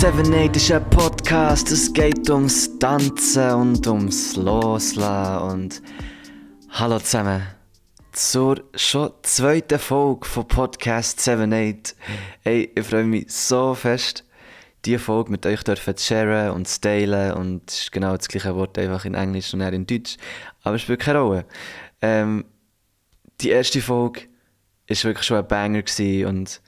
[0.00, 5.82] 7 8 ist ein Podcast, es geht ums Tanzen und ums Loslassen und
[6.70, 7.42] Hallo zusammen
[8.12, 11.94] zur schon zweiten Folge von Podcast 7 8.
[12.40, 14.24] Hey, ich freue mich so fest,
[14.86, 18.56] diese Folge mit euch zu sharen und zu teilen und es ist genau das gleiche
[18.56, 20.16] Wort, einfach in Englisch und eher in Deutsch,
[20.62, 21.44] aber es spielt keine Rolle.
[22.00, 22.46] Ähm,
[23.42, 24.22] die erste Folge
[24.88, 25.82] war wirklich schon ein Banger
[26.26, 26.62] und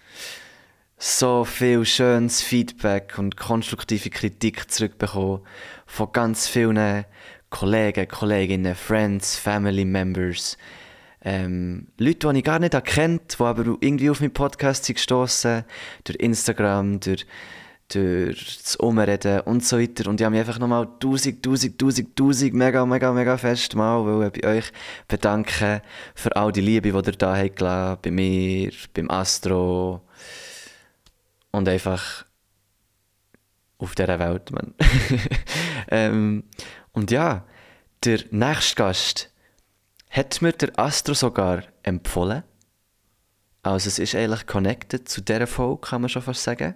[1.04, 5.40] so viel schönes Feedback und konstruktive Kritik zurückbekommen
[5.84, 7.04] von ganz vielen
[7.50, 10.56] Kollegen, Kolleginnen, Friends, Family Members.
[11.24, 15.64] Ähm, Leute, die ich gar nicht erkennt, die aber irgendwie auf meinen Podcast sind gestossen,
[16.04, 17.26] durch Instagram, durch,
[17.88, 20.08] durch das Umreden und so weiter.
[20.08, 24.22] Und ich habe mich einfach nochmal tausend, tausend, tausend, tausend, mega, mega, mega fest mal
[24.24, 24.72] ich bei euch
[25.08, 25.80] bedanken
[26.14, 30.02] für all die Liebe, die ihr da habt bei mir, beim Astro,
[31.52, 32.26] und einfach
[33.78, 34.74] auf dieser Welt, man.
[35.88, 36.44] ähm,
[36.92, 37.46] und ja,
[38.04, 39.30] der nächste Gast
[40.10, 42.42] hat mir der Astro sogar empfohlen.
[43.62, 46.74] Also es ist eigentlich connected zu dieser Folge, kann man schon fast sagen.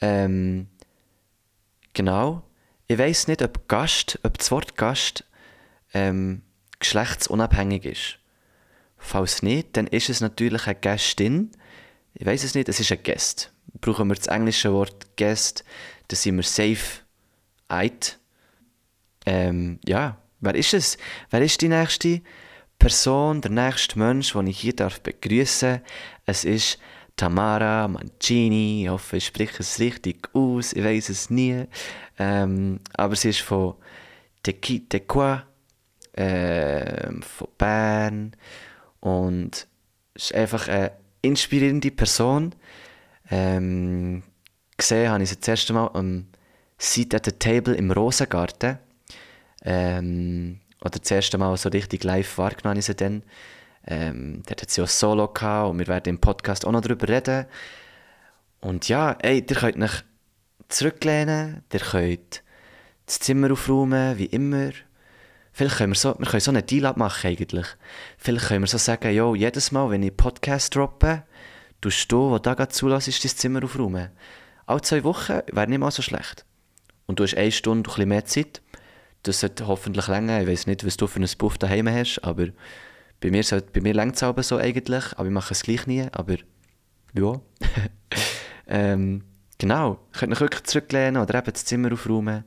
[0.00, 0.68] Ähm,
[1.92, 2.42] genau.
[2.88, 5.24] Ich weiß nicht, ob Gast, ob das Wort Gast
[5.94, 6.42] ähm,
[6.78, 8.18] geschlechtsunabhängig ist.
[8.96, 11.52] Falls nicht, dann ist es natürlich eine Gästin.
[12.14, 13.51] Ich weiß es nicht, es ist ein Gast
[13.82, 15.64] brauchen wir das englische Wort Guest,
[16.08, 17.02] dann sind wir safe
[17.68, 18.18] eid.
[19.26, 20.96] Ähm, ja, wer ist es?
[21.30, 22.22] Wer ist die nächste
[22.78, 25.82] Person, der nächste Mensch, den ich hier darf begrüßen?
[26.24, 26.78] Es ist
[27.16, 28.84] Tamara Mancini.
[28.84, 30.72] Ich hoffe, ich spreche es richtig aus.
[30.72, 31.64] Ich weiß es nie.
[32.18, 33.74] Ähm, aber sie ist von
[34.42, 35.44] Tequitequa,
[36.12, 38.32] äh, von Bern
[39.00, 39.66] und
[40.14, 42.54] ist einfach eine inspirierende Person.
[43.34, 44.22] Ähm,
[44.76, 46.26] gesehen habe ich sie das erste Mal am
[46.78, 48.78] Seat at the Table im Rosengarten.
[49.64, 53.22] Ähm, oder das erste Mal so richtig live wahrgenommen habe ich sie dann.
[53.86, 57.08] Ähm, dort hat sie auch Solo gehabt und wir werden im Podcast auch noch darüber
[57.08, 57.46] reden.
[58.60, 60.04] Und ja, ey, ihr könnt euch
[60.68, 62.42] zurücklehnen, ihr könnt
[63.06, 64.72] das Zimmer aufräumen, wie immer.
[65.52, 67.66] Vielleicht können wir so, wir können so einen Deal abmachen eigentlich.
[68.18, 71.24] Vielleicht können wir so sagen, jo, jedes Mal, wenn ich Podcast droppe,
[71.82, 74.08] tust du, wo du gerade zulässt, dein Zimmer aufräumen.
[74.64, 76.46] Alle zwei Wochen wäre nicht mal so schlecht.
[77.06, 78.62] Und du hast eine Stunde ein bisschen mehr Zeit.
[79.24, 80.40] Das sollte hoffentlich länger.
[80.40, 82.46] Ich weiß nicht, was du für einen Buff daheim hast, aber
[83.20, 83.44] bei mir,
[83.80, 85.04] mir längt es so eigentlich.
[85.16, 86.06] Aber ich mache es gleich nie.
[86.12, 86.36] Aber
[87.14, 87.40] ja.
[88.66, 89.24] ähm,
[89.58, 89.98] genau.
[90.12, 92.44] Ihr könnt euch wirklich zurücklehnen oder eben das Zimmer aufräumen,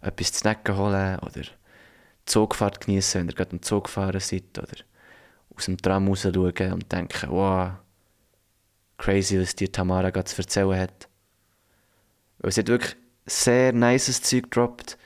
[0.00, 4.58] etwas zu snacken holen oder die Zugfahrt genießen, wenn ihr gerade am Zug gefahren seid
[4.58, 4.76] oder
[5.54, 7.72] aus dem Tram raus schauen und denken, wow,
[8.98, 11.08] crazy, was die Tamara gerade zu erzählen hat.
[12.38, 14.98] Weil sie hat wirklich sehr nices Zeug gedroppt.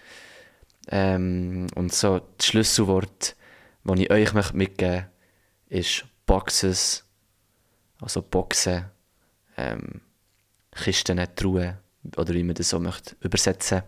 [0.88, 3.36] Ähm, und so das Schlüsselwort,
[3.84, 5.10] das ich euch mitgeben möchte,
[5.68, 7.04] ist Boxes.
[8.00, 8.86] Also Boxen,
[9.56, 10.00] ähm,
[10.72, 11.78] Kisten, Truhen,
[12.16, 13.82] oder wie man das so möchte übersetzen.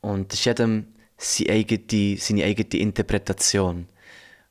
[0.00, 3.88] Und das ist jedem seine eigene, seine eigene Interpretation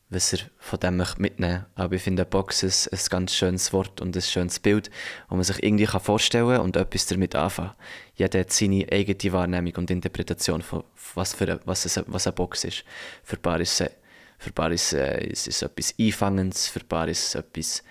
[0.10, 1.66] was er von dem mitnehmen.
[1.76, 4.90] Aber ich finde Boxes ein ganz schönes Wort und ein schönes Bild,
[5.28, 7.72] wo man sich irgendwie vorstellen kann und etwas damit anfangen
[8.16, 10.84] Jeder hat seine eigene Wahrnehmung und Interpretation von
[11.16, 12.86] was, für eine, was, eine, was eine Box ist.
[13.24, 13.92] Für paar ist es,
[14.38, 17.84] für ein paar ist, es, ist etwas Einfangendes, für paar ist es etwas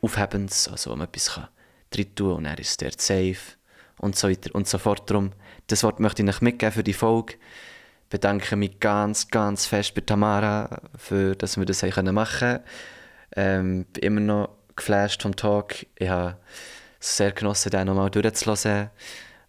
[0.00, 1.48] Aufhebendes, also wo man etwas kann
[1.90, 3.56] drin tun und er ist der safe
[3.98, 5.08] und so weiter und so fort.
[5.08, 5.32] Darum,
[5.68, 7.34] das Wort möchte ich euch mitgeben für die Folge
[8.08, 12.60] bedanke mich ganz, ganz fest bei Tamara, für, dass wir das machen können.
[13.34, 15.86] Ähm, bin immer noch geflasht vom Talk.
[15.96, 16.36] Ich habe
[17.00, 18.90] es sehr genossen, den nochmal durchzuhören,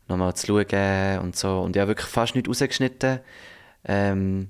[0.07, 1.62] nochmal zu schauen und so.
[1.62, 3.19] Und ich habe wirklich fast nicht rausgeschnitten.
[3.85, 4.50] Ähm,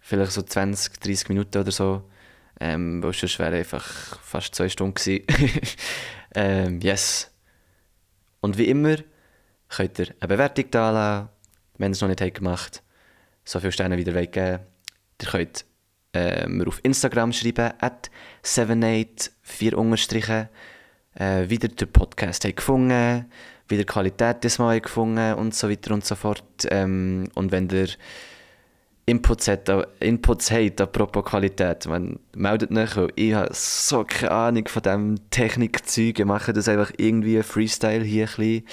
[0.00, 2.08] vielleicht so 20, 30 Minuten oder so.
[2.60, 3.84] Ähm, weil sonst wäre einfach
[4.22, 5.26] fast zwei Stunden gewesen.
[6.34, 7.32] ähm, yes.
[8.40, 8.96] Und wie immer
[9.68, 11.28] könnt ihr eine Bewertung da lassen,
[11.78, 12.83] wenn ihr es noch nicht gemacht habt
[13.44, 14.60] so viele Sterne wieder weggeben
[15.22, 15.64] Ihr könnt
[16.12, 18.10] äh, mir auf Instagram schreiben, at
[18.42, 20.48] 784 unterstrichen,
[21.14, 23.26] äh, wieder den Podcast habt gefunden,
[23.68, 26.44] wieder die Qualität des Mal gefunden und so weiter und so fort.
[26.70, 27.88] Ähm, und wenn ihr
[29.06, 29.70] Inputs habt,
[30.00, 36.18] Inputs habt apropos Qualität, man meldet weil ich habe so keine Ahnung von diesem Technikzeug.
[36.18, 38.64] Ich mache das einfach irgendwie Freestyle hier ein bisschen,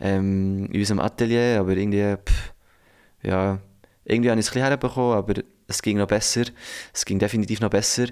[0.00, 2.52] ähm, in unserem Atelier, aber irgendwie, pff,
[3.22, 3.60] ja,
[4.06, 5.34] irgendwie habe ich es ein bisschen herbekommen, aber
[5.66, 6.44] es ging noch besser.
[6.92, 8.06] Es ging definitiv noch besser.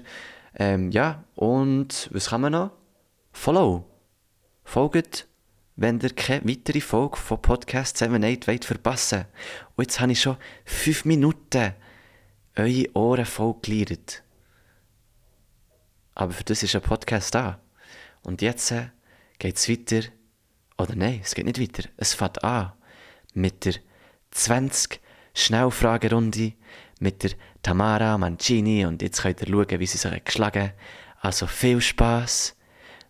[0.55, 2.71] Ähm, ja, und was kann man noch?
[3.31, 3.85] Follow.
[4.63, 5.27] Folgt
[5.75, 9.25] wenn ihr keine weitere Folge von Podcast 78 wollt verpassen
[9.75, 11.73] Und jetzt habe ich schon fünf Minuten
[12.55, 14.23] eure Ohren voll geleiert.
[16.13, 17.59] Aber für das ist ein Podcast da.
[18.23, 18.87] Und jetzt äh,
[19.37, 20.07] geht es weiter.
[20.77, 21.89] Oder nein, es geht nicht weiter.
[21.97, 22.71] Es fängt an
[23.33, 23.75] mit der
[24.31, 25.01] 20
[25.35, 26.53] Schnellfragerunde
[26.99, 28.85] mit der Tamara Mancini.
[28.85, 30.73] Und jetzt könnt ihr schauen, wie sie sich geschlagen hat.
[31.19, 32.55] Also viel Spaß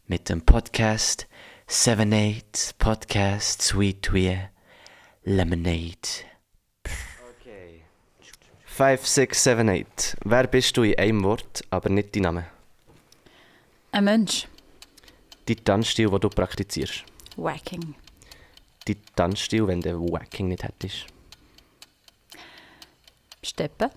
[0.08, 1.28] mit dem Podcast
[1.68, 4.50] 78 Podcast Sweet Twee
[5.24, 6.26] Lemonade.
[7.40, 7.82] Okay.
[8.66, 10.18] 5, 6, 7, 8.
[10.26, 12.46] Wer bist du in einem Wort, aber nicht dein Name?
[13.92, 14.48] Ein Mensch.
[15.46, 17.04] Dein Tanzstil, den du praktizierst.
[17.36, 17.96] Wacking.
[18.86, 21.08] Dein Tanzstil, wenn du Wacking nicht hättest.
[23.46, 23.90] Steppen.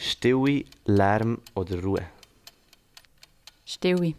[0.00, 2.04] Stille, Lärm oder Ruhe?
[3.64, 4.14] Stille.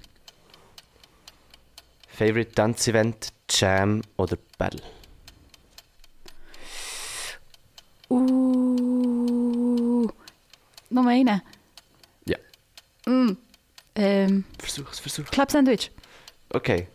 [2.07, 4.81] Favorite Tanzevent, Jam oder Battle?
[9.21, 10.07] Uh.
[10.89, 11.41] Noch einen.
[12.25, 12.37] Ja.
[13.05, 13.35] Mm.
[13.95, 15.31] Ähm, Versuch's, versuch's.
[15.31, 15.91] Club-Sandwich.
[16.53, 16.87] Okay.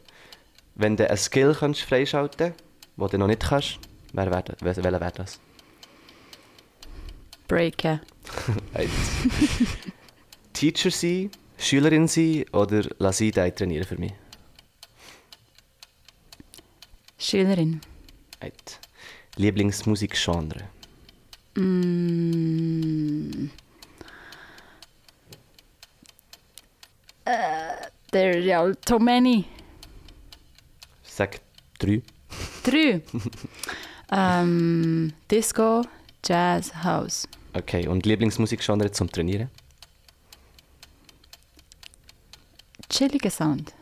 [0.74, 2.54] Wenn du einen Skill kannst freischalten
[2.96, 3.78] kannst, den du noch nicht kannst,
[4.12, 5.38] wer wär, das- wel- welcher wäre das?
[7.48, 8.00] Breaken.
[10.52, 14.12] Teacher sein, Schülerin sein oder lass ich trainieren für mich?
[17.18, 17.80] Schülerin.
[18.40, 18.80] Eins.
[19.36, 20.68] Lieblingsmusikgenre?
[21.56, 23.50] Mm.
[27.24, 29.46] Äh, there are too many.
[31.02, 31.40] Sag
[31.78, 32.02] drei.
[32.62, 33.00] Drei.
[34.12, 35.82] ähm, Disco,
[36.26, 37.28] Jazz, House.
[37.54, 39.50] Okay, und Lieblingsmusikgenre zum Trainieren?
[42.88, 43.74] Chilliger Sound,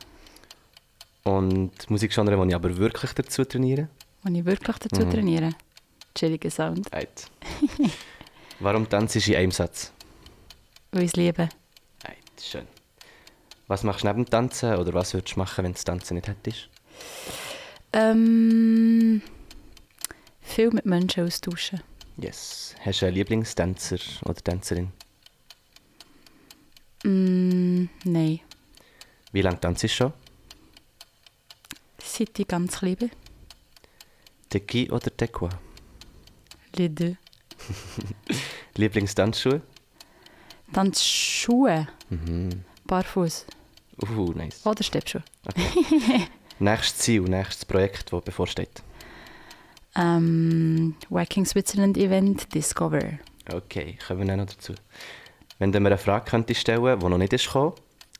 [1.24, 3.88] Und Musikgenre, die ich aber wirklich dazu trainiere?
[4.24, 5.10] den ich wirklich dazu Mhm.
[5.10, 5.50] trainiere.
[6.14, 7.30] Chilliger Sound, Eins.
[8.60, 9.92] Warum tanzt du in einem Satz?
[10.92, 11.48] weil ich es liebe.
[12.04, 12.66] Eins, schön.
[13.66, 16.14] Was machst du neben dem Tanzen oder was würdest du machen, wenn du das Tanzen
[16.14, 16.68] nicht hättest?
[17.92, 19.20] Ähm,
[20.40, 21.82] viel mit Menschen austauschen.
[22.16, 22.74] Yes.
[22.84, 24.92] Hast du einen Lieblingstänzer oder Tänzerin?
[27.04, 28.40] Mm, nein,
[29.32, 30.12] Wie lange tanzt du schon?
[32.02, 33.10] seit ich ganz klein bin.
[34.48, 35.48] Teki oder Tekwa?
[36.76, 37.16] Les deux.
[38.76, 39.62] Lieblingstanzschuhe?
[40.72, 42.64] Tanzschuhe, Mhm.
[42.86, 43.46] Barfuß
[44.02, 44.64] Uh, nice.
[44.66, 45.22] oder Steppschuhe.
[46.58, 48.82] Nächstes Ziel, nächstes Projekt, das bevorsteht.
[49.96, 53.18] Ähm, Wacking Switzerland Event Discover.
[53.52, 54.74] Okay, kommen wir noch dazu.
[55.58, 57.74] Wenn du mir eine Frage könntest stellen die noch nicht ist gekommen,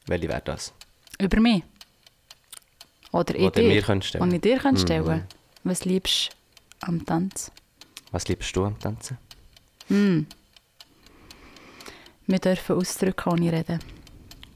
[0.06, 0.72] welche wäre das?
[1.20, 1.62] Über mich.
[3.10, 3.82] Oder ich du mir dir.
[3.82, 4.22] könntest stellen.
[4.22, 5.04] Und ich dir kann stellen.
[5.04, 5.22] Mhm.
[5.64, 6.30] Was liebst
[6.80, 7.50] du am Tanz?
[8.12, 9.18] Was liebst du am Tanzen?
[9.88, 10.20] Mm.
[12.26, 13.80] Wir dürfen ausdrücken, ohne reden.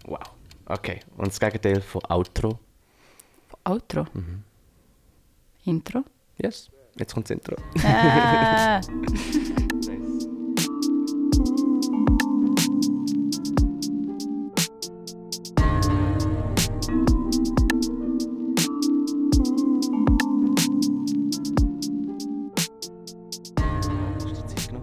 [0.05, 0.21] Wow.
[0.67, 2.59] Okay, und das Gegenteil von Outro?
[3.65, 4.07] Outro.
[4.13, 4.45] Mhm.
[5.65, 6.05] Intro.
[6.39, 7.57] Yes, jetzt kommt das Intro.
[7.83, 8.81] Äh.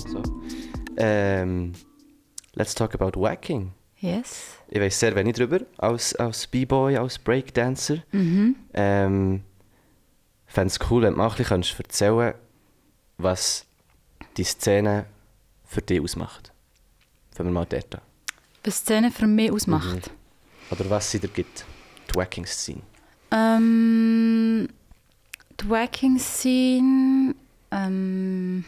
[0.07, 0.21] So.
[0.97, 1.73] Ähm,
[2.53, 3.71] let's talk about whacking.
[3.97, 4.59] yes.
[4.67, 7.97] Ich weiß sehr wenig darüber, als, als B-Boy, als Breakdancer.
[8.11, 8.55] Mhm.
[8.73, 9.43] Ähm,
[10.55, 12.33] Fände es cool, wenn du mal ein bisschen könntest erzählen
[13.17, 13.65] was
[14.37, 15.05] die Szene
[15.65, 16.53] für dich ausmacht.
[17.33, 18.01] Fangen wir mal dort an.
[18.63, 20.09] Was Szene für mich ausmacht.
[20.71, 21.65] Oder was sie dir gibt.
[22.09, 22.81] Die Wacking-Szene.
[23.31, 24.69] Ähm,
[25.59, 27.35] die Wacking Scene
[27.71, 28.63] ähm,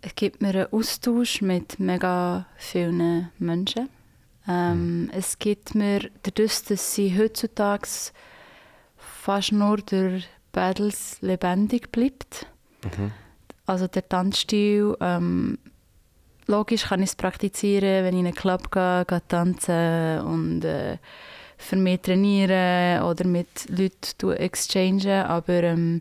[0.00, 3.90] es gibt mir einen Austausch mit mega vielen Menschen.
[4.48, 7.86] Ähm, Es gibt mir dadurch, dass sie heutzutage
[9.30, 12.46] fast nur durch Battles lebendig bleibt.
[12.82, 13.12] Mhm.
[13.64, 15.56] Also der Tanzstil, ähm,
[16.48, 20.98] logisch kann ich es praktizieren, wenn ich in einen Club gehe, gehe tanzen und äh,
[21.58, 26.00] für mich trainieren oder mit Leuten exchangen, aber ähm,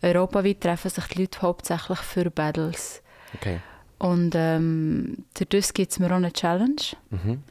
[0.00, 3.02] europaweit treffen sich die Leute hauptsächlich für Battles.
[3.34, 3.60] Okay.
[3.98, 6.82] Und ähm, dadurch gibt es mir auch eine Challenge.
[7.10, 7.42] Mhm.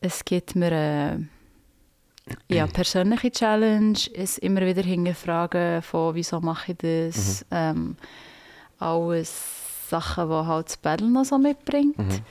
[0.00, 1.28] Es gibt mir eine
[2.48, 7.46] ja, persönliche Challenge, es immer wieder hinterfragen von wieso mache ich das.
[7.50, 7.96] Ähm,
[8.78, 11.98] alles Sachen, die halt das Battle noch so mitbringt.
[11.98, 12.22] Mhm.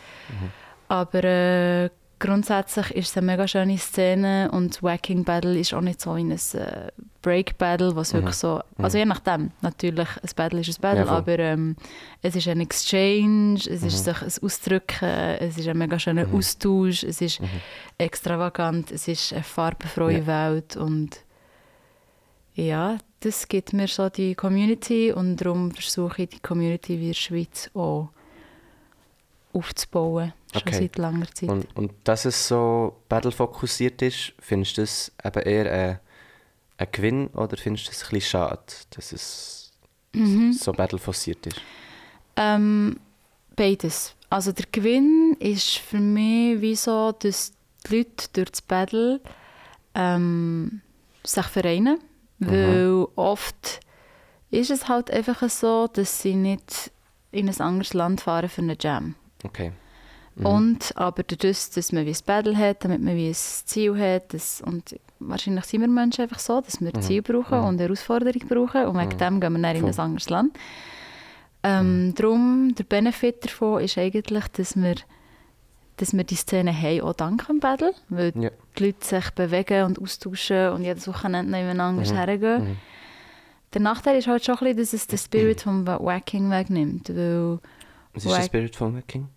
[0.87, 1.89] Aber äh,
[2.25, 6.31] grundsätzlich ist es eine mega schöne Szene und Wacking Battle ist auch nicht so in
[6.31, 6.91] ein äh,
[7.21, 11.11] Break Battle, was wirklich so, also je nachdem, natürlich, ein Battle ist ein Battle, Ja,
[11.11, 11.75] aber ähm,
[12.21, 15.05] es ist ein Exchange, es ist sich ein Ausdrücken,
[15.39, 17.39] es ist ein mega schöner Austausch, es ist
[17.97, 21.19] extravagant, es ist eine farbenfreie Welt und
[22.55, 27.11] ja, das gibt mir so die Community und darum versuche ich die Community wie in
[27.11, 28.09] der Schweiz auch
[29.53, 30.77] aufzubauen, schon Okay.
[30.81, 31.49] seit langer Zeit.
[31.49, 35.99] Und, und dass es so Battle-fokussiert ist, findest du das eben eher ein,
[36.77, 39.71] ein Gewinn oder findest du es ein bisschen schade, dass es
[40.13, 40.53] Mhm.
[40.53, 41.61] so Battle-fokussiert ist?
[42.37, 42.99] Ähm,
[43.55, 44.15] beides.
[44.29, 47.51] Also der Gewinn ist für mich wie so, dass
[47.87, 49.19] die Leute durch das Battle
[49.93, 50.81] ähm,
[51.23, 51.99] sich vereinen.
[52.39, 53.79] Weil oft
[54.51, 56.91] ist es halt einfach so, dass sie nicht
[57.31, 59.15] in ein anderes Land fahren für einen Jam.
[59.43, 59.71] Okay.
[60.43, 64.33] Und aber dadurch, dass man wie ein Battle hat, damit man wie ein Ziel hat,
[64.33, 67.83] das, und wahrscheinlich sind wir Menschen einfach so, dass wir ein Ziel brauchen und eine
[67.83, 70.57] Herausforderung brauchen und wegen dem gehen wir dann in ein anderes Land.
[71.63, 74.95] Ähm, Darum, der Benefit davon ist eigentlich, dass wir,
[75.97, 78.51] dass wir die Szene haben, auch dank dem Battle, weil Ja.
[78.77, 82.15] die Leute sich bewegen und austauschen und jedes Wochenende nebeneinander Mhm.
[82.17, 82.77] hergehen.
[83.73, 87.59] Der Nachteil ist halt schon ein bisschen, dass es den Spirit vom Wacking wegnimmt, weil
[88.13, 89.27] Was ist der Spirit von Wacking?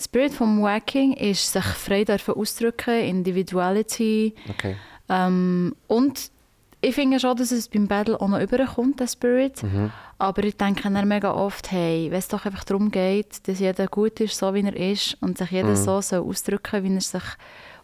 [0.00, 4.34] Spirit vom Wacking ist sich frei dürfen ausdrücken, Individuality.
[4.48, 4.76] Okay.
[5.08, 6.30] Ähm, und
[6.80, 9.62] ich finde schon, dass es beim Battle auch noch überkommt, der Spirit.
[9.62, 9.90] Mhm.
[10.18, 13.86] Aber ich denke dann mega oft, hey, wenn es doch einfach darum geht, dass jeder
[13.88, 17.22] gut ist, so wie er ist und sich jeder so soll ausdrücken wie er sich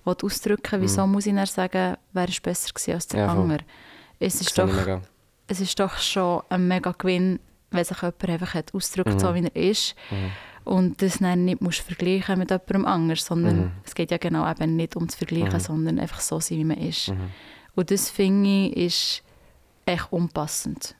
[0.05, 3.61] will ausdrücken wieso muss ich dann sagen, wer ist besser gewesen als der Ja, andere?
[4.21, 5.01] Es ist, doch, mega.
[5.47, 7.41] es ist doch schon ein mega Gewinn,
[7.71, 9.95] wenn sich jemand einfach hat ausdrückt, so wie er ist.
[10.65, 14.77] Und das dann nicht musst vergleichen mit jemandem anders, sondern es geht ja genau eben
[14.77, 17.13] nicht um zu vergleichen, sondern einfach so sein, wie man ist.
[17.75, 19.23] Und das finde ich ist
[19.87, 20.95] echt unpassend.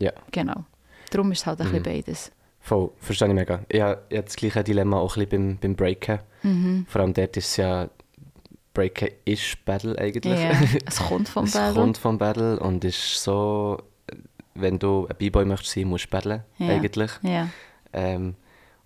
[0.00, 0.64] Ja, Genau.
[1.10, 2.32] Darum ist es halt ein bisschen beides.
[2.60, 2.90] voll.
[2.98, 3.64] Verstehe ich mega.
[3.68, 6.18] Ich habe ich habe das gleiche Dilemma auch ein bisschen beim, beim Breaken.
[6.42, 6.86] Mhm.
[6.88, 7.88] Vor allem dort ist es ja...
[8.74, 10.38] Breaken ist Battle eigentlich.
[10.40, 10.50] Ja,
[10.86, 11.74] es kommt vom es Battle.
[11.80, 13.80] kommt vom Battle und ist so...
[14.54, 16.68] Wenn du ein B-Boy möchtest sein, musst du battlen, Ja.
[16.68, 17.10] eigentlich.
[17.22, 17.48] Ja.
[17.92, 18.34] Ähm,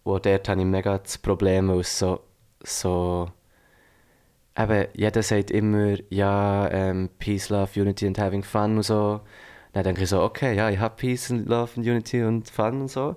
[0.05, 2.21] und dort habe ich mega das Problem, weil es so,
[2.63, 3.29] so
[4.59, 9.21] eben, jeder sagt immer, ja, ähm, Peace, Love, Unity and Having Fun und so.
[9.73, 12.83] Dann denke ich so, okay, ja, ich habe Peace and Love and Unity und Fun
[12.83, 13.17] und so.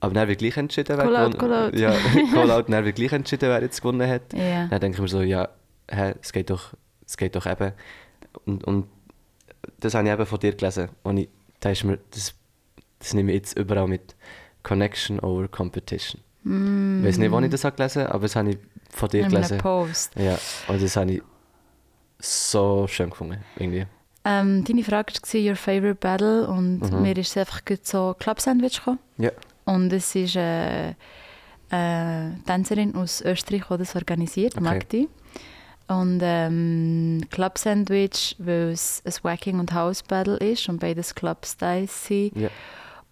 [0.00, 1.74] Aber dann wird gleich entschieden, wer gewonnen- out.
[1.78, 1.94] Ja,
[2.34, 4.32] call out, dann wird gleich entschieden, wer jetzt gewonnen hat.
[4.32, 4.66] Ja.
[4.66, 5.48] Dann denke ich mir so, ja,
[5.90, 6.74] hä, es geht doch,
[7.06, 7.72] es geht doch eben.
[8.46, 8.86] Und, und
[9.78, 10.88] das habe ich eben von dir gelesen.
[11.02, 11.28] Und ich,
[11.60, 12.34] da ist mir, das,
[12.98, 14.16] das nehme ich jetzt überall mit.
[14.62, 16.20] Connection over Competition.
[16.42, 18.58] Ich weiß nicht, wo ich das habe gelesen habe, aber das habe ich
[18.90, 19.58] von dir In einem gelesen.
[19.58, 20.12] Post.
[20.16, 20.38] Ja,
[20.68, 21.22] und das habe ich
[22.18, 23.86] so schön gefunden, irgendwie.
[24.24, 27.02] Ähm, deine Frage war Your Favorite Battle und Mhm.
[27.02, 28.98] mir ist einfach gerade so Club Sandwich gekommen.
[29.18, 29.30] Ja.
[29.64, 30.96] Und es ist eine,
[31.70, 34.64] eine Tänzerin aus Österreich, die das organisiert, Okay.
[34.64, 35.08] Magdi.
[35.88, 41.44] Und ähm, Club Sandwich, weil es ein Wacking und House Battle ist und beides Club
[41.46, 42.36] Styles sind.
[42.36, 42.48] Ja.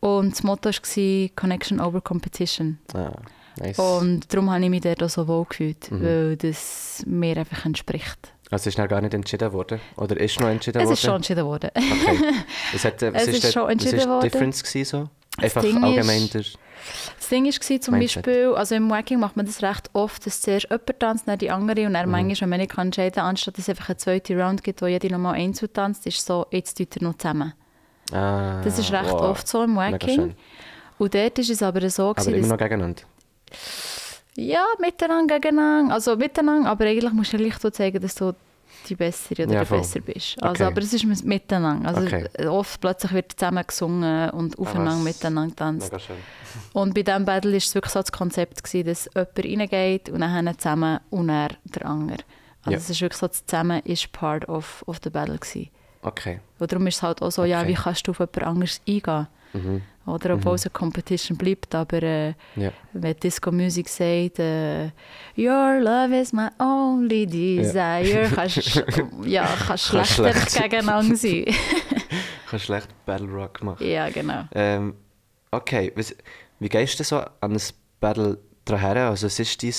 [0.00, 2.78] Und das Motto war Connection over Competition.
[2.94, 3.12] Ah,
[3.58, 3.78] nice.
[3.78, 6.02] Und darum habe ich mich dort auch so wohl gefühlt, Mhm.
[6.02, 8.32] weil das mir einfach entspricht.
[8.50, 9.80] Also ist noch gar nicht entschieden worden?
[9.96, 10.92] Oder ist noch entschieden Es worden?
[10.94, 11.70] ist schon entschieden worden.
[11.74, 12.18] Okay.
[12.74, 14.20] Es, hat, äh, was Es ist der- schon entschieden was ist worden.
[14.22, 15.42] die Difference gewesen, so?
[15.42, 16.42] Einfach Ding allgemein ist- der...
[17.18, 18.22] Das Ding war zum Mindset.
[18.24, 21.50] Beispiel, also im Wacking macht man das recht oft, dass zuerst jemand tanzt, dann die
[21.50, 22.12] andere und dann Mhm.
[22.12, 24.86] manchmal, wenn man nicht kann entscheiden anstatt dass es einfach eine zweite Round gibt, wo
[24.86, 27.52] jeder nochmal einzeln tanzt, ist so, jetzt tut er noch zusammen.
[28.12, 29.20] Ah, Das ist recht wow.
[29.22, 30.34] oft so im Wacking.
[30.98, 33.02] Und dort ist es aber so, Aber gewesen, immer dass, noch gegeneinander.
[34.36, 38.32] ja, miteinander, gegeneinander, also miteinander, aber eigentlich musst du ja gleich so zeigen, dass du
[38.88, 39.76] die Bessere oder Ja, der.
[39.76, 40.42] Besser bist.
[40.42, 40.72] Also, Okay.
[40.72, 41.88] aber es ist mit- miteinander.
[41.88, 42.46] Also Okay.
[42.46, 45.92] oft plötzlich wird zusammen gesungen und aufeinander was- miteinander tanzt.
[45.92, 46.16] Mega schön.
[46.72, 50.20] Und bei diesem Battle war es wirklich so das Konzept, gewesen, dass jemand reingeht und
[50.20, 52.18] dann zusammen und er der andere.
[52.62, 52.76] Also Ja.
[52.78, 55.38] es ist wirklich so, das Zusammen ist part of, of the battle.
[55.38, 55.70] Gewesen.
[56.02, 56.40] Okay.
[56.58, 57.68] Und darum ist es halt auch so, ja, Okay.
[57.68, 59.26] wie kannst du auf jemand anderes eingehen?
[59.52, 59.82] Mhm.
[60.06, 62.70] Oder obwohl es eine Competition bleibt, aber äh, Ja.
[62.92, 64.86] wenn Disco Music sagt, äh,
[65.36, 68.82] «Your love is my only desire», kannst
[69.24, 70.54] ja, kannst Kann schlechter schlecht.
[70.62, 71.44] gegeneinander sein.
[72.48, 73.86] Kannst schlecht Battle Rock machen.
[73.86, 74.44] ja, genau.
[74.54, 74.94] Ähm,
[75.50, 76.14] okay, was,
[76.60, 77.60] wie gehst du so an ein
[78.00, 79.10] Battle dran her?
[79.10, 79.72] Also es ist dein...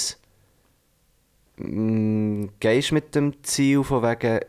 [1.58, 4.40] Mm, Gehst du mit dem Ziel von wegen,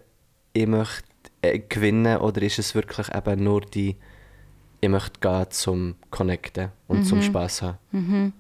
[0.53, 1.03] ich möchte
[1.43, 3.97] äh, gewinnen oder ist es wirklich eben nur die,
[4.81, 7.05] ich möchte gehen zum Connecten und Mhm.
[7.05, 8.33] zum Spass haben?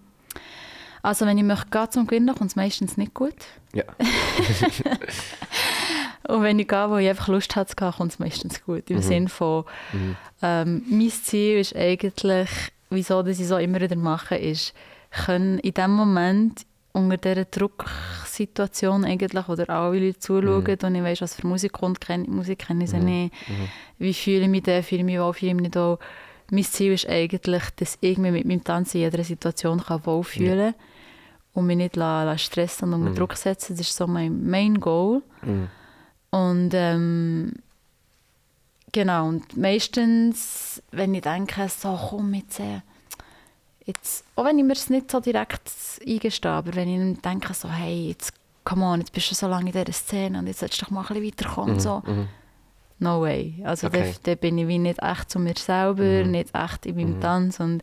[1.02, 3.34] Also wenn ich möchte gehen zum Gewinnen, kommt es meistens nicht gut.
[3.72, 3.84] Ja.
[6.28, 8.88] Und wenn ich gehe, wo ich einfach Lust habe zu gehen, kommt es meistens gut.
[8.90, 9.02] Im Mhm.
[9.02, 10.16] Sinne von, Mhm.
[10.42, 12.48] ähm, mein Ziel ist eigentlich,
[12.90, 14.74] wieso das ich so immer wieder mache, ist,
[15.24, 20.78] können in dem Moment unter dieser Drucksituation eigentlich, wo dir alle Leute zuschauen Mhm.
[20.86, 23.04] und ich weiss, was für Musik kommt, kenne, Musik kenne ich sie Mhm.
[23.04, 23.68] nicht, Mhm.
[23.98, 25.98] wie fühle ich mich da, fühle ich mich wohl, fühle ich mich nicht wohl.
[26.50, 30.72] Mein Ziel ist eigentlich, dass ich mich mit meinem Tanz in jeder Situation kann wohlfühlen
[30.72, 30.82] kann
[31.54, 33.14] und mich nicht la, la stressen und unter Mhm.
[33.16, 33.76] Druck setzen.
[33.76, 35.22] Das ist so mein Main Goal.
[35.42, 35.68] Mhm.
[36.30, 37.52] Und ähm,
[38.92, 42.80] genau, und meistens, wenn ich denke, so komm jetzt, äh,
[43.96, 45.62] jetzt auch wenn ich mir es nicht so direkt
[46.06, 48.32] eingestehe, aber wenn ich dann denke, so hey, jetzt,
[48.64, 50.90] come on, jetzt bist du so lange in dieser Szene und jetzt solltest du doch
[50.92, 51.74] mal ein bisschen weiterkommen.
[51.76, 51.80] Mhm.
[51.80, 52.02] So.
[52.06, 52.28] Mhm.
[53.02, 53.54] No way.
[53.64, 54.14] Also Okay.
[54.22, 56.30] da, da bin ich wie nicht echt zu mir selber, Mhm.
[56.32, 57.20] nicht echt in meinem Mhm.
[57.20, 57.82] Tanz und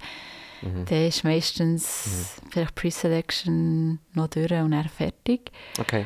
[0.62, 0.86] Mhm.
[0.86, 5.52] dann ist meistens vielleicht Pre-Selection noch durch und dann fertig.
[5.80, 6.06] Okay.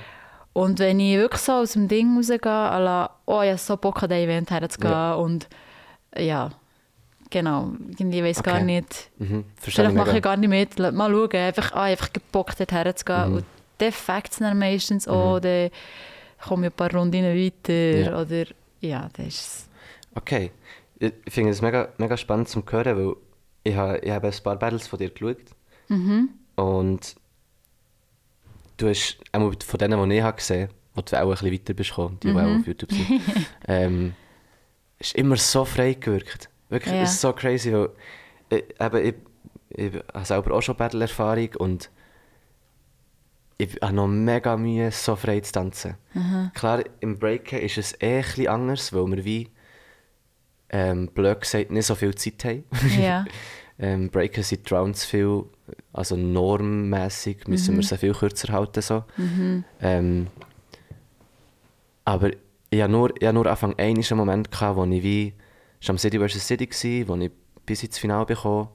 [0.53, 4.03] Und wenn ich wirklich so aus dem Ding rausgehe, la, oh, ich habe so Bock
[4.03, 5.13] an dieses Event herzugehen Ja.
[5.13, 5.47] und
[6.17, 6.49] ja,
[7.31, 8.63] genau, irgendwie weiß gar Okay.
[8.65, 9.45] nicht, Mhm.
[9.57, 12.71] Vielleicht ich mache ich gar nicht mit, lass mal schauen, einfach, ah, einfach Bock dort
[12.71, 13.35] herzugehen Mhm.
[13.37, 13.45] und
[13.79, 15.41] dann fängt es dann meistens Mhm.
[15.41, 15.69] dann
[16.47, 18.21] komme ich ein paar Runden weiter Ja.
[18.21, 18.45] oder
[18.81, 19.69] ja, das ist
[20.13, 20.51] Okay.
[20.99, 23.15] Ich finde es mega, mega spannend zu hören, weil
[23.63, 25.37] ich habe, ich habe ein paar Battles von dir geschaut.
[25.87, 26.29] mhm.
[26.55, 27.15] Und
[28.77, 31.51] du hast, einmal von denen, die ich habe gesehen habe, die du auch ein bisschen
[31.53, 33.07] weiter bist gekommen, die, die auch auf YouTube sind,
[33.67, 34.13] ähm,
[34.99, 36.49] ist immer so frei gewirkt.
[36.71, 37.01] Wirklich, Ja.
[37.03, 37.89] es ist so crazy, weil
[38.49, 39.15] ich, eben, ich,
[39.69, 41.91] ich habe selber auch schon Battle-Erfahrung und
[43.57, 45.95] ich habe noch mega Mühe, so frei zu tanzen.
[46.55, 49.49] Klar, im Breaken ist es eh bisschen anders, weil wir wie,
[50.69, 52.63] ähm, blöd gesagt, nicht so viel Zeit haben.
[52.99, 53.25] ja,
[53.79, 55.43] Ähm, Breaker sind die Rounds viel,
[55.91, 58.79] also normmäßig müssen wir sie viel kürzer halten.
[58.81, 59.03] So.
[59.81, 60.27] Ähm,
[62.05, 62.29] aber
[62.69, 65.33] ich hatte nur, ich hatte nur Anfang einen Moment, gehabt, wo ich wie,
[65.81, 66.47] war am City vs.
[66.47, 67.31] City, gewesen, wo ich
[67.65, 68.69] bis ins Finale bekommen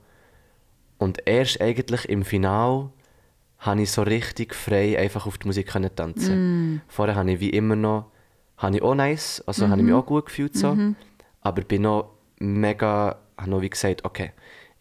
[0.99, 2.91] Und erst eigentlich im Finale
[3.59, 6.83] habe ich so richtig frei einfach auf die Musik können tanzen.
[6.89, 8.11] Vorher habe ich wie immer noch,
[8.59, 10.77] habe ich auch nice, also habe ich mich auch gut gefühlt so,
[11.41, 14.33] aber bin noch mega, habe noch wie gesagt, okay,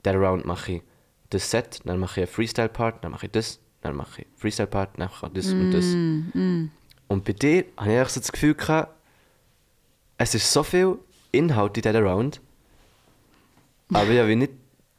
[0.04, 0.82] dieser Round mache ich
[1.30, 4.98] das Set, dann mache ich einen Freestyle-Part, dann mache ich das, dann mache ich Freestyle-Part,
[4.98, 5.86] dann mache ich das und das.
[7.08, 8.94] Und bei dir habe ich eigentlich so das Gefühl gehabt,
[10.18, 10.98] es ist so viel
[11.36, 12.42] Inhalt in dieser Round,
[13.94, 14.54] aber ich habe nicht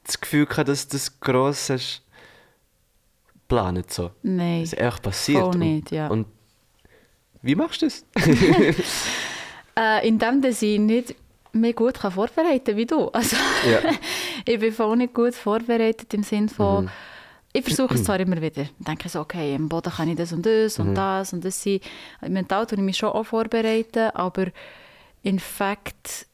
[0.04, 2.02] das Gefühl gehabt, dass das gross ist
[3.48, 4.10] geplant so.
[4.22, 5.40] nein, Es ist einfach passiert.
[5.40, 6.08] voll und, nicht, ja.
[6.08, 6.26] und
[7.42, 8.04] wie machst du das?
[9.78, 11.14] Äh, indem dass ich nicht
[11.52, 13.08] mehr gut kann vorbereiten kann wie du.
[13.08, 13.36] Also,
[13.70, 13.80] ja.
[14.46, 16.90] ich bin voll nicht gut vorbereitet im Sinne von, Mhm.
[17.52, 18.62] ich versuche es zwar immer wieder.
[18.62, 20.88] Ich denke so, okay, im Boden kann ich das und das Mhm.
[20.88, 21.80] und das und das sein.
[22.26, 24.46] Mental tue ich mich schon auch vorbereiten, aber
[25.26, 26.26] in fact,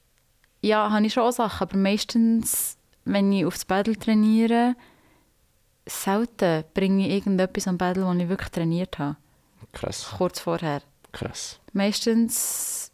[0.60, 2.76] ja, habe ich schon Sachen, aber meistens,
[3.06, 4.74] wenn ich aufs Battle trainiere,
[5.86, 9.16] selten bringe ich irgendetwas am Battle, das ich wirklich trainiert habe,
[9.72, 10.82] Krass, kurz vorher.
[11.12, 11.58] krass.
[11.72, 12.90] Meistens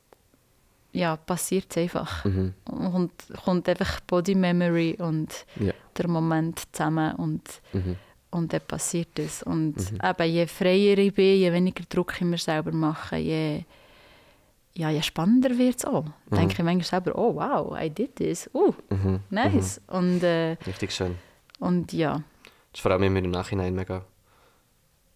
[0.93, 2.25] ja, passiert es einfach.
[2.25, 2.55] Mhm.
[2.65, 3.13] Und
[3.45, 5.29] kommt einfach Body Memory und
[5.61, 5.73] Ja.
[5.97, 7.97] der Moment zusammen und, Mhm.
[8.31, 9.43] und dann passiert es.
[9.43, 13.65] Und eben, je freier ich bin, je weniger Druck ich mir selber mache, je,
[14.79, 16.05] ja, je spannender wird es auch.
[16.31, 19.21] Denke ich manchmal selber, oh wow, I did this, uh, Mhm.
[19.31, 19.81] nice.
[19.88, 21.17] Und, äh, Richtig schön.
[21.59, 22.23] und ja.
[22.73, 24.05] Das ist vor allem immer im Nachhinein mega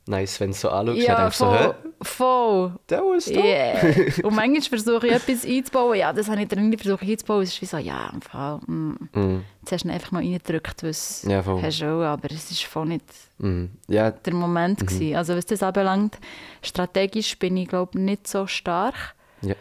[0.07, 0.99] nice, wenn du so anschaust.
[1.07, 1.59] Ja, dann du so, voll.
[1.59, 1.89] hä?
[2.03, 2.73] voll.
[2.89, 3.41] Der ist da.
[3.41, 4.27] Yeah.
[4.27, 5.97] Und manchmal versuche ich etwas einzubauen.
[5.97, 7.43] Ja, das habe ich drin versucht einzubauen.
[7.43, 8.59] Es ist wie so, ja, im Fall.
[8.67, 8.95] Mm.
[9.15, 9.45] Mhm.
[9.61, 11.63] Jetzt hast du ihn einfach mal reingedrückt, was Ja, voll.
[11.63, 13.05] hast du auch, aber es ist voll nicht
[13.39, 13.71] Mhm.
[13.89, 15.15] Ja, der Moment gewesen.
[15.17, 16.19] Also was das anbelangt,
[16.63, 19.15] strategisch bin ich glaube nicht so stark.
[19.43, 19.55] Ja.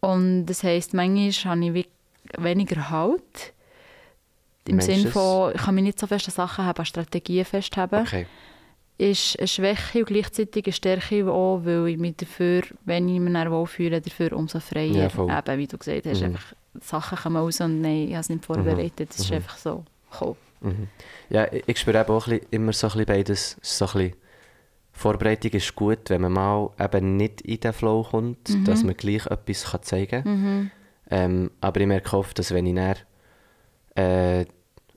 [0.00, 1.88] Und das heisst, manchmal habe ich
[2.38, 3.52] weniger Halt.
[4.68, 8.00] Im Sinne von, ich kann mich nicht so fest an Sachen haben, an Strategien festhaben.
[8.02, 8.26] Okay.
[8.98, 13.32] Ist eine Schwäche und gleichzeitig eine Stärke auch, weil ich mich dafür, wenn ich mich
[13.32, 14.86] dann wohlfühle, dafür umso freier.
[14.92, 15.30] Ja, voll.
[15.30, 16.26] Eben, wie du gesagt hast, Mhm.
[16.26, 19.10] einfach Sachen kommen raus und nein, ich habe es nicht vorbereitet.
[19.10, 19.36] Es ist Mhm.
[19.36, 20.36] einfach so gekommen.
[20.62, 20.88] Mhm.
[21.30, 23.56] Ja, ich, spüre eben auch immer so ein bisschen beides.
[23.60, 24.12] So ein bisschen
[24.96, 28.64] Vorbereitung ist gut, wenn man mal eben nicht in den Flow kommt, Mhm.
[28.64, 30.70] dass man gleich etwas kann zeigen kann.
[31.10, 32.96] Ähm, aber ich merke oft, dass wenn ich dann
[33.96, 34.40] äh,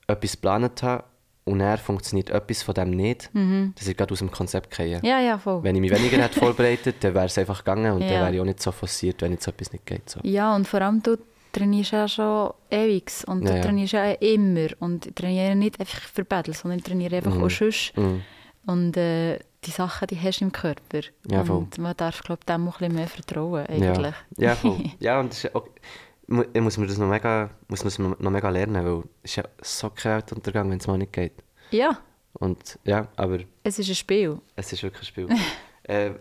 [0.08, 1.04] etwas geplant habe
[1.46, 3.30] und dann funktioniert etwas von dem nicht,
[3.76, 4.98] dass ich gerade aus dem Konzept gehe.
[5.00, 5.06] Mhm.
[5.06, 5.64] Ja, ja, voll.
[5.64, 8.22] Wenn ich mich weniger hätte vorbereitet dann wäre es einfach gegangen und dann Ja.
[8.22, 10.10] wäre ich auch nicht so forciert, wenn jetzt etwas nicht geht.
[10.10, 10.20] So.
[10.24, 11.18] Ja, und vor allem du
[11.52, 13.62] trainierst ja schon ewig und Ja, du ja.
[13.64, 14.68] trainierst ja immer.
[14.80, 17.44] Und ich trainiere nicht einfach für Battle, sondern ich trainiere einfach Mhm.
[17.44, 17.98] auch sonst.
[17.98, 18.22] Mhm.
[18.68, 21.02] Und äh, die Sachen, die hast du im Körper.
[21.30, 24.16] Ja, und man darf, glaube ich, dem auch ein bisschen mehr vertrauen, eigentlich.
[24.38, 24.84] Ja, ja voll.
[25.00, 25.52] ja, und das ist
[26.54, 29.44] ich muss mir das noch mega, muss man noch mega lernen, weil es ist ja
[29.62, 31.34] so kein Weltuntergang, wenn es mal nicht geht.
[31.72, 32.00] ja,
[32.34, 34.40] Und ja, aber es ist ein Spiel.
[34.56, 35.30] es ist wirklich ein Spiel.
[35.84, 36.12] äh,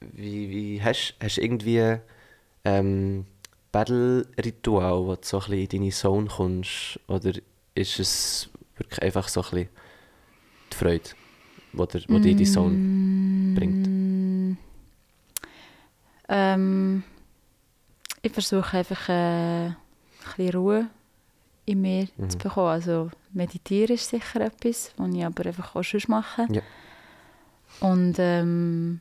[0.00, 1.98] wie, wie hast hast du irgendwie
[2.64, 3.26] ähm,
[3.72, 6.98] Battle-Ritual, wo du so ein bisschen in deine Zone kommst?
[7.08, 7.32] Oder
[7.74, 9.68] ist es wirklich einfach so ein bisschen
[10.72, 11.10] die Freude,
[11.72, 12.80] wo, der, wo dich in die Zone
[13.54, 13.88] bringt?
[13.88, 14.52] Mm,
[16.28, 17.02] Ähm,
[18.22, 19.76] ich versuche einfach äh, ein
[20.36, 20.86] bisschen Ruhe
[21.66, 22.30] in mir Mhm.
[22.30, 22.68] zu bekommen.
[22.68, 26.46] Also meditieren ist sicher etwas, was ich aber einfach auch sonst mache.
[26.50, 26.62] Ja.
[27.80, 29.00] Und ähm,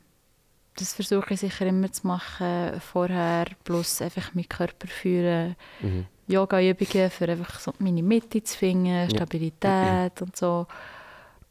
[0.75, 5.55] das versuche ich sicher immer zu machen vorher, plus einfach meinen Körper führen.
[5.81, 6.05] Mhm.
[6.27, 10.65] Yoga-Übungen, für einfach so meine Mitte zu finden, Stabilität und so.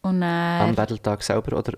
[0.03, 1.75] Und dann, Am Battletag selber oder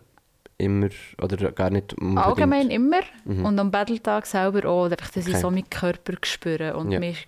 [0.59, 0.89] immer
[1.21, 2.27] oder gar nicht unbedingt?
[2.27, 3.01] Allgemein immer.
[3.25, 3.45] Mhm.
[3.45, 5.41] Und am Battletag selber auch, einfach, dass ich Okay.
[5.43, 6.99] so meinen Körper spüre und Ja.
[7.01, 7.27] mich,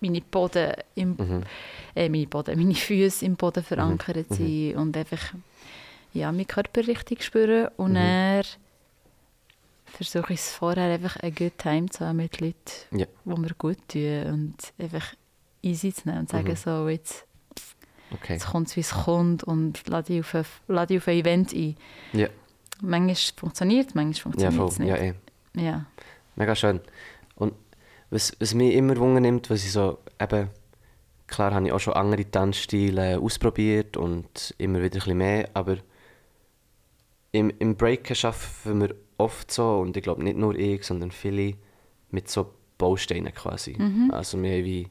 [0.00, 1.42] meine Boden im, Mhm.
[1.94, 5.34] äh, meine Boden, meine Füße im Boden verankert sind und einfach
[6.12, 7.68] ja, meinen Körper richtig spüren.
[7.76, 7.94] Und Mhm.
[7.94, 8.44] dann
[9.84, 12.54] versuche ich es vorher einfach eine good time zu haben mit Leuten,
[12.92, 13.06] Ja.
[13.24, 15.14] die mir gut tun und einfach
[15.62, 16.56] easy zu nehmen und sagen Mhm.
[16.56, 17.25] so, jetzt,
[18.12, 18.34] Okay.
[18.34, 21.16] jetzt kommt es, wie es kommt und lade dich auf ein, lade dich auf ein
[21.18, 21.76] Event ein.
[22.12, 22.28] Ja,
[22.82, 24.88] Manchmal funktioniert es, manchmal ja funktioniert es nicht.
[24.88, 25.66] Ja, eh.
[25.66, 25.86] Ja.
[26.36, 26.80] Mega schön.
[27.34, 27.54] Und
[28.10, 30.48] was, was mich immer Wunder nimmt, was ich so eben,
[31.26, 35.78] klar habe ich auch schon andere Tanzstile ausprobiert und immer wieder ein bisschen mehr, aber
[37.32, 41.54] im, im Breaken schaffen wir oft so, und ich glaube nicht nur ich, sondern viele,
[42.10, 43.76] mit so Bausteinen quasi.
[44.12, 44.88] Also wir haben wie,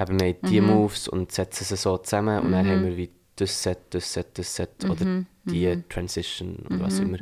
[0.00, 3.10] eben wir haben die Moves und setzen sie so zusammen und dann haben wir wie
[3.36, 7.18] das Set, das Set, das Set oder die Transition oder was immer.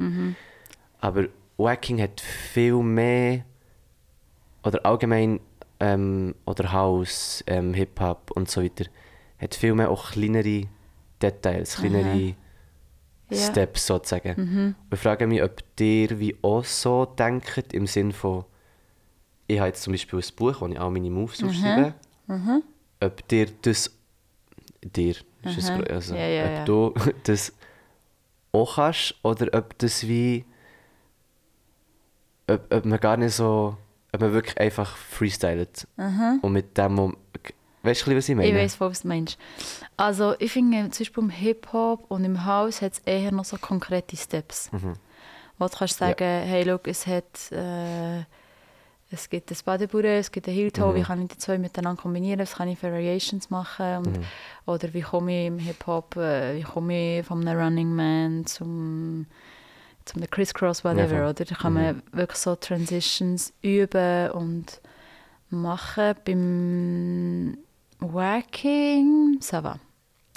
[1.00, 3.44] Aber Wacking hat viel mehr
[4.64, 5.40] oder allgemein
[5.80, 8.84] ähm, oder House, ähm, Hip-Hop und so weiter,
[9.40, 10.64] hat viel mehr auch kleinere
[11.22, 12.34] Details, kleinere
[13.30, 13.36] Ja.
[13.36, 14.74] Steps sozusagen.
[14.90, 18.44] Und ich frage mich, ob ihr wie auch so denkt, im Sinn von,
[19.46, 21.94] ich habe jetzt zum Beispiel ein Buch, wo ich all meine Moves aufschreibe,
[23.00, 23.90] ob dir das,
[24.82, 26.64] dir, ist ein, also, Ja, ja, ob ja.
[26.64, 27.52] du das
[28.52, 30.44] auch kannst oder ob das wie,
[32.48, 33.76] ob, ob man gar nicht so,
[34.12, 35.86] ob man wirklich einfach freestylet
[36.42, 37.16] und mit dem,
[37.82, 38.48] weißt du, was ich meine?
[38.48, 39.38] Ich weiß, was du meinst.
[39.96, 43.56] Also ich finde, zum Beispiel im Hip-Hop und im House hat es eher noch so
[43.58, 44.70] konkrete Steps.
[45.58, 47.52] Wo du kannst sagen, hey, look, es hat...
[47.52, 48.24] Äh,
[49.10, 52.00] es gibt ein Badebude, es gibt ein Heel Toe, wie kann ich die zwei miteinander
[52.00, 54.20] kombinieren, was kann ich für Variations machen und,
[54.66, 59.26] oder wie komme ich im Hip-Hop, äh, wie komme ich von einem Running Man zum,
[60.04, 61.30] zum Crisscross, whatever, voll.
[61.30, 61.44] oder?
[61.44, 64.80] Da kann man wirklich so Transitions üben und
[65.50, 66.14] machen.
[66.24, 67.58] Beim
[68.00, 69.78] Wacking, ça va.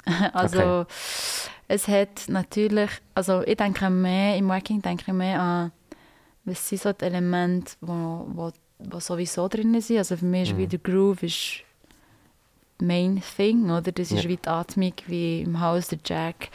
[0.32, 0.86] Also
[1.68, 5.72] es hat natürlich, also ich denke mehr, im Wacking denke ich mehr an,
[6.44, 8.52] was sind so die Elemente, wo, wo,
[8.90, 9.98] wo sowieso drin sind.
[9.98, 11.60] Also für mich ist wie der Groove ist
[12.80, 13.92] Main Thing, oder?
[13.92, 14.28] Das ist Ja.
[14.28, 16.48] wie die Atmung, wie im Haus der Jack,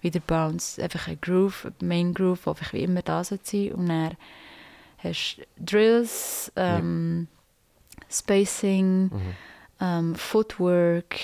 [0.00, 0.82] wie der Bounce.
[0.82, 3.38] Einfach ein Groove, ein Main Groove, der einfach wie immer da sein.
[3.74, 4.16] Und dann
[4.98, 7.28] hast du Drills, ähm,
[8.10, 9.10] Spacing,
[9.80, 11.16] ähm, Footwork,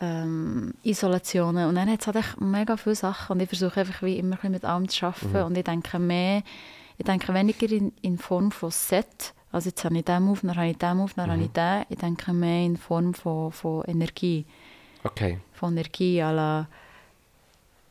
[0.00, 1.68] ähm, Isolationen.
[1.68, 3.34] Und dann hat es halt echt mega viele Sachen.
[3.34, 5.42] Und ich versuche einfach wie immer mit allem zu arbeiten.
[5.42, 6.42] Und ich denke mehr,
[6.98, 9.34] ich denke weniger in, in Form von Set.
[9.54, 11.84] Also jetzt habe ich den Move, dann habe ich den Move, dann habe ich den.
[11.88, 14.44] Ich denke mehr in Form von, von Energie.
[15.04, 15.38] Okay.
[15.52, 16.66] Von Energie à la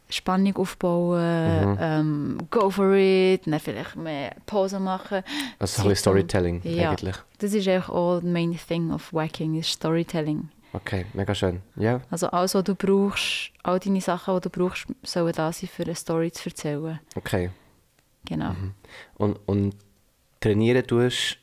[0.09, 5.23] Spannung aufbauen, ähm, go for it, dann vielleicht mehr Pause machen.
[5.57, 6.89] Also ein bisschen Storytelling ja.
[6.89, 7.15] eigentlich.
[7.37, 10.49] Das ist eigentlich auch the main thing of Wacking, ist Storytelling.
[10.73, 11.61] Okay, mega schön.
[11.77, 15.69] Ja, Also alles, was du brauchst, all deine Sachen, die du brauchst, sollen da sein,
[15.69, 16.99] für eine Story zu erzählen.
[17.15, 17.51] okay.
[18.25, 18.53] Genau.
[19.15, 19.75] Und, und
[20.39, 21.37] trainieren tust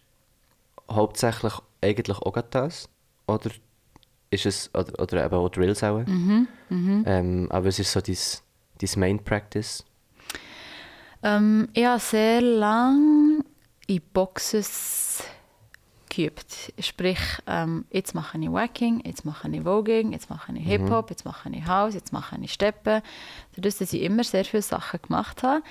[0.91, 2.89] hauptsächlich eigentlich auch das?
[3.27, 3.51] Oder
[4.31, 6.05] ist es, oder, oder eben auch Drills auch?
[6.07, 6.49] Mhm,
[7.07, 8.17] Ähm, aber es ist so dein,
[8.81, 9.85] dein Main Practice?
[11.23, 13.45] Ähm, ich habe sehr lange
[13.87, 15.23] in Boxes
[16.09, 16.73] geübt.
[16.79, 21.25] Sprich, ähm, jetzt mache ich Wacking, jetzt mache ich Voging, jetzt mache ich Hip-Hop, jetzt
[21.25, 23.03] mache ich House, jetzt mache ich Steppen.
[23.55, 25.63] Dadurch, dass ich immer sehr viele Sachen gemacht habe,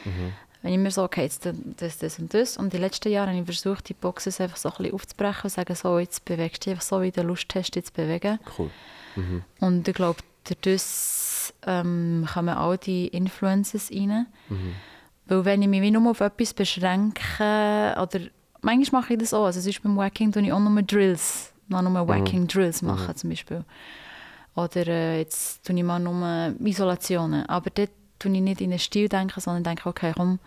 [0.62, 2.58] wenn ich mir so, okay, jetzt das, das und das.
[2.58, 5.44] Und in den letzten Jahren habe ich versucht, die Boxes einfach so ein bisschen aufzubrechen
[5.44, 7.94] und sagen, so, jetzt bewegst du dich einfach so, wie du Lust hast, dich zu
[7.94, 8.40] bewegen.
[8.58, 8.70] Cool.
[9.60, 10.84] Und ich glaube, dadurch
[11.66, 14.28] ähm, kommen all die Influences rein.
[15.28, 18.20] Weil wenn ich mich wie nur auf etwas beschränke, oder
[18.62, 21.82] manchmal mache ich das auch, also sonst beim Wacking tue ich auch nur Drills, mal
[21.82, 23.64] nur Wacking Drills machen zum Beispiel.
[24.56, 27.46] Oder äh, jetzt tue ich mal nur Isolationen.
[27.46, 30.40] Aber dort tue ich nicht in den Stil denken, sondern denke, okay, komm,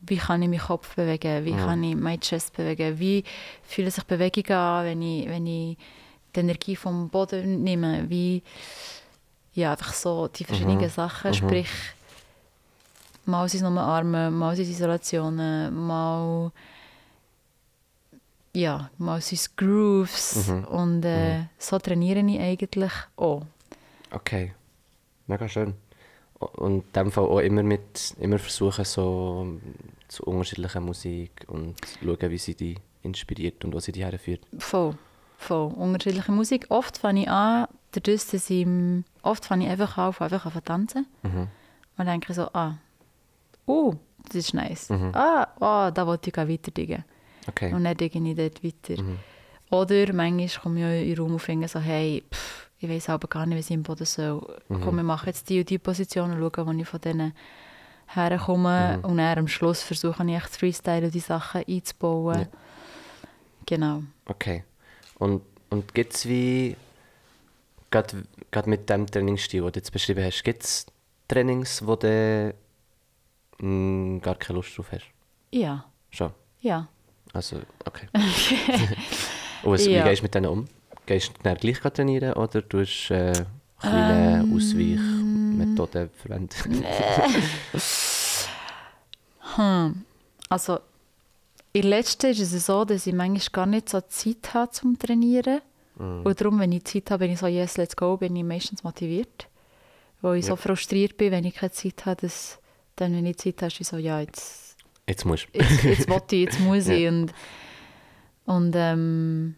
[0.00, 1.64] wie kann ich meinen Kopf bewegen, wie Ja.
[1.64, 3.24] kann ich meinen Chest bewegen, wie
[3.62, 5.78] fühlen sich Bewegungen an, wenn ich, wenn ich
[6.34, 8.42] die Energie vom Boden nehme, wie,
[9.54, 10.88] ja, einfach so die verschiedenen Mhm.
[10.90, 11.34] Sachen, Mhm.
[11.34, 11.68] sprich,
[13.24, 16.52] mal sind es nur Arme, mal sind es Isolationen, mal,
[18.52, 20.64] ja, mal sind es Grooves Mhm.
[20.64, 23.42] und äh, so trainiere ich eigentlich auch.
[24.10, 24.52] Okay.
[25.26, 25.72] Mega schön.
[26.38, 29.46] Und in dem Fall auch immer mit, immer versuchen so
[30.08, 34.40] zu unterschiedlicher Musik und schauen, wie sie die inspiriert und wo sie die herführt.
[34.58, 34.94] Voll,
[35.36, 35.72] voll.
[35.72, 36.66] Unterschiedliche Musik.
[36.68, 40.46] Oft fange ich an, dadurch, dass ich, ähm, oft fange ich einfach an, auf einfach
[40.46, 41.06] an zu tanzen.
[41.22, 41.48] Mhm.
[41.96, 42.74] Und denke so, ah,
[43.66, 43.94] oh,
[44.26, 44.90] das ist nice.
[44.90, 45.12] Mhm.
[45.14, 47.04] Ah, oh, da wollte ich auch weiter diggen.
[47.46, 47.72] Okay.
[47.72, 49.02] Und dann digge ich dort weiter.
[49.02, 49.18] Mhm.
[49.70, 53.28] Oder manchmal komme ich in den Raum und finde so, hey, pff, ich weiß aber
[53.28, 54.60] gar nicht, wie ich im Boden soll.
[54.68, 54.80] Mhm.
[54.80, 57.32] Komm, wir machen jetzt die und die Position und schauen, wo ich von denen
[58.06, 58.98] herkomme.
[58.98, 59.04] Mhm.
[59.04, 62.40] Und dann am Schluss versuche ich echt Freestyle und die Sachen einzubauen.
[62.40, 62.46] Ja.
[63.66, 64.02] Genau.
[64.26, 64.64] Okay.
[65.18, 66.76] Und, und gibt es wie,
[67.90, 68.24] gerade
[68.66, 70.86] mit dem Trainingsstil, den du jetzt beschrieben hast, gibt es
[71.28, 72.54] Trainings, wo du
[73.58, 75.06] mm, gar keine Lust drauf hast?
[75.50, 76.32] Ja, Schon.
[76.60, 76.88] ja.
[77.32, 78.06] Also, okay.
[79.62, 80.04] Und was, Ja.
[80.04, 80.64] wie gehst du mit denen um?
[81.06, 83.32] Gehst du dann gleich trainieren oder tust du äh,
[83.78, 84.56] kleine Ähm.
[84.56, 86.84] Ausweichmethoden verwenden?
[89.56, 90.04] Hm.
[90.48, 90.78] Also,
[91.72, 95.60] in letzter ist es so, dass ich manchmal gar nicht so Zeit habe zum Trainieren.
[95.96, 96.22] Mhm.
[96.24, 98.82] Und darum, wenn ich Zeit habe, bin ich so, yes, let's go, bin ich meistens
[98.84, 99.48] motiviert.
[100.22, 100.52] Weil ich Ja.
[100.52, 102.58] so frustriert bin, wenn ich keine Zeit habe, dass
[102.96, 105.58] dann, wenn ich Zeit habe, ist ich so, ja, jetzt, Jetzt musst du.
[105.58, 107.02] jetzt, jetzt ich, jetzt muss ich.
[107.02, 107.10] Ja.
[107.10, 107.32] Und,
[108.46, 109.54] und, ähm,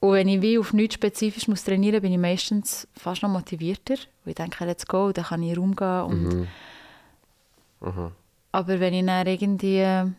[0.00, 3.94] und wenn ich wie auf nichts spezifisch muss trainieren bin ich meistens fast noch motivierter.
[4.24, 6.48] Weil ich denke, let's go, dann kann ich in den Raum gehen und Mhm.
[7.80, 8.12] Mhm.
[8.52, 10.12] Aber wenn ich dann irgendwie,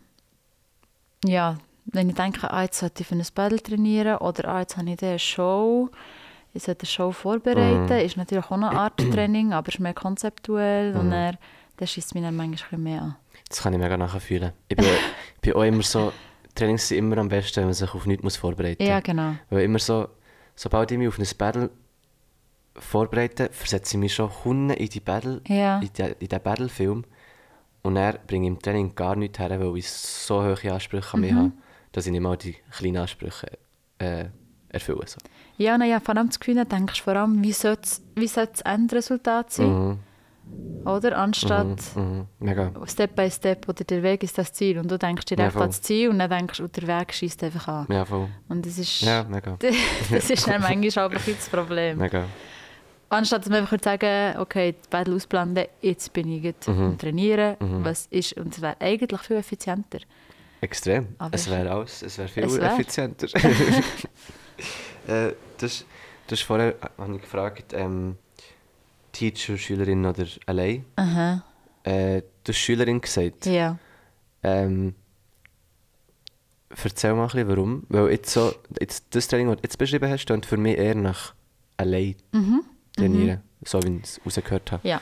[1.24, 4.76] ja, wenn ich denke, ah, jetzt sollte ich für ein Battle trainieren oder ah, jetzt
[4.76, 5.90] habe ich eine Show,
[6.54, 8.04] ich sollte eine Show vorbereiten, Mhm.
[8.06, 11.10] ist natürlich auch eine Art Training, aber ist mehr konzeptuell und Mhm.
[11.10, 11.38] dann,
[11.76, 13.16] dann schießt es mich dann manchmal ein mehr an.
[13.48, 14.52] Das kann ich mega nachfühlen.
[14.68, 16.12] Ich bin, ich bin auch immer so,
[16.54, 18.88] Trainings sind immer am besten, wenn man sich auf nichts muss vorbereiten muss.
[18.88, 19.34] Ja, genau.
[19.50, 20.08] Weil immer so,
[20.54, 21.70] sobald ich mich auf ein Battle
[22.76, 25.80] vorbereite, versetze ich mich schon Hunde in die Battle, Ja.
[25.80, 27.04] in, die, in den Battle-Film.
[27.82, 27.94] Und
[28.26, 31.36] bringe ich im Training gar nichts her, weil ich so hohe Ansprüche an mich Mhm.
[31.38, 31.52] habe,
[31.90, 33.58] dass ich nicht mal die kleinen Ansprüche
[33.98, 34.26] äh,
[34.68, 35.06] erfülle.
[35.06, 35.18] So.
[35.58, 39.52] Ja, na ja, vor allem Gefühl, dann denkst du vor allem, wie sollte das Endresultat
[39.52, 39.98] sein, Mhm.
[40.84, 41.16] Oder?
[41.18, 42.26] Anstatt Mhm.
[42.40, 42.72] Mega.
[42.86, 45.68] Step by Step oder der Weg ist das Ziel und du denkst direkt Ja, an
[45.68, 47.86] das Ziel und dann denkst du, der Weg schießt einfach an.
[47.88, 48.28] Ja, voll.
[48.48, 49.00] Und das ist...
[49.02, 49.56] Ja, mega.
[50.10, 51.98] das ist dann manchmal auch ein das Problem.
[51.98, 52.24] Mega.
[53.10, 56.96] Anstatt dass man einfach sagen okay, die Battle ausblenden, jetzt bin ich jetzt Mhm.
[56.98, 57.56] Trainieren.
[57.60, 57.84] Mhm.
[57.84, 59.98] Was ist, und es wäre eigentlich viel effizienter.
[60.62, 61.08] Extrem.
[61.18, 62.72] Aber- es wäre alles, es wäre viel Es wär.
[62.72, 63.26] effizienter.
[65.06, 65.84] äh, das,
[66.28, 68.16] das vorher, habe ich gefragt, ähm,
[69.12, 70.84] Teacher, Schülerin oder allein.
[70.96, 71.44] Aha,
[71.84, 73.46] Äh, du hast Schülerin gesagt.
[73.46, 73.78] ja.
[74.42, 74.94] Ähm,
[76.82, 77.84] erzähl mal ein bisschen, warum.
[77.88, 80.94] Weil jetzt so, jetzt das Training, das du jetzt beschrieben hast, klingt für mich eher
[80.94, 81.34] nach
[81.76, 82.62] allein Mhm.
[82.96, 83.40] trainieren.
[83.64, 84.88] So wie ich es rausgehört habe.
[84.88, 85.00] Ja.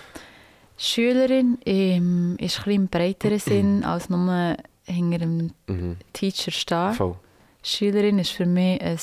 [0.76, 5.96] Schülerin ähm, ist ein bisschen im breiteren Sinn, als nur hinter dem Mhm.
[6.12, 6.94] Teacher stehen.
[6.94, 7.16] Voll.
[7.62, 8.98] Schülerin ist für mich ein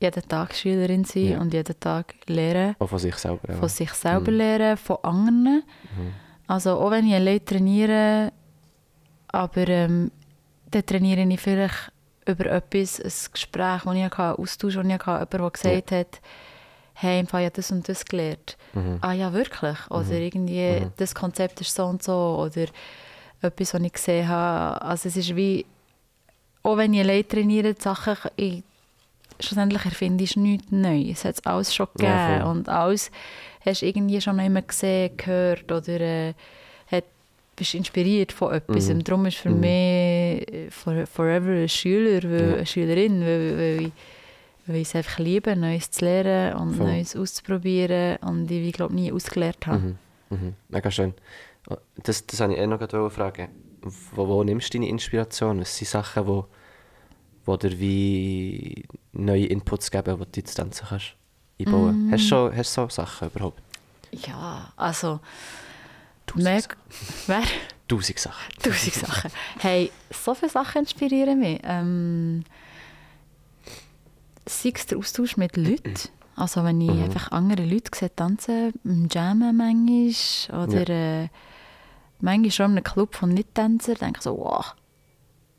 [0.00, 1.40] jeden Tag Schülerin sein Ja.
[1.40, 2.74] und jeden Tag lernen.
[2.78, 3.52] Auch von sich selber.
[3.54, 4.36] Von sich selber Mhm.
[4.38, 5.62] lernen, von anderen.
[5.96, 6.12] Mhm.
[6.46, 8.32] Also auch wenn ich allein trainiere,
[9.28, 10.10] aber ähm,
[10.70, 11.92] dann trainiere ich vielleicht
[12.26, 15.92] über etwas, ein Gespräch, das ich hatte, einen Austausch, den ich hatte, jemand, der gesagt
[15.92, 16.20] hat,
[16.94, 18.56] hey, im Fall, ich habe das und das gelernt.
[18.74, 18.98] Mhm.
[19.00, 19.78] Ah ja, wirklich?
[19.90, 20.92] Oder irgendwie, Mhm.
[20.96, 22.12] das Konzept ist so und so.
[22.38, 22.66] Oder
[23.42, 24.82] etwas, was ich gesehen habe.
[24.82, 25.64] Also es ist wie,
[26.62, 28.62] auch wenn ich allein trainiere, die Sachen, ich,
[29.42, 31.18] schlussendlich erfindest du nichts Neues.
[31.18, 32.12] Es hat es alles schon gegeben.
[32.12, 33.10] Ja, und alles
[33.64, 36.34] hast du irgendwie schon immer gesehen, gehört oder äh,
[36.90, 37.04] hat,
[37.56, 38.86] bist inspiriert von etwas.
[38.88, 38.94] Mhm.
[38.96, 39.60] Und darum ist für Mhm.
[39.60, 39.70] mich
[40.52, 42.54] äh, for, forever ein Schüler, weil, Ja.
[42.56, 43.92] eine Schülerin, weil, weil ich
[44.66, 46.86] weil ich es einfach liebe, Neues zu lernen und Voll.
[46.86, 49.78] Neues auszuprobieren und ich, glaube nie ausgelernt habe.
[49.78, 49.98] Mhm.
[50.30, 50.54] Mhm.
[50.68, 51.12] Mega schön.
[52.04, 53.48] Das, das wollte ich eh noch fragen.
[54.14, 55.60] Wo, wo nimmst du deine Inspiration?
[55.60, 56.46] Was sind Sachen, wo,
[57.46, 61.14] wo dir wie neue Inputs geben, die du ins Tanzen kannst
[61.58, 62.06] einbauen?
[62.06, 62.10] Mm.
[62.12, 63.62] Hast du schon, hast du so Sachen überhaupt?
[64.12, 65.20] Ja, also
[66.26, 66.68] Tausend.
[67.26, 67.42] Wer?
[67.88, 68.54] Tausend Sachen.
[68.62, 69.30] Tausend Sachen.
[69.58, 71.60] Hey, so viele Sachen inspirieren mich.
[71.64, 72.44] Ähm,
[74.46, 75.94] sei es der Austausch mit Leuten.
[76.36, 77.02] Also wenn ich Mhm.
[77.02, 81.28] einfach andere Leute sehe tanzen, im Jammen manchmal, oder äh,
[82.20, 84.74] manchmal schon in einem Club von Nicht-Tänzern, denke ich so, wow,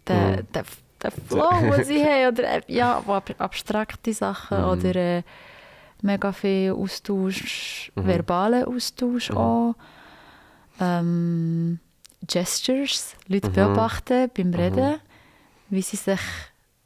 [0.07, 0.47] der, Mhm.
[0.53, 0.63] der,
[1.03, 3.03] der Flow, den sie haben, oder äh, ja,
[3.37, 4.65] abstrakte Sachen, Mhm.
[4.65, 5.23] oder äh,
[6.01, 8.05] mega viel Austausch, Mhm.
[8.07, 9.37] verbalen Austausch Mhm.
[9.37, 9.75] auch.
[10.79, 11.79] Ähm,
[12.27, 13.53] Gestures, Leute Mhm.
[13.53, 14.99] beobachten beim Reden,
[15.69, 16.19] wie sie sich,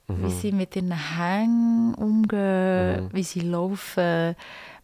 [0.08, 0.30] wie Mhm.
[0.30, 3.10] sie mit ihren Hängen umgehen, Mhm.
[3.14, 4.36] wie sie laufen.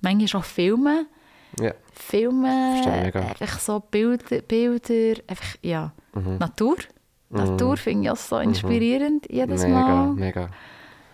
[0.02, 1.08] Manchmal auch filmen.
[1.60, 1.74] Ja.
[1.94, 3.20] Filmen, mega.
[3.40, 5.92] einfach so Bilder, Bilder einfach, ja.
[7.32, 7.38] Mhm.
[7.38, 7.78] Natur.
[7.78, 10.14] Finde ich auch so inspirierend jedes Mega, Mal.
[10.14, 10.50] mega.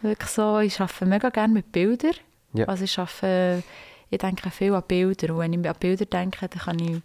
[0.01, 2.13] Wirklich so, ich arbeite mega gerne mit Bildern.
[2.53, 2.65] Ja.
[2.65, 3.63] Also ich arbeite,
[4.09, 5.33] ich denke viel an Bilder.
[5.33, 7.01] Und wenn ich an Bilder denke, dann kann ich,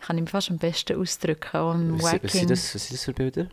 [0.00, 1.90] kann ich mich fast am besten ausdrücken.
[1.90, 3.46] Im Was, was, sind das, was sind das für Bilder?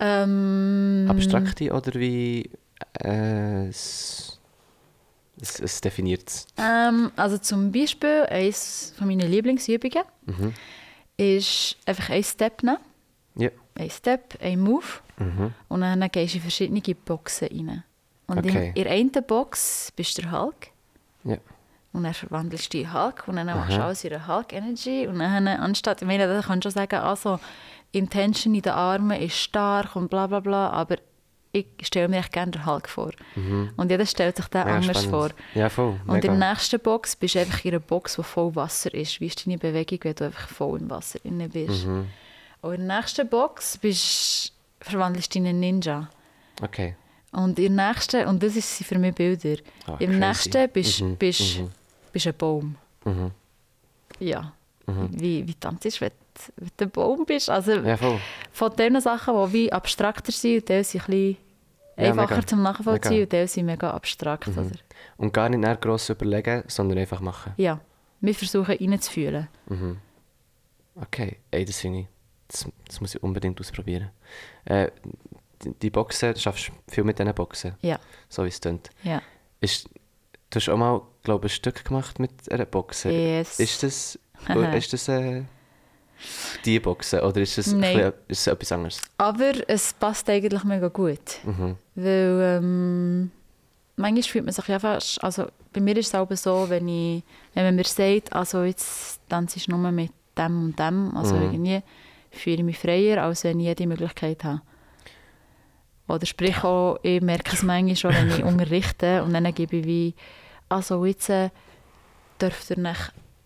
[0.00, 2.50] Ähm, Abstrakte oder wie
[3.04, 4.40] äh, es,
[5.40, 6.46] es, definiert es?
[6.58, 10.52] Ähm, also zum Beispiel, eines von meinen Lieblingsübungen Mhm.
[11.16, 12.78] ist einfach ein Step nehmen.
[13.76, 13.84] Ja.
[13.84, 14.84] Ein Step, ein Move.
[15.18, 15.52] Mhm.
[15.68, 17.84] Und dann gehst du in verschiedene Boxen rein.
[18.26, 18.68] Und Okay.
[18.70, 20.68] in, in der einen Box bist du der Hulk.
[21.24, 21.36] Ja.
[21.92, 23.58] Und dann verwandelst du in Hulk und dann Aha.
[23.58, 25.06] machst du alles in der Hulk-Energy.
[25.06, 27.38] Und dann, anstatt, ich meine, da kannst du schon sagen, also,
[27.92, 30.96] Intention in den Armen ist stark und bla bla bla, aber
[31.54, 33.10] ich stelle mir echt gerne den Hulk vor.
[33.76, 35.28] Und jeder stellt sich den Mega anders vor.
[35.28, 35.34] spannend.
[35.54, 36.00] Ja, voll.
[36.06, 36.32] Und mega.
[36.32, 39.20] in der nächsten Box bist du einfach in einer Box, die voll Wasser ist.
[39.20, 41.86] Wie ist deine Bewegung, wenn du einfach voll im Wasser drin bist?
[41.86, 42.06] Mhm.
[42.62, 46.08] Und in der nächsten Box bist, verwandelst du in einen Ninja.
[46.62, 46.96] Okay.
[47.32, 50.18] Und in der nächsten, und das sind für mich Bilder, Ah, im crazy.
[50.18, 51.70] nächsten bist du Mhm, bist, mhm.
[52.12, 52.76] bist ein Baum.
[53.04, 53.30] Mhm.
[54.20, 54.52] Ja.
[54.86, 55.08] Mhm.
[55.20, 56.10] Wie, wie tanzt du, wenn
[56.76, 57.48] du- ein Baum bist?
[57.50, 58.18] Also Ja, voll.
[58.52, 61.36] von den Sachen, die wie abstrakter sind, und die sind ein bisschen
[61.96, 62.46] Ja, einfacher mega.
[62.46, 63.22] zum Nachvollziehen Mega.
[63.24, 64.48] und die sind mega abstrakt.
[64.48, 64.58] Mhm.
[64.58, 64.70] Oder?
[65.16, 67.52] Und gar nicht gross überlegen, sondern einfach machen.
[67.56, 67.80] Ja,
[68.20, 69.48] wir versuchen reinzufühlen.
[69.68, 69.98] Mhm.
[70.94, 72.06] Okay, ey, das finde ich.
[72.52, 74.10] Das, das muss ich unbedingt ausprobieren.
[74.66, 74.90] Äh,
[75.64, 78.90] die, die Boxen, du schaffst viel mit diesen Boxen, Ja, so wie es klingt.
[79.02, 79.20] ja.
[79.60, 79.88] Ist,
[80.50, 83.10] du hast auch mal, glaube ich, ein Stück gemacht mit einer Boxe.
[83.10, 83.58] Yes.
[83.60, 84.18] Ist das,
[84.74, 85.42] ist das äh,
[86.64, 89.00] die Boxe oder ist das, bisschen- ist das etwas anderes?
[89.18, 91.38] Aber es passt eigentlich mega gut.
[91.44, 91.76] Mhm.
[91.94, 93.30] Weil ähm,
[93.96, 97.22] manchmal fühlt man sich ja fast, also bei mir ist es auch so, wenn, ich,
[97.54, 101.42] wenn man mir sagt, also jetzt tanze ich nur mit dem und dem, also Mhm.
[101.42, 101.82] irgendwie
[102.32, 104.62] fühle ich mich freier, als wenn ich jede Möglichkeit habe.
[106.08, 109.86] Oder sprich auch, ich merke es manchmal schon, wenn ich unterrichte und dann gebe ich
[109.86, 110.14] wie,
[110.68, 111.50] also jetzt äh,
[112.40, 112.98] dürft ihr euch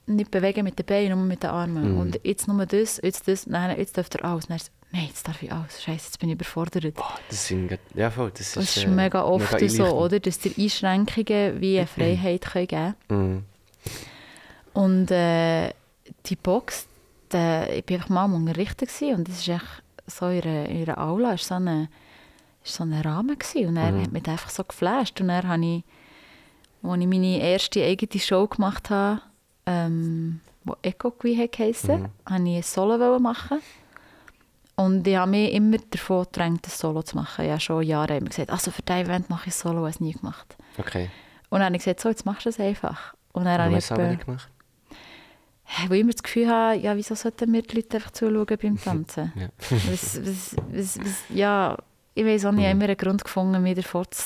[0.06, 1.94] nicht bewegen mit den Beinen, nur mit den Armen.
[1.94, 2.00] Mhm.
[2.00, 4.46] Und jetzt nur das, jetzt das, nein, jetzt dürft ihr alles.
[4.46, 4.58] Dann
[4.92, 5.82] nein, jetzt darf ich alles.
[5.82, 6.94] Scheiße, jetzt bin ich überfordert.
[6.94, 9.92] Boah, das sind, ja voll, das ist, Das ist äh, mega oft so, einleuchtend.
[9.92, 10.20] oder?
[10.20, 13.44] Dass dir Einschränkungen wie eine Freiheit können geben Mhm.
[14.72, 15.70] Und äh,
[16.26, 16.86] die Box,
[17.32, 20.98] der, ich war einfach mal am Unterrichten gewesen, und das ist echt so in einer
[20.98, 21.88] Aula, ist so eine,
[22.64, 24.02] ist so ein Rahmen gewesen, und er Mhm.
[24.02, 25.20] hat mich einfach so geflasht.
[25.20, 25.84] Und dann habe ich,
[26.82, 29.20] als ich meine erste eigene Show gemacht habe,
[29.66, 32.08] ähm, die Echo geheissen, Mhm.
[32.28, 33.58] habe ich ein Solo machen
[34.76, 37.46] und ich habe mich immer davon gedrängt, ein Solo zu machen.
[37.46, 40.00] Ja, schon Jahre immer gesagt, also für dieses Event mache ich ein Solo, habe es
[40.00, 40.56] nie gemacht.
[40.78, 41.08] Okay.
[41.50, 43.14] Und dann habe ich gesagt, so, jetzt machst du es einfach.
[43.32, 44.48] Und dann habe ich es etwa- nicht gemacht?
[45.88, 48.80] Wo ich immer das Gefühl habe, ja, wieso sollten mir die Leute einfach zuschauen beim
[48.80, 49.32] Tanzen?
[49.36, 49.48] Ja.
[49.90, 50.98] was, was, was,
[51.28, 51.76] ja,
[52.14, 52.80] ich weiß auch nicht, ich habe Mhm.
[52.82, 54.22] immer einen Grund gefunden, mich davor zu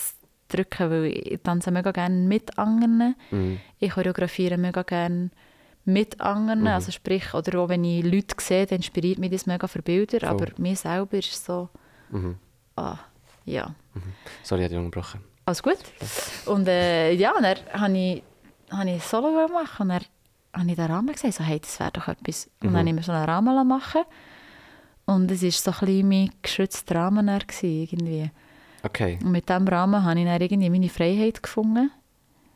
[0.49, 3.15] drücken, weil ich tanze mega gerne mit anderen.
[3.31, 3.59] Mhm.
[3.79, 5.31] Ich choreografiere mega gerne
[5.87, 6.67] mit anderen, Mhm.
[6.69, 10.21] also sprich, oder auch wenn ich Leute sehe, dann inspiriert mich das mega für Bilder,
[10.21, 10.29] Voll.
[10.29, 11.69] aber mir selber ist so,
[12.11, 12.37] Mhm.
[12.77, 12.99] ah,
[13.47, 13.75] ja,
[14.43, 15.21] Sorry, ich habe dich unterbrochen.
[15.47, 15.79] alles gut.
[16.47, 18.23] Und äh, ja, und dann habe ich,
[18.71, 20.03] habe ich Solo machen und dann
[20.53, 22.51] habe ich den Rahmen gesehen, so, hey, das wäre doch etwas.
[22.61, 22.73] Und Mhm.
[22.73, 24.03] dann habe ich mir so einen Rahmen machen
[25.07, 27.29] und es war so ein bisschen mein geschützter Rahmen
[27.63, 28.31] irgendwie.
[28.83, 29.19] Okay.
[29.23, 31.91] Und mit diesem Rahmen habe ich dann irgendwie meine Freiheit gefunden.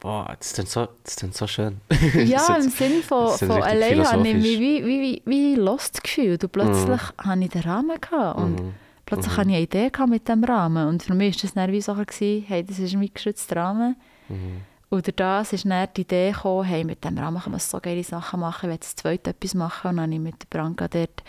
[0.01, 1.81] Boah, das klingt so, das klingt so schön.
[2.15, 5.55] Ja, im ist- Sinn von, ist von allein habe ich mich wie, wie, wie, wie
[5.55, 6.45] lost gefühlt.
[6.45, 8.39] Und plötzlich hatte ich den Rahmen gehabt.
[8.39, 8.75] Und Mhm.
[9.07, 9.37] plötzlich Mhm.
[9.39, 10.89] hatte ich eine Idee gehabt mit dem Rahmen.
[10.89, 13.97] Und für mich war das dann wie so, gewesen, hey, das ist mein geschützter Rahmen.
[14.29, 14.61] Mhm.
[14.95, 17.81] Und durch das ist dann die Idee gekommen, hey, mit dem Rahmen kann man so
[17.81, 19.91] geile Sachen machen, ich will das zweite etwas machen.
[19.91, 21.23] Und dann habe ich mit der Branka dort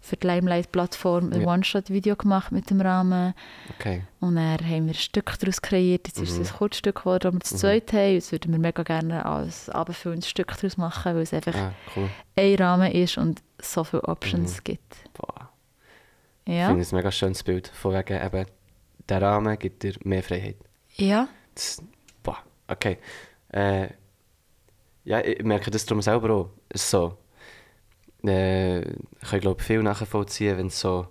[0.00, 1.46] für die Limelight-Plattform ein Ja.
[1.48, 3.34] One-Shot-Video gemacht mit dem Rahmen.
[3.78, 4.02] Okay.
[4.20, 6.08] Und dann haben wir ein Stück daraus kreiert.
[6.08, 6.42] Jetzt ist Mhm.
[6.42, 7.58] es ein Kurzstück geworden, das wir zu Mhm.
[7.60, 8.12] zweit haben.
[8.14, 12.08] Jetzt würden wir mega gerne als abendfüllendes Stück daraus machen, weil es einfach Ah, cool.
[12.36, 14.64] ein Rahmen ist und so viele Options Mhm.
[14.64, 14.96] gibt.
[15.14, 15.50] Boah.
[16.46, 16.66] Ich Ja.
[16.66, 17.68] finde es ein mega schönes Bild.
[17.68, 18.46] Von wegen eben,
[19.08, 20.56] der Rahmen gibt dir mehr Freiheit.
[20.96, 21.28] ja.
[21.54, 21.82] Das,
[22.72, 22.98] okay.
[23.50, 23.88] Äh,
[25.04, 26.50] ja, ich merke das darum selber auch.
[26.74, 27.16] So,
[28.24, 31.06] äh, ich kann glaube viel nachvollziehen, wenn so...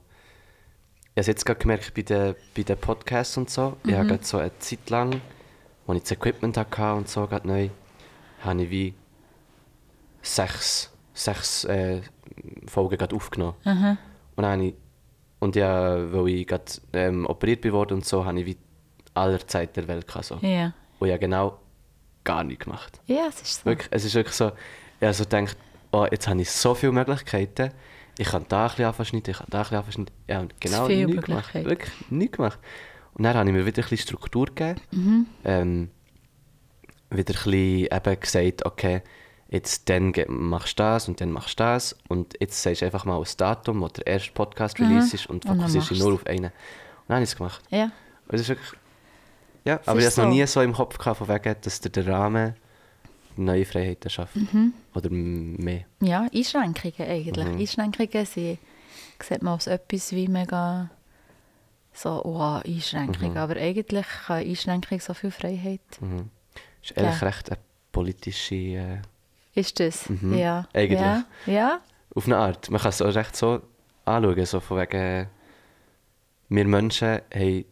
[1.14, 3.76] Ich habe es jetzt gerade gemerkt bei den, bei den Podcasts und so.
[3.86, 5.20] Ich habe gerade so eine Zeit lang,
[5.86, 7.70] als ich das Equipment hatte und so, gerade neu,
[8.46, 8.94] habe ich wie
[10.22, 12.02] sechs, sechs äh,
[12.66, 13.58] Folgen gerade aufgenommen.
[13.66, 13.98] Aha.
[14.38, 14.76] Und dann habe ich,
[15.40, 18.58] und ja, weil ich gerade ähm, operiert bin worden und so, habe ich wie
[19.14, 20.38] aller Zeit der Welt gehabt, so.
[20.38, 20.74] Ja.
[21.02, 21.60] Und ich habe genau
[22.24, 23.02] gar nichts gemacht.
[23.08, 23.66] Ja, es ist so.
[23.66, 24.52] Wirklich, es ist wirklich so,
[25.00, 25.58] ich habe so gedacht,
[25.92, 27.72] oh, jetzt habe ich so viele Möglichkeiten.
[28.20, 30.08] Ich kann da ein bisschen anfangen ich kann da ein bisschen anfangen.
[30.28, 31.54] Ich habe genau nichts gemacht.
[31.56, 32.60] Wirklich nichts gemacht.
[33.16, 34.80] Und dann habe ich mir wieder ein bisschen Struktur gegeben.
[34.92, 35.26] Mhm.
[35.44, 35.90] Ähm,
[37.10, 39.02] wieder ein bisschen eben gesagt, okay,
[39.50, 41.98] jetzt dann machst du das und dann machst du das.
[42.10, 45.50] Und jetzt sagst du einfach mal ein Datum, wo der erste Podcast-Release ist und Mhm.
[45.50, 46.46] Und dann fokussierst dich nur auf einen.
[46.46, 46.52] Und
[47.08, 47.64] dann habe ich es gemacht.
[47.72, 47.86] Ja.
[48.28, 48.81] Und es ist wirklich...
[49.64, 50.30] Ja, aber ich hatte es noch so.
[50.30, 52.56] nie so im Kopf gehabt, von wegen, dass der Rahmen
[53.38, 54.36] neue Freiheiten schafft.
[54.36, 54.74] Mhm.
[54.96, 55.86] Oder mehr.
[56.02, 57.46] Ja, Einschränkungen eigentlich.
[57.46, 57.60] Mhm.
[57.60, 58.60] Einschränkungen sind,
[59.22, 60.90] sieht man als etwas wie mega
[61.94, 63.32] so, oh, Einschränkung.
[63.32, 63.38] Mhm.
[63.38, 65.82] Aber eigentlich kann Einschränkung so viel Freiheit.
[66.00, 66.30] Mhm.
[66.82, 67.28] Ist ehrlich Ja.
[67.28, 67.60] recht eine
[67.92, 68.56] politische...
[68.56, 69.02] Äh,
[69.54, 70.10] Ist das?
[70.10, 70.38] Mhm.
[70.38, 70.68] Ja.
[70.74, 71.00] Eigentlich.
[71.00, 71.26] Ja.
[71.46, 71.80] ja.
[72.16, 72.70] auf eine Art.
[72.70, 73.62] Man kann es auch recht so
[74.06, 75.28] anschauen, so von wegen...
[76.50, 77.66] Wir Menschen haben,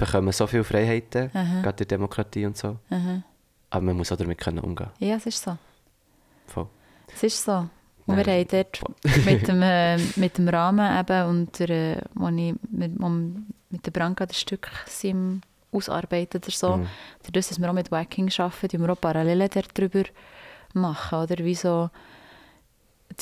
[0.00, 1.60] bekommen so viele Freiheiten, Aha.
[1.62, 2.76] gerade der Demokratie und so.
[2.90, 3.22] Aha.
[3.70, 4.90] Aber man muss auch damit können umgehen.
[4.98, 5.56] Ja, es ist so.
[6.46, 6.66] Voll.
[7.14, 7.52] Es ist so.
[8.06, 8.26] Und Nein.
[8.26, 8.80] wir haben dort
[9.26, 13.86] mit dem, äh, mit dem Rahmen eben und der, äh, wo ich mit, wo mit
[13.86, 15.42] der Branka das Stück sind
[15.72, 16.86] ausarbeiten oder so, Mhm.
[17.22, 20.02] dadurch, dass wir auch mit Wacking arbeiten, tun wir auch Parallelen darüber
[20.74, 21.38] machen, oder?
[21.44, 21.90] Wie so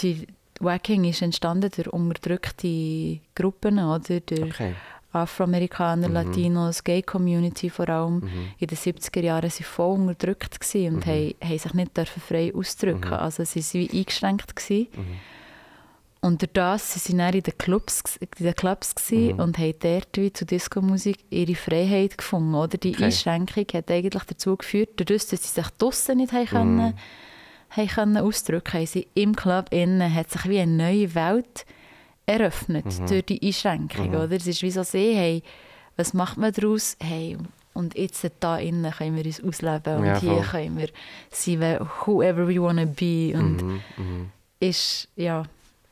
[0.01, 0.27] die
[0.61, 4.21] Wacking ist entstanden durch unterdrückte Gruppen, oder?
[4.21, 4.75] Durch Okay.
[5.13, 6.15] Afroamerikaner, Mhm.
[6.15, 8.17] Latinos, Gay-Community vor allem.
[8.21, 8.29] Mhm.
[8.59, 11.05] In den 70er Jahren waren sie voll unterdrückt und Mhm.
[11.07, 13.15] haben, haben sich nicht dürfen frei ausdrücken Mhm.
[13.15, 14.55] Also sie waren wie eingeschränkt.
[14.57, 14.89] Gewesen.
[14.95, 15.05] Mhm.
[16.21, 19.39] Und durch das sind sie dann in den Clubs, in den Clubs Mhm.
[19.39, 22.55] und haben dort wie zu Disco-Musik ihre Freiheit gefunden.
[22.57, 22.77] Oder?
[22.77, 23.05] Die Okay.
[23.05, 26.47] Einschränkung hat eigentlich dazu geführt, dadurch, dass sie sich draussen nicht Mhm.
[26.47, 26.95] können,
[27.71, 31.65] haben können ausdrücken haben sie im Club innen hat sich wie eine neue Welt
[32.29, 33.07] eröffnet Mhm.
[33.07, 34.09] durch die Einschränkung.
[34.11, 34.15] Mhm.
[34.17, 34.33] Oder?
[34.33, 35.43] Es ist wie so sehen, hey,
[35.97, 36.97] was macht man daraus?
[37.01, 37.37] Hey,
[37.75, 40.89] und jetzt da innen können wir uns ausleben und Ja, hier können wir
[41.31, 43.33] sein, wer- whoever we wanna be.
[43.35, 43.81] Und Mhm.
[43.97, 44.31] Mhm.
[44.61, 45.45] ist, ja,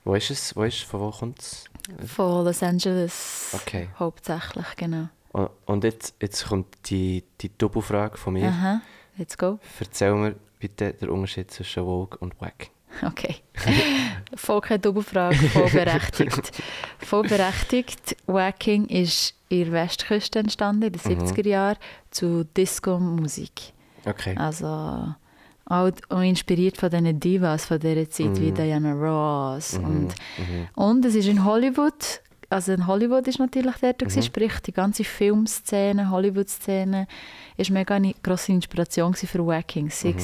[0.05, 0.55] Wo ist es?
[0.55, 1.65] Wo ist, von wo kommt es?
[2.07, 3.89] von Los Angeles Okay.
[3.99, 5.09] hauptsächlich, genau.
[5.33, 8.49] Und- Und jetzt, jetzt kommt die, die Doppelfrage von mir.
[8.49, 8.81] Aha,
[9.19, 9.59] let's go.
[9.81, 12.71] Erzähl mir bitte den Unterschied zwischen Vogue und Wack.
[13.03, 13.37] Okay.
[14.35, 16.53] voll keine Doppelfrage, voll berechtigt.
[16.99, 18.17] voll berechtigt.
[18.27, 21.23] Wacking ist in der Westküste entstanden, in den Mhm.
[21.25, 21.77] 70er Jahren,
[22.11, 23.73] zu Disco-Musik.
[24.05, 24.35] Okay.
[24.37, 25.15] Also
[25.69, 28.41] auch, inspiriert von diesen Divas von dieser Zeit, Mhm.
[28.41, 29.79] wie Diana Ross.
[29.79, 29.85] Mhm.
[29.85, 30.69] Und, Mhm.
[30.75, 34.23] und es ist in Hollywood, also in Hollywood ist natürlich dort, gewesen, Mhm.
[34.25, 37.07] sprich die ganze Filmszene, Hollywood-Szene,
[37.57, 39.89] ist mega eine grosse Inspiration für Wacking.
[39.89, 40.17] Es Mhm.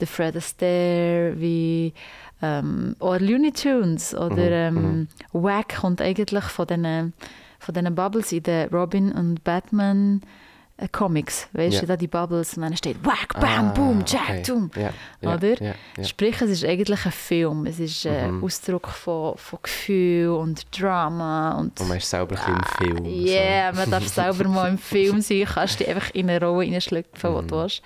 [0.00, 1.92] der Fred Astaire, wie
[2.42, 4.76] ähm, oder Looney Tunes oder Mhm.
[4.78, 7.12] ähm, Wack kommt eigentlich von diesen
[7.58, 10.20] von diesen Bubbles in den Robin und Batman
[10.76, 11.80] äh, Comics, weißt Ja.
[11.82, 14.42] du, da die Bubbles und dann steht Wack, Bam, Ah, Boom, Jack, okay.
[14.42, 14.70] Doom.
[14.74, 15.62] Ja, ja, Oder?
[15.62, 16.04] Ja, ja.
[16.04, 17.66] Sprich, es ist eigentlich ein Film.
[17.66, 18.44] Es ist ein Mhm.
[18.44, 21.52] Ausdruck von, von Gefühl und Drama.
[21.58, 23.26] Und Und man ist selber ein bisschen im Film.
[23.26, 27.30] yeah, man darf selber mal im Film sein, kannst dich einfach in eine Rolle hineinschlüpfen,
[27.36, 27.48] die Mhm.
[27.48, 27.82] du willst.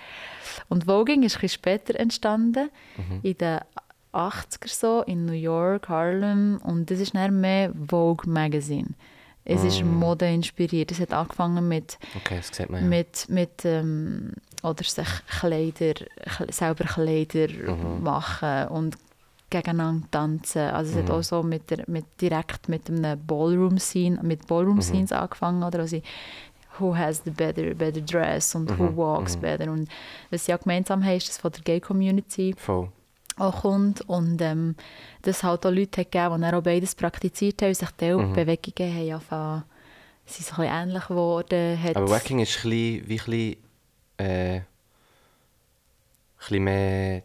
[0.67, 3.19] Und Voging ist ein bisschen später entstanden, Mhm.
[3.23, 3.59] in den
[4.11, 6.59] 80er so, in New York, Harlem.
[6.63, 8.89] Und das ist dann mehr Vogue Magazine.
[9.49, 9.95] Es ist Mhm.
[9.95, 10.91] Mode inspiriert.
[10.91, 11.97] Es hat angefangen mit.
[12.15, 12.87] Okay, das man ja.
[12.87, 14.33] mit, mit ähm,
[14.63, 15.07] oder sich
[15.39, 15.93] Kleider,
[16.25, 18.03] Kle- selber Kleider Mhm.
[18.03, 18.97] machen und
[19.49, 20.61] gegeneinander tanzen.
[20.61, 21.15] Also es hat Mhm.
[21.15, 24.47] auch so mit, der, mit direkt mit einem Ballroom-Scene, mit Mhm.
[24.47, 25.79] Ballroom-Scenes angefangen, oder?
[25.79, 26.01] Also
[26.77, 29.41] who has the better, better dress und who Mhm, walks mhm.
[29.41, 29.71] better.
[29.71, 29.89] Und
[30.29, 32.89] was sie auch gemeinsam haben, ist, dass von der Gay-Community Voll.
[33.39, 34.75] Auch kommt und ähm,
[35.23, 38.11] dass halt auch Leute hat gegeben, die dann auch beides praktiziert haben und sich die
[38.13, 38.33] Mhm.
[38.33, 39.63] Bewegungen haben angefangen,
[40.25, 41.83] sie sind so ein ähnlich geworden.
[41.83, 43.55] Hat, Aber Wacking ist ein bisschen, wie ein bisschen,
[44.17, 44.65] äh, ein
[46.37, 47.21] bisschen mehr,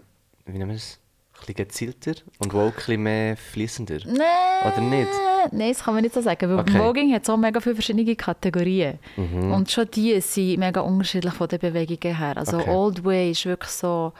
[0.46, 0.98] wie nennen wir es?
[1.40, 3.98] Bisschen gezielter und ein bisschen mehr fließender.
[4.06, 5.10] Nee, Oder nicht?
[5.52, 6.78] nein, das kann man nicht so sagen, weil Okay.
[6.78, 8.98] Voging hat so mega viele verschiedene Kategorien.
[9.16, 9.52] Mhm.
[9.52, 12.36] Und schon die sind mega unterschiedlich von den Bewegungen her.
[12.38, 12.70] Also Okay.
[12.70, 14.12] Old Way ist wirklich so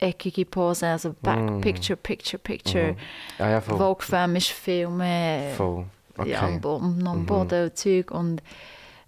[0.00, 1.60] eckige Pose, also Back, Mhm.
[1.60, 2.96] Picture, Picture, Picture.
[3.38, 3.76] Ah ja, voll.
[3.78, 5.84] Vogue Femme ist viel mehr voll.
[6.16, 6.30] Okay.
[6.30, 7.26] ja, am, Bo am Mhm.
[7.26, 8.10] Boden und Zeug.
[8.10, 8.42] Und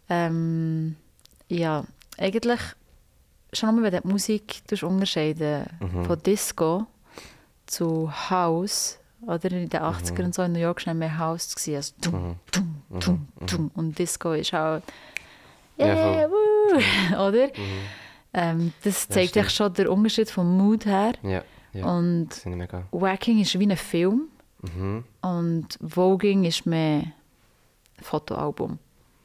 [0.09, 0.97] ähm,
[1.49, 1.85] ja,
[2.19, 2.61] eigentlich
[3.53, 6.05] schon nur, wenn du die Musik unterscheiden Mhm.
[6.05, 6.87] von Disco
[7.67, 11.77] zu House, oder in den 80ern und so in New York war mehr House, gewesen,
[11.77, 13.71] also tum, tum, tum, tum.
[13.75, 14.81] und Disco ist auch
[15.77, 17.49] Ja, yeah, woo, oder?
[18.35, 21.13] Ähm, das zeigt echt schon den Unterschied vom Mood her.
[21.23, 21.87] Ja, ja.
[21.87, 22.29] Und.
[22.93, 24.29] Wacking ist wie ein Film
[24.63, 25.05] Mhm.
[25.23, 27.13] und Voging ist mehr ein
[28.01, 28.79] Fotoalbum.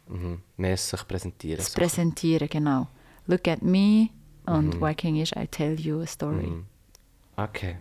[0.10, 0.42] Mhm.
[0.58, 1.58] Mehr sich präsentieren.
[1.58, 1.80] Das so.
[1.80, 2.88] Präsentieren, genau.
[3.28, 4.10] Look at me
[4.46, 4.82] und Mhm.
[4.82, 6.48] Wacking ist I tell you a story.
[6.48, 6.66] Mhm.
[7.36, 7.76] Okay.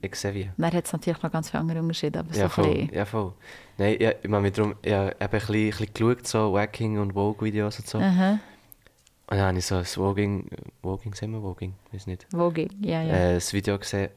[0.00, 0.50] Ich sehe wie.
[0.56, 2.72] Dann hat es natürlich noch ganz viele andere Unterschiede, aber so Ja, ein voll.
[2.74, 2.94] bisschen.
[2.94, 3.32] Ja, voll.
[3.78, 7.80] Nein, ja, ich darum, ich habe ein bisschen, ein bisschen geschaut, so Wacking und Vogue-Videos
[7.80, 7.98] und so.
[7.98, 8.38] Aha.
[9.30, 10.48] Und dann habe ich so ein Voging,
[10.82, 11.74] Voging, sagen wir Voging?
[11.92, 12.26] Weiß nicht.
[12.30, 13.14] Voging, ja, ja.
[13.14, 14.08] Äh, das Video gesehen.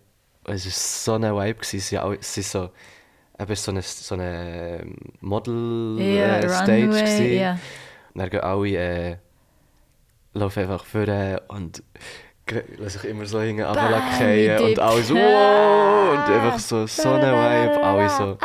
[0.45, 1.55] Es war so ein Vibe.
[1.55, 1.79] gewesen.
[1.81, 2.69] Sie, alle- sie so,
[3.39, 4.85] eben so eine, so eine
[5.19, 6.97] Model-Stage.
[6.97, 7.51] ja, äh, ja.
[8.13, 9.17] Und dann gehen alle äh,
[10.33, 11.83] laufen einfach vorne und
[12.51, 17.31] lassen sich immer so hinten runterfallen und alle so wow und einfach so so eine
[17.31, 18.37] Vibe, alle so,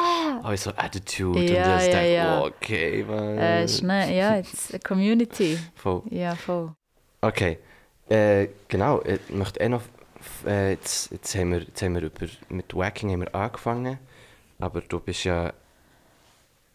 [0.42, 2.40] alle so Attitude und Ja, ich ja, denke, ja.
[2.40, 3.38] oh, okay, man.
[3.38, 5.58] Äh, schnell, ja, it's a community.
[5.74, 6.02] Voll.
[6.10, 6.74] Ja, voll.
[7.20, 7.58] Okay,
[8.08, 9.82] äh, genau, ich möchte eh noch,
[10.46, 13.98] äh, jetzt, jetzt, haben wir, jetzt haben wir über, mit Wacking haben wir angefangen,
[14.58, 15.52] aber du bist ja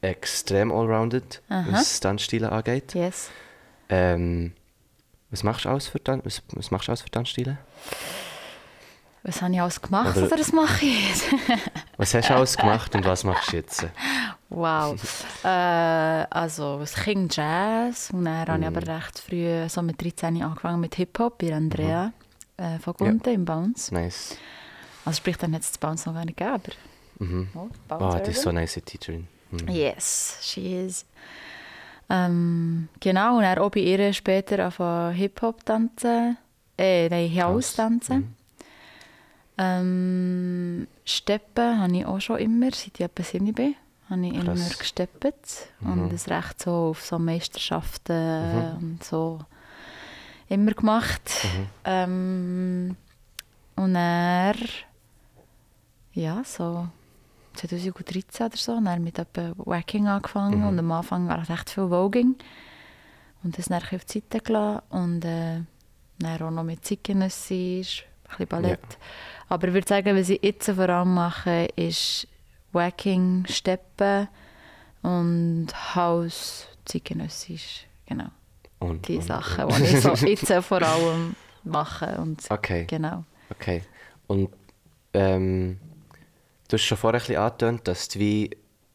[0.02, 1.68] extrem allrounded, Aha.
[1.72, 2.94] was Tanzstile angeht.
[2.96, 3.30] Yes.
[3.90, 4.54] Ähm,
[5.32, 7.58] was machst du alles für, Tan was, was machst du alles für Tanzstile?
[9.24, 11.26] Was habe ich alles gemacht Oder- oder das mache ich jetzt?
[11.98, 13.86] Was hast du alles gemacht und was machst du jetzt?
[14.50, 15.00] Wow.
[15.44, 18.76] äh, also, als Kind Jazz und dann habe ich Mhm.
[18.78, 22.12] aber recht früh, so mit 13 angefangen mit Hip-Hop bei Andrea
[22.58, 23.94] äh, von Gunten im Bounce.
[23.94, 24.36] Nice.
[25.06, 26.74] Also sprich, dann hat es das Bounce noch gar nicht gegeben, aber
[27.20, 27.50] Mhm.
[27.54, 27.70] oh,
[28.00, 29.28] Oh, die ist so eine nice Teacherin.
[29.52, 29.68] Mhm.
[29.68, 31.06] Yes, she is.
[32.14, 36.38] Ähm, genau, und dann auch bei ihr später angefangen Hip-Hop tanzen.
[36.78, 38.18] Äh, nein, House tanzen.
[38.18, 38.36] Mhm.
[39.57, 43.76] Ähm, Steppen habe ich auch schon immer, seit ich etwa 7 bin.
[44.09, 44.78] Habe ich immer Krass.
[44.78, 45.70] gesteppt.
[45.80, 45.91] Mhm.
[45.91, 49.39] Und das recht so auf so Meisterschaften und so
[50.49, 51.32] immer gemacht.
[51.43, 51.68] Mhm.
[51.86, 52.95] Ähm,
[53.78, 54.55] und er
[56.14, 56.88] ja, so
[57.68, 60.68] 2013 oder so, dann mit etwa Wacking angefangen Mhm.
[60.68, 62.36] und am Anfang war recht viel Voging.
[63.43, 65.62] Und das dann auf die Seite gelassen und äh,
[66.20, 68.80] dann auch noch mit Zeitgenössisch, ein bisschen Ballett.
[69.49, 72.28] Aber ich würde sagen, was ich jetzt vor allem mache, ist
[72.72, 74.28] Wacking, Steppen
[75.01, 78.28] und House, Zeitgenössisch, genau.
[78.80, 79.78] Und, Die und, Sachen, und.
[79.80, 83.24] die ich so jetzt vor allem mache und Okay, genau.
[83.49, 83.84] okay.
[84.28, 84.49] Und
[85.14, 85.80] ähm,
[86.72, 88.50] du hast schon vorher ein bisschen angetönt, dass du wie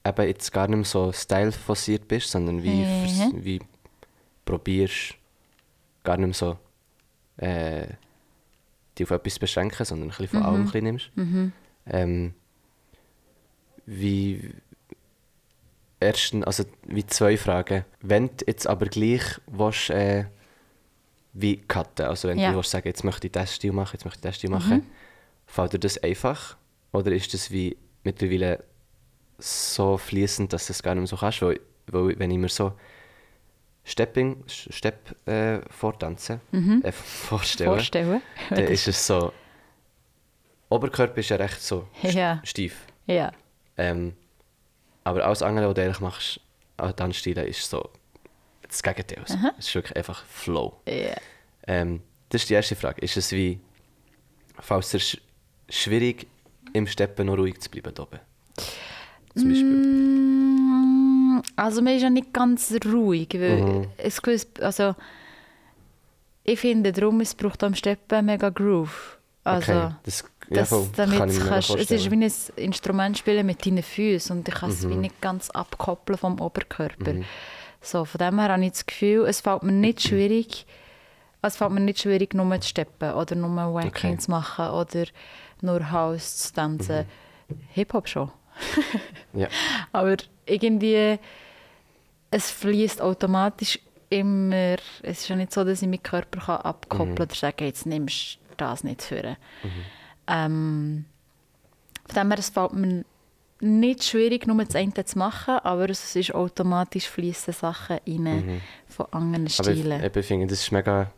[0.05, 3.45] eben jetzt gar nicht mehr so style-fossiert bist, sondern wie, Mhm.
[3.45, 3.61] wie
[4.45, 5.15] probierst
[6.05, 6.59] gar nicht mehr so
[7.45, 7.87] äh,
[8.99, 10.47] dich auf etwas beschränken, sondern ein bisschen von Mhm.
[10.47, 11.11] allem ein bisschen nimmst.
[11.17, 11.53] Mhm.
[11.87, 12.35] Ähm,
[13.85, 14.55] wie
[16.01, 17.85] ersten, also wie zwei Fragen.
[18.01, 20.27] Wenn du jetzt aber gleich willst, äh,
[21.33, 22.51] wie cutten, also wenn Ja.
[22.51, 24.79] du willst sagen, jetzt möchte ich das Stil machen, jetzt möchte ich das Stil machen,
[24.79, 24.87] Mhm.
[25.47, 26.57] fällt dir das einfach?
[26.93, 28.65] Oder ist das wie mittlerweile
[29.39, 31.43] so fließend, dass du es gar nicht mehr so kannst?
[31.43, 32.73] Weil, weil wenn ich mir so
[33.85, 38.23] Stepping, Stepp äh, vortanze, äh, vorstelle, Vorstellen.
[38.51, 39.33] dann ist es so,
[40.69, 42.41] Oberkörper ist ja recht so Ja.
[42.45, 42.87] steif.
[43.07, 43.31] Ja.
[43.77, 44.15] Ähm,
[45.05, 46.41] aber alles andere, was du eigentlich machst,
[46.79, 47.89] an Tanzstilen, ist so
[48.63, 49.19] das Gegenteil.
[49.21, 50.81] Also, Es ist wirklich einfach Flow.
[50.89, 51.15] Ja.
[51.69, 53.01] Ähm, das ist die erste Frage.
[53.03, 53.61] Ist es wie,
[54.59, 55.21] falls es sch
[55.69, 56.27] schwierig
[56.77, 58.21] im Steppen noch ruhig zu bleiben oben?
[59.35, 59.77] Zum Beispiel.
[59.77, 63.87] Mm, Also man ist ja nicht ganz ruhig, weil Mhm.
[63.99, 64.95] es gewiss, also
[66.45, 69.19] ich finde darum, es braucht am Steppen mega Groove.
[69.45, 69.95] Also okay.
[70.05, 73.83] Das, ja, das, damit kann ich kannst, es ist wie ein Instrument spielen mit deinen
[73.83, 74.91] Füßen und ich kann es Mhm.
[74.91, 77.15] wie nicht ganz abkoppeln vom Oberkörper.
[77.81, 80.67] So, von dem her habe ich das Gefühl, es fällt mir nicht schwierig,
[81.43, 84.13] es fällt mir nicht schwierig, nur zu steppen oder nur Wacking Okay.
[84.13, 84.19] Mhm.
[84.19, 85.05] zu machen oder
[85.63, 87.05] nur House zu tanzen.
[87.73, 88.31] Hip-Hop schon.
[89.33, 89.49] Ja.
[89.93, 91.19] Aber irgendwie,
[92.31, 93.79] es fließt automatisch
[94.09, 94.77] immer.
[95.03, 97.85] Es ist ja nicht so, dass ich meinen Körper kann abkoppeln kann oder sagen, jetzt
[97.85, 99.37] nimmst du das nicht für.
[100.27, 101.05] Ähm,
[102.09, 103.05] von dem her, es fällt mir
[103.61, 108.61] nicht schwierig, nur das eine zu machen, aber es ist automatisch fließen Sachen rein Mhm.
[108.89, 110.03] von anderen Aber ich, Stilen.
[110.15, 111.11] ich finde, das ist mega,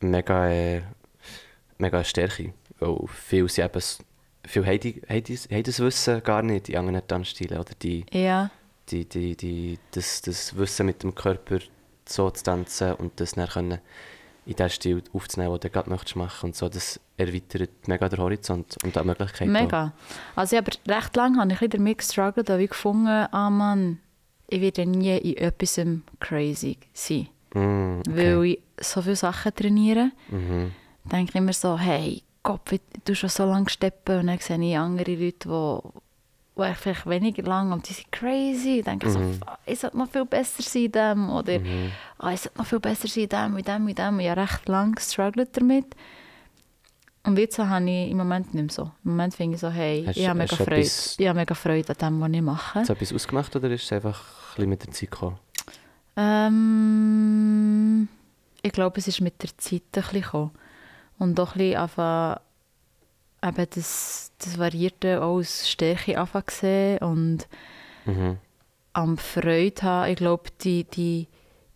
[0.00, 0.82] mega, äh,
[1.78, 2.52] mega Stärke.
[2.78, 3.82] Weil viele, sind eben,
[4.46, 7.58] viele haben, die, haben, die, haben das Wissen gar nicht, die anderen Tanzstilen.
[7.58, 8.50] Oder die, ja,
[8.90, 11.58] die, die, die, das, das Wissen mit dem Körper
[12.08, 13.78] so zu tanzen und das dann können
[14.44, 16.46] in den Stil aufzunehmen, den du gerade möchtest machen.
[16.50, 19.50] Und so, das erweitert mega den Horizont und auch die Möglichkeiten.
[19.50, 19.92] mega.
[20.36, 23.50] Also ich aber recht lange habe ich ein damit gestruggelt, da habe ich gefunden, ah
[23.50, 23.98] Mann,
[24.48, 25.80] ich werde nie in etwas
[26.20, 27.26] crazy sein.
[27.52, 27.58] Auch.
[27.58, 28.36] Mm, okay.
[28.36, 30.70] Weil ich so viele Sachen trainiere, Mhm.
[31.10, 34.56] denke ich immer so, hey, Gott, wie- du schon so lange steppen und dann sehe
[34.62, 38.78] ich andere Leute, die eigentlich vielleicht weniger lang und die sind crazy.
[38.78, 41.58] Ich denke so, «Fuck, ich sollte noch viel besser sein in dem oder
[42.18, 44.20] «Ah, ich sollte noch viel besser sein in dem, in dem, in dem.
[44.20, 45.86] Ich habe recht lange gestruggelt damit.
[47.24, 48.84] Und jetzt habe ich im Moment nicht mehr so.
[49.04, 50.76] Im Moment finde ich so, hey, Hast- ich habe mega Freude.
[50.76, 52.78] etwas- Ich habe mega Freude an dem, was ich mache.
[52.80, 55.36] Hast du etwas ausgemacht oder ist es einfach ein bisschen mit der Zeit gekommen?
[56.16, 58.08] Ähm,
[58.62, 60.50] ich glaube, es ist mit der Zeit ein bisschen gekommen.
[61.18, 62.40] Und auch ein bisschen einfach
[63.44, 67.48] eben das, das Variierte auch als Stärke anfangen sehen und
[68.04, 68.38] Mhm.
[68.92, 70.10] am Freude haben.
[70.12, 71.26] Ich glaube, die, die,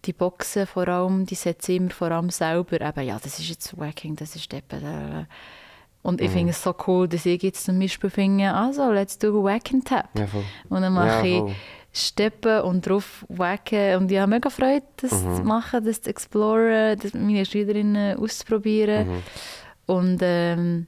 [0.04, 2.80] die Boxen vor allem, die setzen immer vor allem selber.
[2.80, 4.84] Eben, ja, das ist jetzt Wacking, das ist eben...
[4.84, 5.24] Äh.
[6.02, 9.38] Und ich finde es so cool, dass ich jetzt zum Beispiel finde, also, let's do
[9.40, 10.08] a Wack and Tap.
[10.16, 10.26] Ja.
[10.70, 11.54] Und dann mache Ja, ich.
[11.92, 13.96] Steppen und drauf wacken.
[13.96, 15.36] Und ich habe mega Freude, das Mhm.
[15.36, 19.08] zu machen, das zu exploren, das mit meinen Schülerinnen auszuprobieren.
[19.08, 19.22] Mhm.
[19.86, 20.86] Und ähm,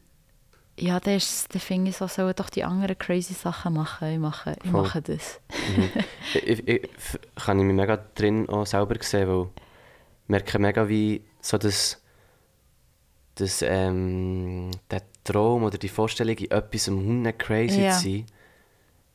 [0.78, 4.08] ja, dann, ist- dann finde ich so, sollen doch die anderen crazy Sachen machen.
[4.12, 4.82] Ich mache, ich Voll.
[4.82, 5.40] mache das.
[5.76, 5.90] Mhm.
[6.44, 6.88] ich, ich,
[7.34, 12.00] kann ich mich mega drin auch selber sehen, weil ich merke mega, wie so das,
[13.34, 17.90] das ähm, der Traum oder die Vorstellung, in etwas am Hunde crazy Ja.
[17.92, 18.26] zu sein,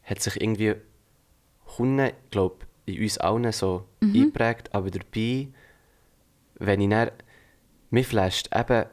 [0.03, 0.75] hat sich irgendwie
[1.78, 4.13] Hunde, glaube in uns allen so Mhm.
[4.15, 5.47] eingeprägt, aber dabei,
[6.59, 7.11] wenn ich dann,
[7.89, 8.86] mir flasht eben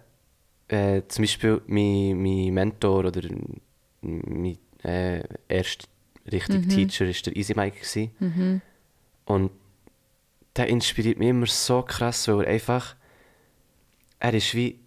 [0.68, 3.20] äh, zum Beispiel mein, mein Mentor oder
[4.03, 5.87] mein äh, erster
[6.31, 7.77] richtiger Teacher war der Easy Mike.
[7.79, 8.11] gewesen.
[9.27, 9.51] Und
[10.57, 12.97] der inspiriert mich immer so krass, weil er einfach,
[14.18, 14.79] er ist wie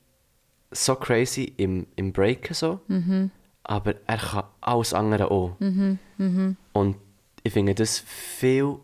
[0.71, 2.79] so crazy im, im Breaken so,
[3.63, 5.55] aber er kann alles andere auch.
[6.73, 6.95] Und
[7.47, 8.77] ich finde das viel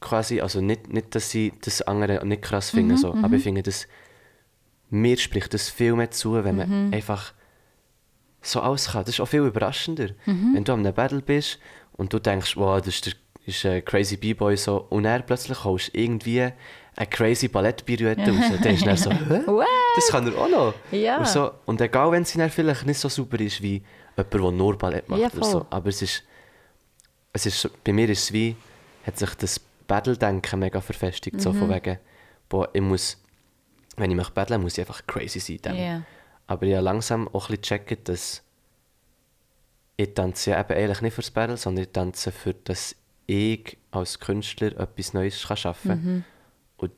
[0.00, 3.62] quasi, also nicht, nicht dass ich das andere nicht krass finde, so, aber ich finde
[3.62, 3.86] das,
[4.88, 7.32] mir spricht das viel mehr zu, wenn man einfach
[8.42, 9.04] so alles kann.
[9.04, 10.10] Das ist auch viel überraschender.
[10.24, 11.58] Wenn du an einem Battle bist
[11.92, 13.12] und du denkst, wow, das ist, der,
[13.46, 16.48] ist ein crazy B-Boy so, und er plötzlich holst irgendwie
[16.96, 18.44] eine crazy Ballettpirouette raus.
[18.62, 19.42] Dann ist er so, hä?
[19.46, 19.66] What?
[19.96, 20.74] Das kann er auch noch.
[20.90, 21.18] Ja.
[21.18, 23.82] Und, so, und egal, wenn sie dann vielleicht nicht so super ist wie
[24.16, 25.20] jemand, der nur Ballett macht.
[25.20, 25.66] Ja, oder so.
[25.70, 26.24] Aber es ist,
[27.32, 28.56] es ist, bei mir ist es wie,
[29.06, 31.40] hat sich das Battle-Denken mega verfestigt.
[31.40, 31.74] So von Mhm.
[31.74, 31.98] wegen,
[32.48, 33.16] boah, ich muss,
[33.96, 35.58] wenn ich mich battle, muss ich einfach crazy sein.
[35.62, 35.76] Dann.
[35.76, 36.02] Ja.
[36.46, 38.42] Aber ich habe langsam auch ein bisschen gecheckt, dass
[39.96, 44.18] ich tanze ja eben eigentlich nicht fürs Battle, sondern ich tanze für, dass ich als
[44.18, 46.24] Künstler etwas Neues kann schaffen kann.
[46.78, 46.92] Und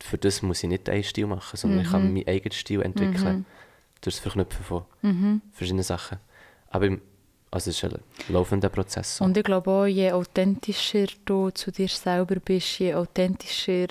[0.00, 3.46] für das muss ich nicht einen Stil machen, sondern ich kann meinen eigenen Stil entwickeln.
[4.02, 6.18] Durch das Verknüpfen von verschiedenen Sachen.
[6.68, 7.02] Aber im-
[7.50, 7.98] also es ist ein
[8.28, 9.20] laufender Prozess.
[9.20, 13.88] Und ich glaube auch, je authentischer du zu dir selber bist, je authentischer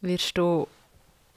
[0.00, 0.66] wirst du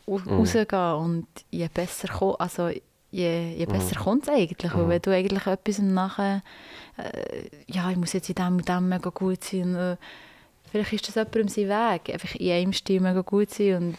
[0.08, 0.30] Mhm.
[0.30, 2.70] rausgehen und je besser kommt, also
[3.12, 4.04] je, je besser Mhm.
[4.04, 4.74] kommt es eigentlich.
[4.76, 6.42] Weil wenn du eigentlich etwas nachher,
[6.98, 9.98] äh, ja, ich muss jetzt in dem und dem mega gut sein, äh,
[10.72, 13.98] vielleicht ist das jemandem sein Weg, einfach in einem Stil mega gut sein und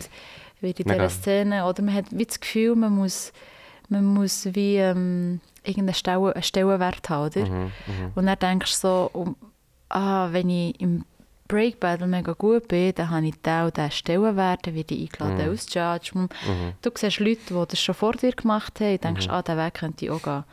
[0.60, 3.32] wie in dieser Szene, oder man hat wie das Gefühl, man muss,
[3.88, 7.46] man muss wie ähm, irgendeinen Stellen, einen Stellenwert haben, oder?
[7.46, 8.12] Mhm, mhm.
[8.14, 9.36] Und dann denkst du so, um,
[9.88, 11.04] ah, wenn ich im
[11.48, 15.10] Break Battle mega gut bin, dann habe ich den und den Stellenwert, dann werde ich
[15.12, 16.12] eingeladen als Judge.
[16.14, 16.72] Und Mhm.
[16.80, 19.74] Du siehst Leute, die das schon vor dir gemacht haben, und denkst, ah, den Weg
[19.74, 20.44] könnte ich auch gehen.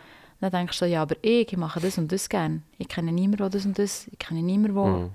[0.41, 2.61] Dann denkst du so, ja, aber ich, ich mache das und das gerne.
[2.77, 5.09] Ich kenne niemanden, der das und das, ich kenne niemanden, der Mhm.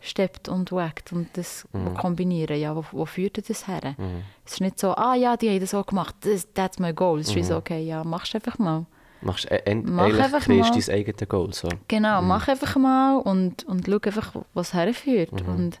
[0.00, 1.94] steppt und wackt und das Mhm.
[1.94, 2.58] kombinieren.
[2.58, 3.94] Ja, wo, wo führt das her?
[3.98, 4.22] Mhm.
[4.44, 7.20] Es ist nicht so, ah ja, die haben das so gemacht, das, that's my goal.
[7.20, 7.42] Es ist Mhm.
[7.42, 8.86] so, okay, ja, machst einfach mal.
[9.22, 10.80] Machst, äh, end, Mach einfach kreierst mal.
[10.80, 11.52] dein eigenes Goal.
[11.52, 11.68] So.
[11.88, 12.28] Genau, Mhm.
[12.28, 15.32] mach einfach mal und, und schau einfach, was herführt.
[15.32, 15.78] Und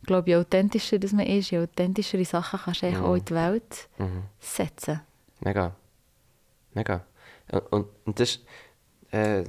[0.00, 3.24] ich glaube, je authentischer das man ist, je authentischere Sachen kannst du eigentlich auch in
[3.24, 4.22] die Welt Mhm.
[4.38, 5.00] setzen.
[5.40, 5.74] Mega.
[6.74, 7.04] Mega.
[7.50, 8.44] Und, und, und das ist,
[9.10, 9.44] äh,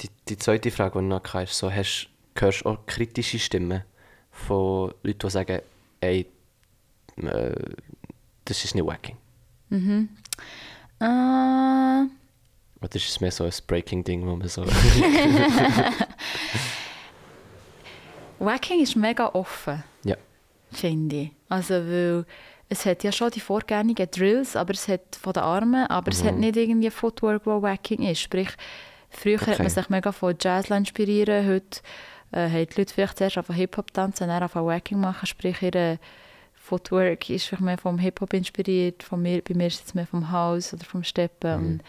[0.00, 3.38] die, die zweite Frage, die ich noch hatte, ist so, hast, hörst du auch kritische
[3.38, 3.82] Stimmen
[4.30, 5.60] von Leuten, die sagen,
[6.00, 6.26] ey,
[7.16, 7.54] äh,
[8.44, 9.16] das ist nicht Wacking.
[12.94, 14.64] Ist es mehr so ein Breaking-Ding, wo man so...
[18.38, 20.16] Wacking ist mega offen, ja.
[20.72, 21.30] finde ich.
[21.48, 22.24] Also, weil
[22.68, 26.22] es hat ja schon die vorgängigen Drills, aber es hat von den Armen, aber es
[26.24, 26.40] hat Mhm.
[26.40, 28.20] nicht irgendwie Footwork, wo Wacking ist.
[28.20, 28.48] Sprich,
[29.10, 29.62] früher hat Okay.
[29.62, 31.80] man sich mega von Jazz inspirieren heute
[32.32, 35.98] äh, haben die Leute vielleicht zuerst auf Hip-Hop tanzen, dann auf Wacking machen, sprich ihre
[36.64, 40.30] Footwork ist vielleicht mehr vom Hip-Hop inspiriert, von mir, bei mir ist es mehr vom
[40.32, 41.80] House oder vom Steppen.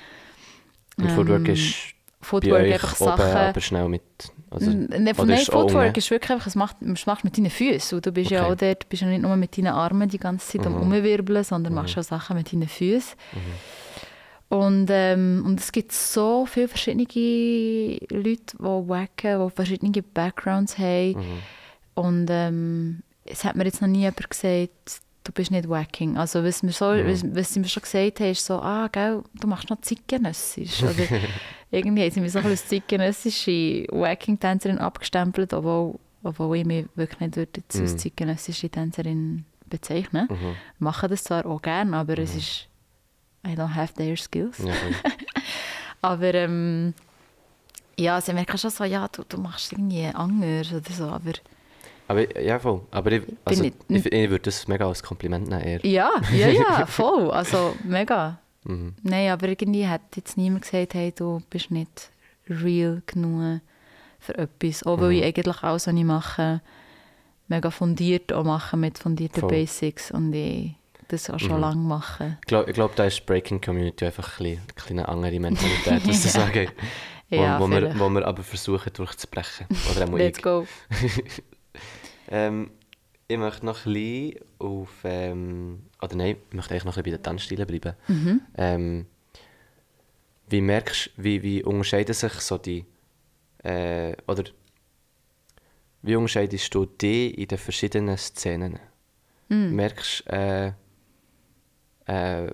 [0.98, 1.04] Mhm.
[1.06, 1.76] Und Footwork Ähm, ist
[2.20, 3.38] Footwork bei euch einfach oben, Sachen...
[3.38, 4.04] aber schnell mit...
[4.50, 6.00] Also, N- Nein, oder nein Footwork unten?
[6.00, 7.96] ist wirklich einfach, es macht, es machst mit deinen Füßen.
[7.98, 8.52] Und du bist ja Okay.
[8.52, 10.82] auch dort, du bist ja nicht nur mit deinen Armen die ganze Zeit am Mhm.
[10.82, 11.78] Umwirbeln, sondern Mhm.
[11.80, 13.16] machst auch Sachen mit deinen Füßen.
[13.34, 14.58] Mhm.
[14.58, 17.06] Und, ähm, und es gibt so viele verschiedene
[18.10, 21.14] Leute, die wacken, die verschiedene Backgrounds haben.
[21.14, 21.42] Mhm.
[21.96, 26.18] Und ähm, es hat mir jetzt noch nie jemand gesagt, du bist nicht wacking.
[26.18, 27.08] Also was, mir so, Mhm.
[27.12, 30.84] was, was sie mir schon gesagt haben, ist so, ah, gell, du machst noch zeitgenössisch.
[30.84, 30.94] Oder
[31.72, 36.86] irgendwie haben sie mich so ein bisschen als zeitgenössische Wacking-Tänzerin abgestempelt, obwohl, obwohl ich mich
[36.96, 37.98] wirklich nicht würde jetzt als Mhm.
[37.98, 40.56] zeitgenössische Tänzerin bezeichnen Mhm.
[40.78, 42.38] mache das zwar auch gerne, aber es Mhm.
[42.40, 42.68] ist
[43.48, 44.60] I don't have their skills.
[44.60, 44.74] Ja.
[46.02, 46.94] Aber ähm,
[47.98, 51.32] ja, sie merken schon so, ja, du, du machst irgendwie anders oder so, aber
[52.08, 52.82] aber ja, voll.
[52.92, 55.86] Aber ich, also, ich- ich, ich, würde das mega als Kompliment nehmen eher.
[55.86, 58.40] ja, ja, ja, voll, also mega.
[58.64, 58.94] Mhm.
[59.04, 62.10] Nein, aber irgendwie hat jetzt niemand gesagt, hey, du bist nicht
[62.50, 63.62] real genug
[64.20, 64.84] für etwas.
[64.84, 65.16] Auch weil Mhm.
[65.18, 66.62] ich eigentlich alles, was ich mache,
[67.48, 69.50] mega fundiert auch mache mit fundierten Voll.
[69.50, 70.74] Basics und ich
[71.10, 71.62] das auch schon Mhm.
[71.62, 72.38] lange mache.
[72.42, 76.08] Ich glaube, glaub, da ist Breaking Community einfach ein bisschen, ein bisschen eine andere Mentalität,
[76.08, 76.44] was das Ja.
[76.46, 76.72] angeht.
[77.30, 78.00] Wo, Ja, wo, wir, vielleicht.
[78.00, 79.68] wo wir aber versuchen durchzubrechen.
[79.96, 80.66] Oder Let's go.
[82.30, 82.72] Ähm,
[83.28, 84.90] ich möchte noch ein bisschen auf...
[85.04, 87.96] Ähm, oder nein, ich möchte eigentlich noch ein bisschen bei den Tanzstilen bleiben.
[88.08, 88.42] Mhm.
[88.56, 89.06] Ähm,
[90.48, 92.86] wie merkst wie, wie unterscheiden sich so die...
[93.64, 94.44] Äh, oder
[96.04, 98.80] wie unterscheidest du die in den verschiedenen Szenen?
[99.50, 99.76] Mhm.
[99.76, 100.74] Merkst du äh, äh,
[102.06, 102.52] einen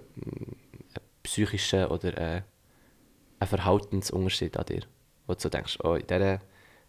[1.21, 2.41] psychischen oder äh,
[3.39, 4.81] einen Verhaltensunterschied an dir?
[5.27, 6.39] Wo du so denkst, oh, in dieser,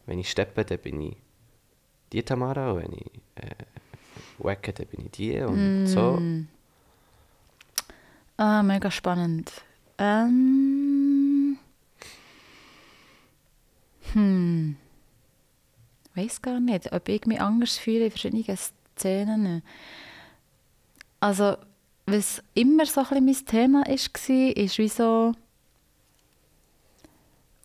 [0.06, 1.16] wenn ich steppe, dann bin ich
[2.12, 3.10] die Tamara, und wenn ich
[4.38, 6.20] wacke, dann bin ich die und so.
[8.36, 9.52] Ah, mega spannend.
[9.98, 11.58] Ähm.
[14.12, 14.76] Hm.
[16.14, 18.58] Weiß gar nicht, ob ich mich anders fühle in verschiedenen
[18.98, 19.62] Szenen.
[21.20, 21.56] Also,
[22.06, 25.32] was immer so ein bisschen mein Thema war, ist wie so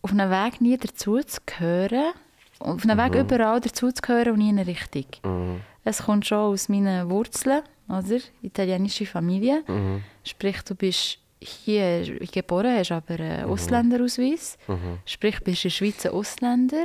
[0.00, 2.14] auf einem Weg nie dazu zu gehören.
[2.60, 3.20] Auf einem Weg Mhm.
[3.20, 5.04] überall dazu zu gehören und nie in eine Richtung.
[5.24, 5.60] Mhm.
[5.84, 8.18] Es kommt schon aus meinen Wurzeln, oder?
[8.42, 9.62] Italienische Familie.
[9.66, 10.02] Mhm.
[10.24, 14.58] Sprich, du bist hier geboren, hast aber einen Ausländerausweis.
[14.66, 14.98] Mhm.
[15.06, 16.84] Sprich, bist in der Schweiz ein Ausländer,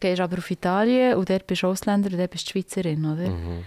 [0.00, 3.28] gehst aber auf Italien und dort bist du Ausländer und dort bist du Schweizerin, oder?
[3.30, 3.64] Mhm.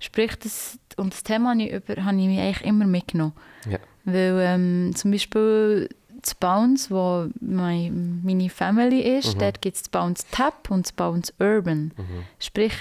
[0.00, 3.34] Sprich, das, und das Thema habe ich, über, habe ich mich eigentlich immer mitgenommen.
[3.68, 3.78] Ja.
[4.04, 5.88] Weil ähm, zum Beispiel
[6.22, 9.38] das Bounce, wo mein, meine Family ist, Mhm.
[9.40, 11.92] dort gibt es das Bounce Tap und das Bounce Urban.
[11.96, 12.24] Mhm.
[12.38, 12.72] Sprich,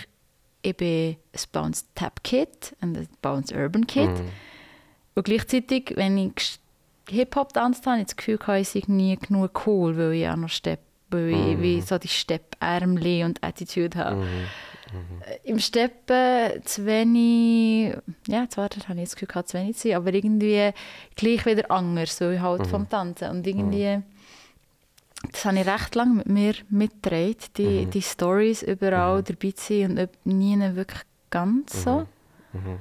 [0.62, 4.10] ich bin ein Bounce Tap Kid und ein Bounce Urban Kid.
[4.10, 4.30] Mhm.
[5.16, 6.60] Und gleichzeitig, wenn ich
[7.10, 10.36] Hip-Hop tanzt habe, ich das Gefühl, gehabt, ich sei nie genug cool, weil ich auch
[10.36, 10.80] noch Stepp,
[11.10, 11.62] weil ich Mhm.
[11.62, 14.26] wie so die Steppärmli und Attitude habe.
[14.94, 15.22] Mhm.
[15.44, 17.96] Im Steppen zu wenig,
[18.28, 20.72] ja, zwar habe ich das Gefühl zu wenig zu sein, aber irgendwie
[21.16, 22.66] gleich wieder anders, weil ich halt Mhm.
[22.70, 24.02] vom Tanzen und irgendwie,
[25.32, 27.90] das habe ich recht lange mit mir mitgetragen, die, Mhm.
[27.92, 29.24] die Stories überall Mhm.
[29.26, 32.08] dabei zu sein und nie wirklich ganz so.
[32.54, 32.80] Mhm.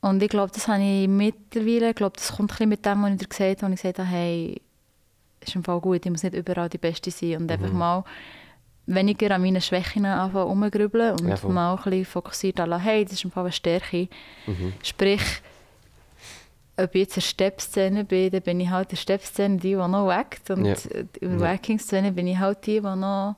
[0.00, 3.02] Und ich glaube, das habe ich mittlerweile, ich glaube, das kommt ein bisschen mit dem,
[3.02, 4.60] was ich dir gesagt habe, wo ich gesagt habe, hey,
[5.40, 7.78] ist im Fall gut, ich muss nicht überall die Beste sein und einfach Mhm.
[7.78, 8.04] mal
[8.86, 13.14] weniger an meinen Schwächen anfangen rumgrübeln und Ja, mal ein bisschen fokussiert an, hey, das
[13.24, 14.08] ist Fall eine Stärke.
[14.46, 14.72] Mhm.
[14.82, 15.22] Sprich,
[16.76, 19.68] ob ich jetzt in der Step-Szene bin, dann bin ich halt in der Step-Szene die,
[19.70, 20.74] die noch wackt und Ja.
[21.20, 21.40] in der.
[21.40, 23.36] Wacking-Szene bin ich halt die, die noch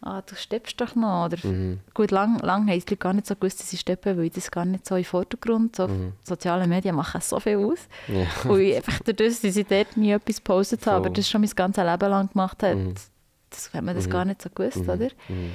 [0.00, 1.24] ah, du steppst doch noch.
[1.26, 1.80] Oder Mhm.
[1.92, 4.32] Gut, lang, lang haben die Leute gar nicht so gewusst, dass sie steppen, weil ich
[4.32, 6.12] das gar nicht so im Vordergrund, so Mhm.
[6.22, 7.88] soziale Medien machen so viel aus.
[8.06, 8.26] Ja.
[8.48, 11.50] Und ich einfach dadurch, dass ich dort nie etwas gepostet habe, aber das schon mein
[11.50, 12.94] ganzes Leben lang gemacht hat, Mhm.
[13.50, 14.10] Das hat man das Mhm.
[14.10, 14.88] gar nicht so gewusst, Mhm.
[14.88, 15.08] oder?
[15.28, 15.52] Mhm.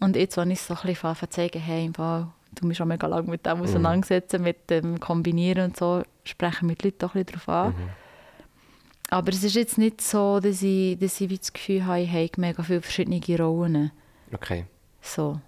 [0.00, 2.88] Und jetzt, wenn ich es so ein bisschen zeigen, hey, im Fall, du mich schon
[2.88, 3.50] mega lange mit Mhm.
[3.50, 7.72] dem auseinandersetzen, mit dem Kombinieren und so, sprechen mit Leuten doch ein bisschen darauf an.
[7.74, 7.88] Mhm.
[9.10, 12.28] Aber es ist jetzt nicht so, dass ich, dass ich das Gefühl habe, ich habe
[12.36, 13.90] mega viele verschiedene Rollen.
[14.32, 14.66] Okay.
[15.00, 15.40] So,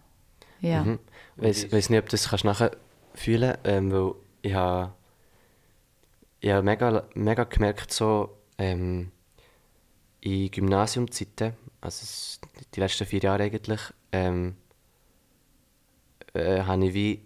[0.61, 0.83] ja.
[0.85, 0.99] Mhm.
[1.37, 2.71] Ich weiß nicht, ob du das kannst nachher
[3.15, 4.13] fühlen ähm, weil
[4.43, 4.93] ich habe
[6.43, 9.13] ich habe mega, mega gemerkt, so, ähm,
[10.23, 12.07] in Gymnasiumzeiten, also
[12.75, 13.81] die letzten vier Jahre eigentlich,
[14.13, 14.57] ähm,
[16.35, 17.23] äh, habe ich wie,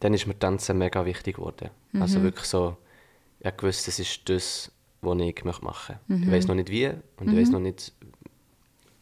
[0.00, 1.70] dann ist mir Tanzen mega wichtig geworden.
[2.00, 2.76] Also wirklich so,
[3.40, 4.70] ich gewusst, das ist das,
[5.00, 6.00] was ich machen möchte.
[6.08, 7.92] Ich weiß noch nicht wie und ich weiß noch nicht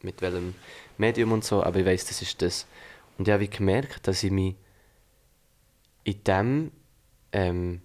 [0.02, 0.54] mit welchem
[0.98, 2.66] Medium und so, aber ich weiß, das ist das.
[3.18, 4.56] Und ich habe gemerkt, dass ich mich
[6.04, 6.70] in diesem
[7.32, 7.80] ähm,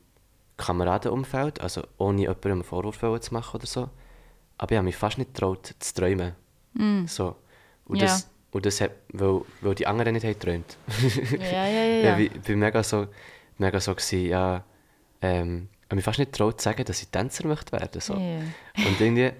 [0.58, 3.90] Kameradenumfeld, also ohne jemandem einen Vorwurf zu machen oder so,
[4.58, 6.36] aber ich habe mich fast nicht getraut zu träumen.
[7.08, 7.36] So.
[7.86, 8.06] Und, Ja.
[8.06, 10.78] das, und das hat, weil, weil die anderen nicht haben geträumt.
[11.40, 12.02] Ja, ja, ja.
[12.18, 13.08] Ja, ich war mega so,
[13.58, 14.64] mega so gewesen, ja,
[15.22, 18.00] ähm, ich habe mich fast nicht getraut zu sagen, dass ich Tänzer möchte werden.
[18.02, 18.14] So.
[18.14, 18.40] Ja.
[18.88, 19.32] Und irgendwie,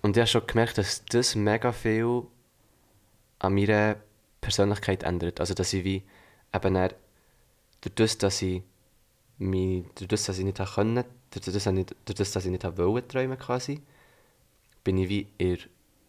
[0.00, 2.22] und ich habe schon gemerkt, dass das mega viel
[3.38, 3.96] an meiner
[4.40, 5.40] Persönlichkeit ändert.
[5.40, 6.02] Also, dass ich wie
[6.54, 6.90] eben dann,
[7.82, 8.62] durch das, dass ich
[9.38, 12.44] mich, durch das, dass ich nicht können, durch das, dass ich nicht, durch das, dass
[12.44, 13.82] ich nicht wollen träumen quasi,
[14.84, 15.58] bin ich wie eher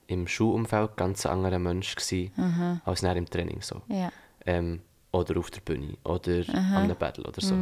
[0.07, 2.31] im Schulumfeld ganz ein anderer Mensch gewesen,
[2.85, 3.81] als dann im Training so.
[3.87, 4.11] Ja.
[4.45, 4.81] Ähm,
[5.11, 7.53] oder auf der Bühne oder an einem Battle oder so.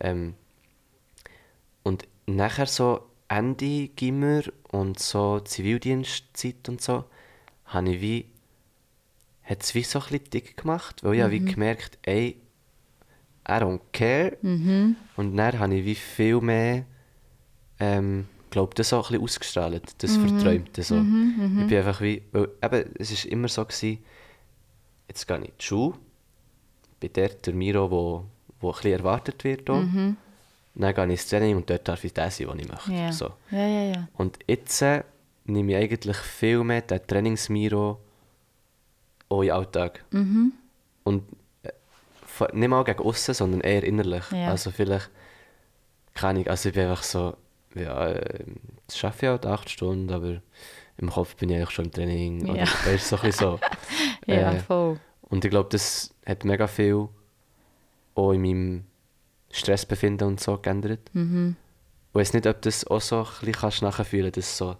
[0.00, 0.34] Ähm,
[1.82, 7.04] und nachher so Ende Gimmer und so Zivildienstzeit und so,
[7.66, 8.26] habe ich wie,
[9.42, 12.38] hat es wie so ein bisschen dick gemacht, weil ich habe wie gemerkt, ey,
[13.46, 14.36] I don't care.
[15.16, 16.84] Und dann habe ich wie viel mehr,
[17.80, 20.96] ähm, glaube das so ein bisschen ausgestrahlt, das Verträumte so.
[20.96, 23.98] Ich bin einfach wie, weil eben, es ist immer so gewesen,
[25.08, 25.94] jetzt gehe ich in die Schule,
[27.00, 28.24] bin dort der Miro, wo,
[28.60, 29.68] wo ein bisschen erwartet wird.
[29.70, 29.82] Auch.
[30.74, 32.92] Dann gehe ich ins Training und dort darf ich das sein, was ich möchte.
[32.92, 33.12] Ja.
[33.12, 33.32] So.
[33.50, 34.08] ja, ja, ja.
[34.16, 35.02] Und jetzt äh,
[35.44, 37.98] nehme ich eigentlich viel mehr den Trainingsmiro
[39.28, 40.04] auch in den Alltag.
[41.04, 41.24] Und
[41.62, 41.72] äh,
[42.52, 44.24] nicht mal gegen außen, sondern eher innerlich.
[44.30, 44.50] Ja.
[44.50, 45.10] Also vielleicht,
[46.14, 47.36] keine Ahnung, also ich bin einfach so,
[47.82, 48.44] ja, äh,
[48.86, 50.40] das schaffe ich halt acht Stunden, aber
[50.96, 52.46] im Kopf bin ich eigentlich schon im Training.
[52.46, 52.52] Ja.
[52.54, 53.60] Oder, weißt, so ein so.
[54.26, 54.98] Ja, Äh, voll.
[55.22, 57.08] und ich glaube, das hat mega viel
[58.14, 58.84] auch in meinem
[59.50, 61.08] Stressbefinden und so geändert.
[61.14, 61.56] Mhm.
[62.10, 64.76] Ich weiß nicht, ob das auch so ein bisschen kannst nachfühlen dass so.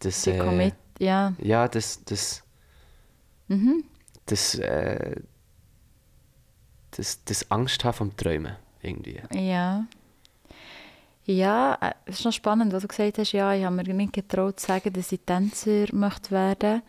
[0.00, 1.34] Das, Die Commit, ja.
[1.38, 2.02] ja, das.
[2.04, 2.42] Das.
[3.48, 3.84] Mhm.
[4.26, 4.54] Das.
[4.56, 5.16] Äh,
[6.92, 8.56] das, das Angst haben vom Träumen.
[8.82, 9.20] Irgendwie.
[9.32, 9.84] Ja.
[11.30, 13.32] Ja, äh, es ist noch spannend, was du gesagt hast.
[13.32, 16.82] Ja, ich habe mir nicht getraut zu sagen, dass ich Tänzer möchte werden.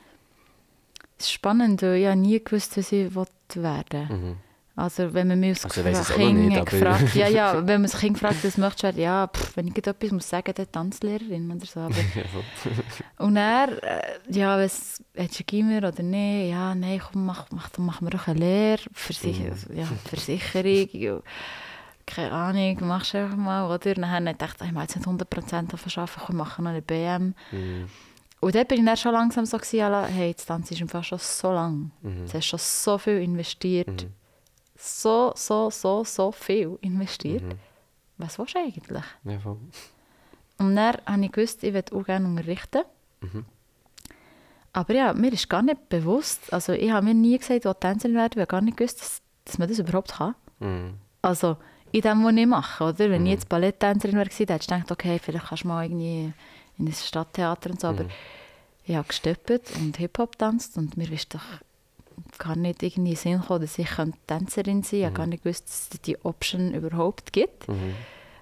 [1.18, 4.38] Es ist spannend, weil ich habe nie gewusst, was ich werden Mhm.
[4.74, 8.44] Also wenn man mich als Also, Kind gefragt, ja, ja, wenn man das Kind fragt,
[8.44, 11.82] was möchtest du werden, ja, pff, wenn ich etwas muss sagen, dann Tanzlehrerin oder so.
[11.82, 11.96] Aber.
[13.20, 16.52] Und er, äh, ja, was, hättest du Gimmer oder nicht?
[16.52, 19.78] Ja, nein, komm, mach, mach, dann machen wir doch eine Lehre, Versich Mhm.
[19.78, 21.22] ja, Versicherung,
[22.16, 23.90] keine Ahnung, machst du einfach mal, oder?
[23.90, 26.82] Und dann habe ich ich will jetzt nicht 100% davon arbeiten, komm, machen noch eine
[26.82, 27.36] BM.
[27.52, 27.90] Mhm.
[28.40, 30.90] Und dann bin ich dann schon langsam so gewesen, «Ala, hey, das Tanzen ist im
[30.90, 31.92] Fall schon so lang.
[32.02, 32.26] Mhm.
[32.26, 34.08] Du hast schon so viel investiert.
[34.76, 37.44] So, so, so, so viel investiert.
[37.44, 37.60] Mhm.
[38.18, 39.04] Was willst du eigentlich?
[39.24, 39.58] Ja, voll.
[40.58, 42.84] Und dann habe ich gewusst, ich möchte auch gerne unterrichten.
[43.22, 43.46] Mhm.
[44.74, 47.76] Aber ja, mir ist gar nicht bewusst, also ich habe mir nie gesagt, ich will
[47.76, 50.36] Tänzerin werden, weil ich gar nicht gewusst, dass, dass man das überhaupt kann.
[50.60, 50.94] Mhm.
[51.22, 51.58] Also
[51.92, 53.10] in dem, was ich mache, oder?
[53.10, 56.34] Wenn ich jetzt Balletttänzerin wäre, dann hättest du gedacht, okay, vielleicht kannst du mal irgendwie
[56.78, 58.06] in ein Stadttheater und so, aber
[58.86, 61.42] ich habe gesteppt und Hip-Hop tanzt und mir ist doch
[62.38, 63.90] gar nicht irgendwie in Sinn gekommen, dass ich
[64.28, 64.96] Tänzerin sein könnte.
[64.96, 67.68] Ich habe gar nicht gewusst, dass es die Option überhaupt gibt.
[67.68, 67.96] Mhm.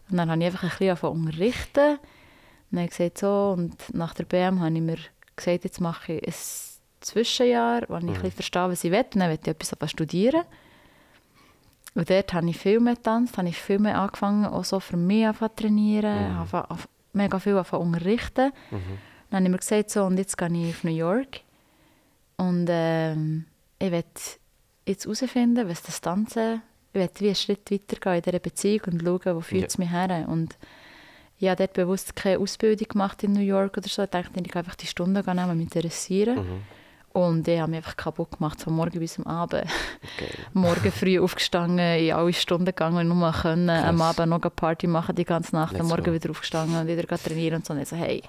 [0.09, 1.91] Und dann habe ich einfach ein bisschen angefangen unterrichten.
[1.91, 1.99] Und
[2.71, 4.97] dann habe ich gesagt, so, und nach der BM habe ich mir
[5.35, 6.33] gesagt, jetzt mache ich ein
[7.01, 8.99] Zwischenjahr, wo ich ein bisschen verstehe, was ich will.
[8.99, 10.43] Und dann will ich etwas studieren.
[11.95, 14.97] Und dort habe ich viel mehr getanzt, habe ich viel mehr angefangen, auch so für
[14.97, 16.41] mich zu trainieren, Mhm.
[16.51, 18.51] anf- mega viel zu unterrichten.
[19.29, 21.41] Dann habe ich mir gesagt, so, und jetzt gehe ich auf New York.
[22.37, 23.45] Und ähm,
[23.79, 24.03] ich will
[24.85, 26.61] jetzt herausfinden, was das Tanzen,
[26.93, 29.89] ich will wie einen Schritt weitergehen in dieser Beziehung und schauen, wo führt es mich
[29.89, 30.25] her.
[30.27, 30.57] Und
[31.37, 34.03] ich habe dort bewusst keine Ausbildung gemacht in New York oder so.
[34.03, 36.35] Ich dachte, ich kann einfach die Stunden nehmen, mich interessieren.
[36.37, 36.61] Mhm.
[37.11, 39.65] Und ich habe mich einfach kaputt gemacht, von morgen bis am Abend.
[40.17, 40.29] Geil.
[40.53, 43.99] morgen früh aufgestanden, in alle Stunden gegangen, nur mal können, am.
[44.01, 46.13] Abend noch eine Party machen, die ganze Nacht, Let's am Morgen go.
[46.13, 47.73] wieder aufgestanden und wieder trainieren und so.
[47.73, 48.21] Und ich so, hey.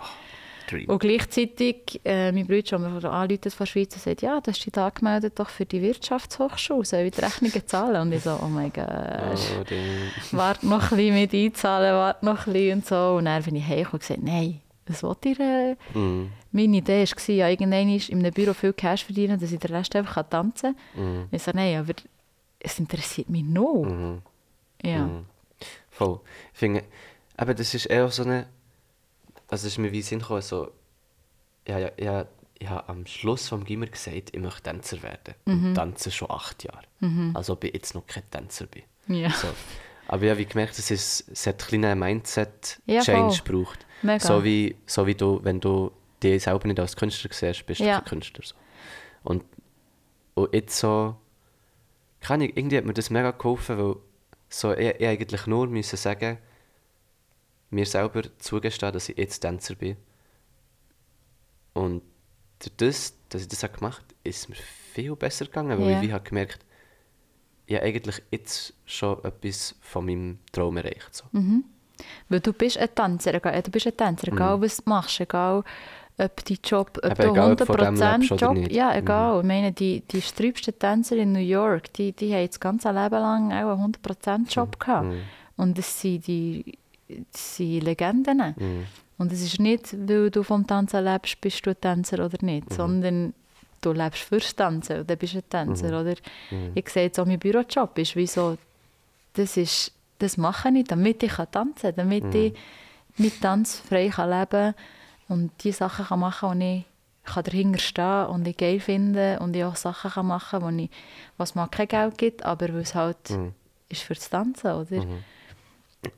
[0.69, 0.89] Dream.
[0.89, 4.65] Und gleichzeitig, äh, mein Bruder schon anruft von der Schweiz und sagt, ja, du hast
[4.65, 8.01] dich angemeldet doch für die Wirtschaftshochschule, soll ich die Rechnungen zahlen?
[8.03, 12.47] Und ich so, oh mein Gott, Oh, warte noch ein bisschen mit einzahlen, warte noch
[12.47, 13.17] ein bisschen und so.
[13.19, 14.61] Und dann bin ich heimgekommen und gesagt, nein,
[14.91, 15.41] was wollt ihr?
[15.41, 15.77] Äh?
[15.97, 16.33] Mhm.
[16.53, 19.95] Meine Idee war, ja, irgendwann in einem Büro viel Cash verdienen, dass ich den Rest
[19.97, 21.23] einfach tanzen kann.
[21.23, 21.29] Mhm.
[21.31, 21.95] Ich so, nein, aber
[22.59, 23.85] es interessiert mich noch.
[23.85, 24.23] Mhm.
[24.83, 25.07] Ja.
[25.07, 25.27] Mhm.
[25.91, 26.21] Voll.
[26.53, 26.85] Ich finde,
[27.37, 28.47] aber das ist eher so eine,
[29.49, 30.71] also es ist mir wie Sinn gekommen, so,
[31.67, 32.27] ja, ja, ja,
[32.59, 35.35] ich habe am Schluss vom Gimmer gesagt, ich möchte Tänzer werden.
[35.47, 35.67] Mhm.
[35.69, 36.85] Und tanze schon acht Jahre.
[37.33, 38.83] Also ob ich jetzt noch kein Tänzer bin.
[39.09, 39.31] Ja.
[39.31, 39.49] So.
[40.13, 43.87] Aber ich habe gemerkt, es, ist, es hat einen kleinen Mindset-Change Ja, gebraucht.
[44.03, 44.19] Mega.
[44.19, 47.85] So wie, so wie du, wenn du dich selber nicht als Künstler siehst, bist du
[47.85, 48.01] Ja.
[48.01, 48.45] kein Künstler.
[48.45, 48.57] So.
[49.23, 49.45] Und,
[50.35, 51.15] und jetzt so,
[52.21, 53.97] kann ich, irgendwie hat mir das mega geholfen, weil
[54.49, 56.39] so, ich, ich eigentlich nur müssen sagen,
[57.71, 59.97] mir selber zugestehen, dass ich jetzt Tänzer bin.
[61.73, 62.03] Und
[62.59, 65.91] durch das, dass ich das habe gemacht habe, ist es mir viel besser gegangen, weil
[65.93, 66.01] Ja.
[66.01, 66.67] ich wie habe gemerkt,
[67.77, 71.15] habe eigentlich jetzt schon etwas von meinem Traum erreicht.
[71.15, 71.25] So.
[72.29, 75.63] Weil du bist ein Tänzer, egal, du bist ein Tänzer, egal was du machst, egal
[76.19, 78.71] ob dein Job, ob Eben, du egal, ob du von dem 100% lebst oder Job,
[78.71, 82.61] ja egal, ich meine, die, die sträubsten Tänzer in New York, die, die haben das
[82.61, 85.09] ganze Leben lang auch einen 100% Job gehabt.
[85.57, 86.79] Und das sind die,
[87.33, 88.55] das sind Legenden.
[88.57, 88.87] Mhm.
[89.19, 92.47] Und es ist nicht, weil du vom Tanzen lebst, bist du ein Tänzer oder Mhm.
[92.49, 93.35] nicht, sondern
[93.81, 95.89] du lebst fürs Tanzen und dann bist du ein Tänzer.
[95.89, 95.95] Mhm.
[95.95, 96.15] Oder
[96.75, 98.57] ich sehe jetzt auch, mein Bürojob ist wie so,
[99.35, 102.33] das, ist, das mache ich, damit ich kann tanzen kann, damit Mhm.
[102.35, 102.55] ich
[103.17, 104.75] mit Tanz frei kann leben
[105.29, 106.85] und die Sachen kann machen kann, ich
[107.25, 110.91] kann dahinter stehen und ich geil finde und ich auch Sachen kann machen kann, ich,
[111.37, 113.53] was mir kein Geld gibt, aber weil es halt Mhm.
[113.89, 115.05] ist fürs Tanzen, oder?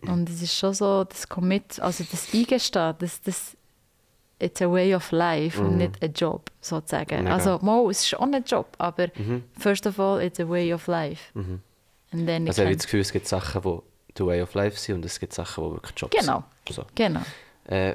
[0.02, 3.56] Und es ist schon so, das Commit, also das Eingestehen, das, das
[4.42, 7.24] it's a way of life und nicht ein Job, sozusagen.
[7.24, 7.34] Mega.
[7.34, 9.08] Also, mal, es ist auch ein Job, aber
[9.58, 11.30] first of all, it's a way of life.
[11.34, 13.78] And then Also ich habe das Gefühl, es gibt Sachen, die
[14.18, 16.44] the way of life sind und es gibt Sachen, die wirklich Jobs Genau.
[16.66, 16.76] sind.
[16.76, 16.84] So.
[16.94, 17.20] Genau.
[17.64, 17.94] Äh,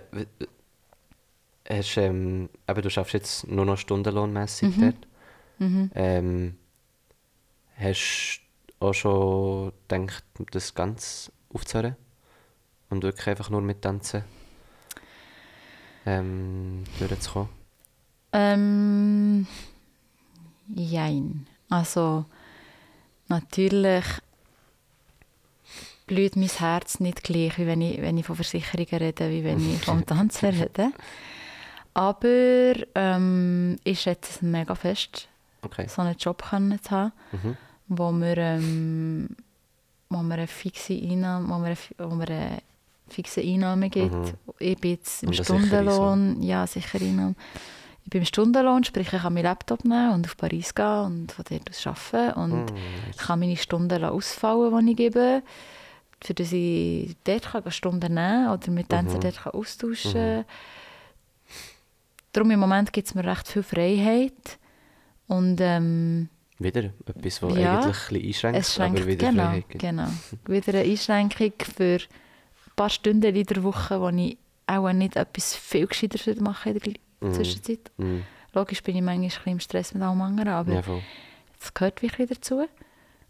[1.69, 4.81] hast, ähm, eben, du schaffst jetzt nur noch stundenlohnmässig Mhm.
[4.81, 5.07] dort.
[5.95, 6.55] Ähm,
[7.77, 8.41] hast
[8.79, 11.95] du auch schon gedacht, das ganz aufzuhören?
[12.89, 14.23] Und wirklich einfach nur mit Tanzen
[16.07, 17.49] ähm, durchzukommen?
[18.33, 19.45] Ähm,
[20.75, 21.45] jein.
[21.69, 22.25] Also,
[23.27, 24.05] natürlich
[26.07, 29.59] blüht mein Herz nicht gleich, wie wenn ich, wenn ich von Versicherungen rede, wie wenn
[29.75, 30.91] ich vom Tanzen rede.
[31.93, 35.27] Aber ähm, schätze es mega fest,
[35.63, 35.87] Okay.
[35.87, 37.57] so einen Job können zu haben, Mhm.
[37.87, 39.29] wo wir, ähm,
[40.09, 41.75] wo wir eine fixe Einnahme, wo wir
[42.09, 42.61] wo wir eine
[43.09, 44.35] fixe Einnahme gibt.
[44.59, 45.33] Ich bin jetzt im Mhm.
[45.33, 47.35] Stundenlohn, ja, sicher Einnahme.
[48.03, 51.31] Ich bin im Stundenlohn, sprich ich kann meinen Laptop nehmen und auf Paris gehen und
[51.33, 52.75] von dort aus arbeiten und Mm,
[53.11, 55.43] ich kann meine Stunden ausfallen, die ich gebe,
[56.23, 60.45] für dass ich dort kann Stunden nehmen oder mit Tänzern dort kann austauschen kann.
[62.31, 64.57] Darum im Moment gibt es mir recht viel Freiheit
[65.27, 66.29] und ähm,
[66.59, 69.81] Wieder etwas, was Ja, eigentlich ein bisschen einschränkt, es schränkt, aber wieder genau, Freiheit gibt.
[69.81, 70.07] genau.
[70.45, 71.97] Wieder eine Einschränkung für
[72.77, 76.93] paar Stunden in der Woche, wo ich auch nicht etwas viel gescheiter machen in der
[77.29, 77.33] Mhm.
[77.33, 77.91] Zwischenzeit.
[77.97, 78.19] Mm,
[78.53, 80.81] Logisch bin ich manchmal ein bisschen im Stress mit allem anderen, aber ja,
[81.59, 82.65] das gehört wirklich dazu.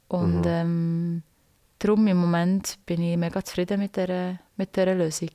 [0.10, 0.48] Und Mhm.
[0.48, 1.24] ähm,
[1.80, 5.30] darum im Moment bin ich mega zufrieden mit dieser, mit dieser Lösung.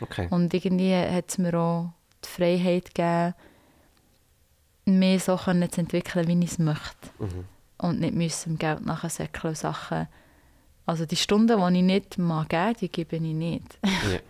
[0.00, 0.26] Okay.
[0.30, 1.90] Und irgendwie hat es mir auch
[2.24, 3.34] die Freiheit gegeben,
[4.84, 7.08] mehr so zu entwickeln, wie ich es möchte.
[7.18, 7.44] Mhm.
[7.78, 10.08] Und nicht müssen dem Geld nachsäckeln und Sachen.
[10.86, 13.78] Also die Stunden, die ich nicht mag geben, die gebe ich nicht.
[13.82, 14.18] Ja.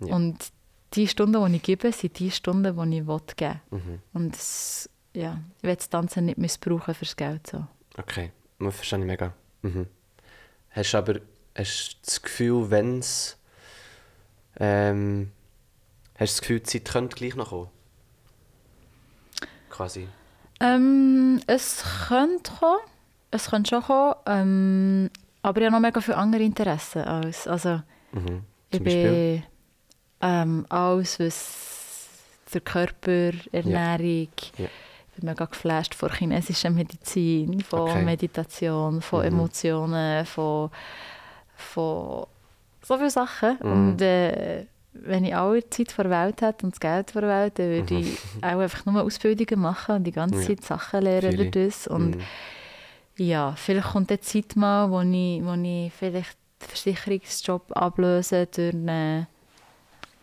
[0.00, 0.14] Ja.
[0.14, 0.52] Und
[0.92, 3.60] die Stunden, die ich gebe, sind die Stunden, die ich will geben.
[3.70, 4.02] Mhm.
[4.12, 7.46] Und das, ja, ich will das Tanzen nicht missbrauchen fürs Geld.
[7.46, 7.66] So.
[7.96, 9.32] Okay, das verstehe ich mega.
[9.62, 9.86] Mhm.
[10.70, 11.14] Hast du aber
[11.56, 13.38] hast du das Gefühl, wenn es.
[14.58, 15.32] Ähm,
[16.14, 17.68] hast du das Gefühl, die Zeit könnte gleich noch kommen?
[19.70, 20.08] Quasi.
[20.60, 22.80] Ähm, es könnte kommen.
[23.30, 24.14] Es könnte schon kommen.
[24.26, 25.10] Ähm,
[25.46, 27.02] aber ich habe noch mega viele andere Interessen.
[27.02, 27.80] Als, also,
[28.12, 28.42] Mhm.
[28.70, 29.42] ich bin
[30.20, 32.08] ähm, alles, was
[32.52, 34.28] der Körper, Ernährung.
[34.58, 34.66] Ja.
[34.66, 38.04] Ich bin mega geflasht von chinesischer Medizin, von Okay.
[38.04, 39.26] Meditation, von Mhm.
[39.26, 40.70] Emotionen, von,
[41.56, 42.26] von
[42.82, 43.58] so vielen Sachen.
[43.62, 43.72] Mhm.
[43.72, 47.30] Und äh, wenn ich alle Zeit vor der Welt hätte und das Geld vor der
[47.30, 50.40] Welt, dann würde ich auch einfach nur Ausbildungen machen und die ganze Mhm.
[50.42, 50.46] Ja.
[50.48, 51.86] Zeit Sachen lernen durch das.
[51.86, 52.20] Und Mhm.
[53.16, 58.74] Ja, vielleicht kommt die Zeit mal, wo ich, wo ich vielleicht den Versicherungsjob ablöse durch
[58.74, 59.26] eine,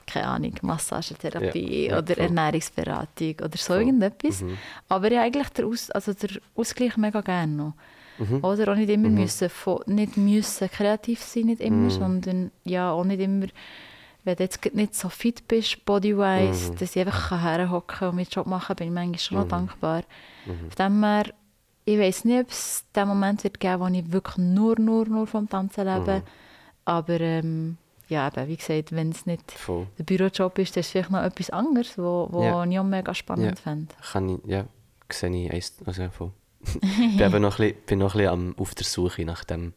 [0.05, 2.23] keine Ahnung, Massagetherapie Ja, ja, oder voll.
[2.25, 3.77] Ernährungsberatung oder so Voll.
[3.79, 4.41] irgendetwas.
[4.41, 4.57] Mhm.
[4.89, 7.73] Aber ich habe eigentlich den, Aus, also den Ausgleich mega gerne noch.
[8.19, 8.43] Mhm.
[8.43, 11.89] Oder auch nicht immer müssen, von, nicht müssen kreativ sein, nicht immer, Mhm.
[11.89, 13.47] sondern ja, auch nicht immer,
[14.23, 16.75] wenn du jetzt nicht so fit bist, bodywise, Mhm.
[16.77, 19.45] dass ich einfach herhocken kann und meinen Job machen kann, bin ich manchmal schon noch
[19.45, 19.49] Mhm.
[19.49, 20.03] dankbar.
[20.45, 20.69] Mhm.
[20.69, 21.25] Von dem her,
[21.86, 25.27] ich weiß nicht, ob es den Moment wird geben, wo ich wirklich nur, nur, nur
[25.27, 26.19] vom Tanzen lebe.
[26.19, 26.23] Mhm.
[26.86, 27.77] Aber ähm,
[28.09, 29.88] ja, eben, wie gesagt, wenn es nicht Voll.
[29.97, 32.63] der Bürojob ist, dann ist es vielleicht noch etwas anderes, wo, wo Ja.
[32.65, 33.55] ich auch mega spannend Ja.
[33.55, 33.93] fände.
[34.11, 34.65] Kann ich, ja,
[35.11, 36.31] sehe ich eins, also voll.
[36.63, 39.73] ich bin, noch ein bisschen, bin noch ein bisschen am, auf der Suche nach dem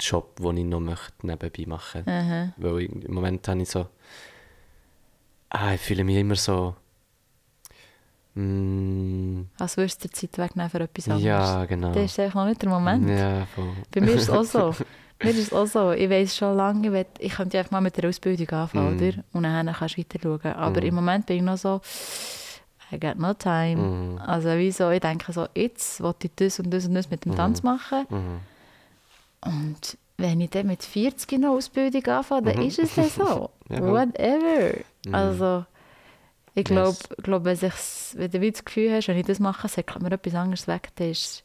[0.00, 2.52] Job, den ich noch möchte nebenbei machen möchte.
[2.56, 3.86] Weil ich, im Moment habe ich so.
[5.50, 6.74] Ah, ich fühle mich immer so.
[8.40, 11.24] Mm, Als würdest du dir Zeit wegnehmen für etwas anderes.
[11.24, 11.92] ja, genau.
[11.92, 13.08] Das ist eigentlich noch nicht der Moment.
[13.08, 13.72] Ja, voll.
[13.92, 14.74] Bei mir ist es auch so.
[15.20, 15.90] Mir ist es auch so.
[15.90, 18.98] Ich weiß schon lange, ich, will, ich könnte einfach mal mit der Ausbildung anfangen, Mm.
[19.02, 19.12] oder?
[19.32, 20.52] Und dann kannst du weiter schauen.
[20.54, 20.84] Aber Mm.
[20.84, 21.80] im Moment bin ich noch so,
[22.92, 23.76] I got no time.
[23.76, 24.18] Mhm.
[24.18, 27.32] Also wieso, ich denke so, jetzt will ich das und das und das mit dem
[27.32, 27.36] Mhm.
[27.36, 28.06] Tanz machen.
[28.08, 28.40] Mhm.
[29.44, 32.68] Und wenn ich dann mit 40 noch Ausbildung anfange, dann Mhm.
[32.68, 33.50] ist es dann so.
[33.68, 33.80] Ja.
[33.82, 34.78] Whatever.
[35.04, 35.14] Mhm.
[35.14, 35.64] Also,
[36.58, 37.08] ich glaube, Yes.
[37.22, 40.66] glaub, wenn, wenn du das Gefühl hast, wenn ich das mache, säckelt mir etwas anderes
[40.68, 41.44] weg, dann ist,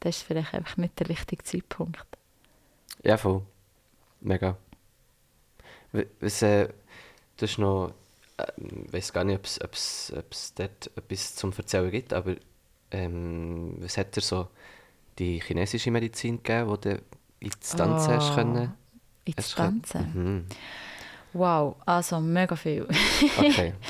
[0.00, 2.04] dann ist vielleicht einfach nicht der richtige Zeitpunkt.
[3.02, 3.42] Ja, voll.
[4.20, 4.56] Mega.
[6.20, 6.68] Was, äh,
[7.36, 7.92] du hast noch.
[8.56, 12.36] Ich weiß gar nicht, ob es- dort etwas zum Erzählen gibt, aber
[12.92, 14.46] ähm, was hat dir so
[15.18, 17.02] die chinesische Medizin gegeben, die du
[17.40, 18.74] ins Tanzen hast Oh, können?
[19.24, 20.12] Ins hast können- Tanzen?
[20.14, 20.46] Mhm.
[21.32, 22.86] Wow, also mega viel.
[23.38, 23.74] Okay.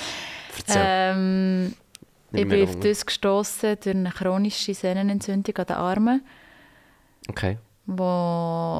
[0.68, 1.74] Ähm,
[2.32, 6.22] ich bin auf das gestoßen durch eine chronische Sehnenentzündung an den Armen.
[7.28, 7.58] Okay.
[7.86, 8.04] wo,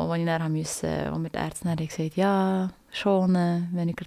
[0.07, 4.05] wo ich dann haben musste, wo mir die Ärzte dann gesagt ja, schonen, weniger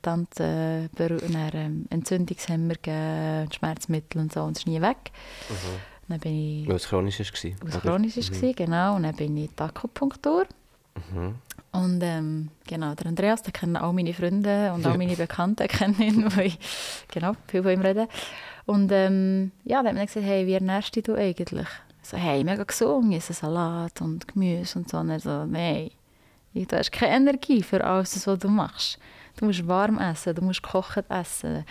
[0.95, 5.11] beru- dann, ähm, Entzündungshemmer geben, Schmerzmittel und so, und es ist nie weg.
[5.49, 5.55] Mhm.
[6.07, 7.51] Dann bin ich, Weil es chronisch war.
[7.61, 7.81] was oder?
[7.81, 10.45] chronisch war, genau, und dann bin ich in die Akupunktur.
[11.13, 11.35] Mhm.
[11.73, 16.01] Und ähm, genau, der Andreas, den kennen auch meine Freunde und auch meine Bekannten kennen
[16.01, 16.59] ihn, weil ich
[17.07, 18.07] genau, viel von ihm rede.
[18.65, 21.67] Und ähm, ja, dann hat man gesagt, hey, wie ernährst du dich eigentlich?
[22.01, 24.97] So, hey, mega gesund, ich esse Salat und Gemüse und so.
[24.97, 25.91] Und er so, nein,
[26.53, 28.99] du hast keine Energie für alles, was du machst.
[29.37, 31.63] Du musst warm essen, du musst gekocht essen,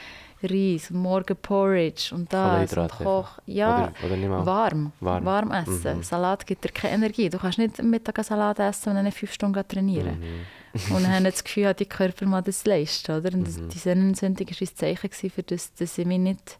[0.42, 3.38] Reis, morgen Porridge und das und Koch.
[3.46, 5.24] Ja, Oder, oder warm, Warm.
[5.24, 5.98] warm, essen.
[5.98, 6.02] Mhm.
[6.02, 7.28] Salat gibt dir keine Energie.
[7.28, 10.18] Du kannst nicht am Mittag einen Salat essen und dann fünf Stunden trainieren.
[10.18, 10.94] Mhm.
[10.96, 13.34] Und dann haben das Gefühl, hat die Körper mal das leisten, oder?
[13.34, 13.68] Und das, Mhm.
[13.68, 16.58] die Sehnenentzündung war ein Zeichen gewesen für das, dass ich mich nicht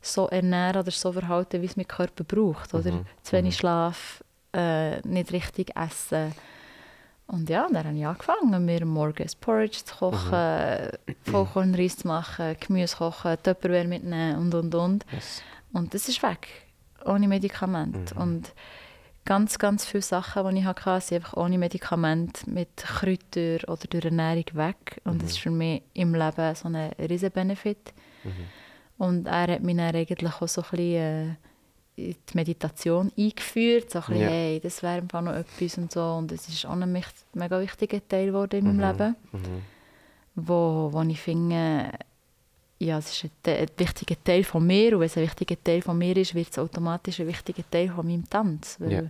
[0.00, 2.92] so ernähre oder so verhalte, wie es mein Körper braucht, oder?
[2.92, 3.06] Mhm.
[3.22, 3.58] Zu wenig Mhm.
[3.58, 4.22] Schlaf,
[4.54, 6.32] äh, nicht richtig essen.
[7.28, 11.14] Und ja, dann habe ich angefangen, mir morgens Porridge zu kochen, Mhm.
[11.30, 15.06] Vollkornreis zu machen, Gemüse kochen, Tupperware mitnehmen und, und, und.
[15.12, 15.42] Yes.
[15.72, 16.48] Und das ist weg,
[17.04, 18.14] ohne Medikament.
[18.14, 18.22] Mhm.
[18.22, 18.54] Und
[19.26, 24.06] ganz, ganz viele Sachen, die ich hatte, sind einfach ohne Medikament, mit Kräutern oder durch
[24.06, 25.02] Ernährung weg.
[25.04, 27.92] Und das ist für mich im Leben so ein riesen Benefit.
[28.24, 28.30] Mhm.
[28.96, 31.34] Und er hat mich dann eigentlich auch so ein bisschen äh,
[31.98, 33.90] die Meditation eingeführt.
[33.90, 34.28] So ein bisschen, Ja.
[34.28, 36.02] hey, das wäre Fall noch etwas und so.
[36.14, 36.92] Und es ist auch ein
[37.34, 38.98] mega wichtiger Teil geworden in meinem Mhm.
[38.98, 39.62] Leben, Mhm.
[40.36, 41.90] wo, wo ich finde,
[42.78, 44.94] ja, es ist ein, ein wichtiger Teil von mir.
[44.94, 47.88] Und wenn es ein wichtiger Teil von mir ist, wird es automatisch ein wichtiger Teil
[47.90, 48.76] von meinem Tanz.
[48.78, 49.00] Weil Ja.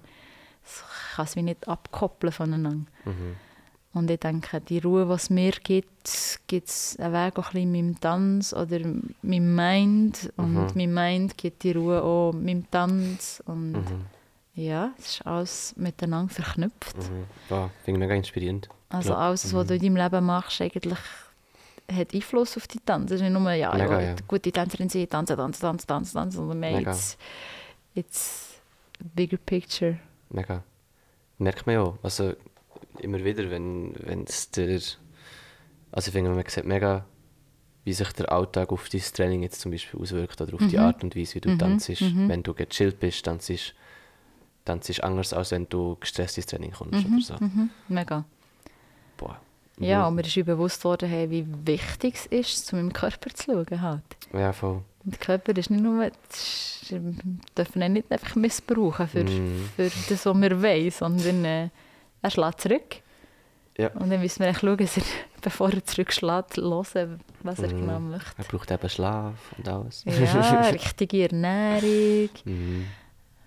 [0.65, 0.83] es
[1.15, 2.87] kann es wie nicht abkoppeln voneinander.
[3.05, 3.37] Mhm.
[3.99, 7.53] Und ich denke, die Ruhe, die es mir gibt, gibt es einen Weg auch ein
[7.53, 8.79] bisschen in meinem Tanz oder
[9.23, 10.33] meinem Mind.
[10.37, 10.71] Und Mhm.
[10.75, 13.43] mein Mind gibt die Ruhe auch meinem Tanz.
[13.47, 14.05] Und Mhm.
[14.55, 16.97] ja, es ist alles miteinander verknüpft.
[16.97, 17.25] Mhm.
[17.49, 18.69] Wow, finde ich mega inspirierend.
[18.91, 20.99] Also alles, was du in deinem Leben machst, eigentlich
[21.93, 23.11] hat Einfluss auf die Tanz.
[23.11, 24.17] Es ist nicht nur, ja, Mega, ja, ja.
[24.27, 26.97] gute Tänzerin sein, tanzen, tanzen, tanzen, tanzen, tanzen, sondern mehr, Mega.
[27.95, 28.61] it's
[29.01, 29.99] a bigger picture.
[30.31, 30.63] Mega.
[31.39, 31.99] Merkt man ja auch.
[32.03, 32.35] Also
[33.01, 34.69] immer wieder, wenn es der.
[35.91, 37.05] Also ich finde, man sieht mega,
[37.85, 40.83] wie sich der Alltag auf dein Training jetzt zum Beispiel auswirkt oder auf die Mhm.
[40.83, 41.89] Art und Weise, wie du Mhm, tanzt.
[42.01, 42.29] mhm.
[42.29, 43.75] Wenn du gechillt bist, dann ist
[44.67, 47.35] es anders, als wenn du gestresst ins Training kommst Mhm, oder so.
[47.45, 48.25] mhm, mega.
[49.17, 49.41] Boah.
[49.81, 50.09] Ja, Mhm.
[50.09, 53.81] und mir ist bewusst worden, hey, wie wichtig es ist, zu meinem Körper zu schauen.
[53.81, 54.03] Halt.
[54.35, 54.83] Ja, voll.
[55.05, 57.15] Und der Körper ist nicht nur, ist- wir
[57.57, 59.69] dürfen ihn nicht einfach missbrauchen für, Mhm.
[59.77, 61.69] für das, was wir wollen, sondern äh,
[62.23, 62.97] er schlägt zurück.
[63.77, 63.89] Ja.
[63.93, 65.03] Und dann müssen wir echt schauen, dass er,
[65.41, 67.81] bevor er zurückschlägt, hören, was er Mhm.
[67.81, 68.31] genau möchte.
[68.37, 70.05] Er braucht eben Schlaf und alles.
[70.05, 72.87] Ja, richtige Ernährung, Mhm.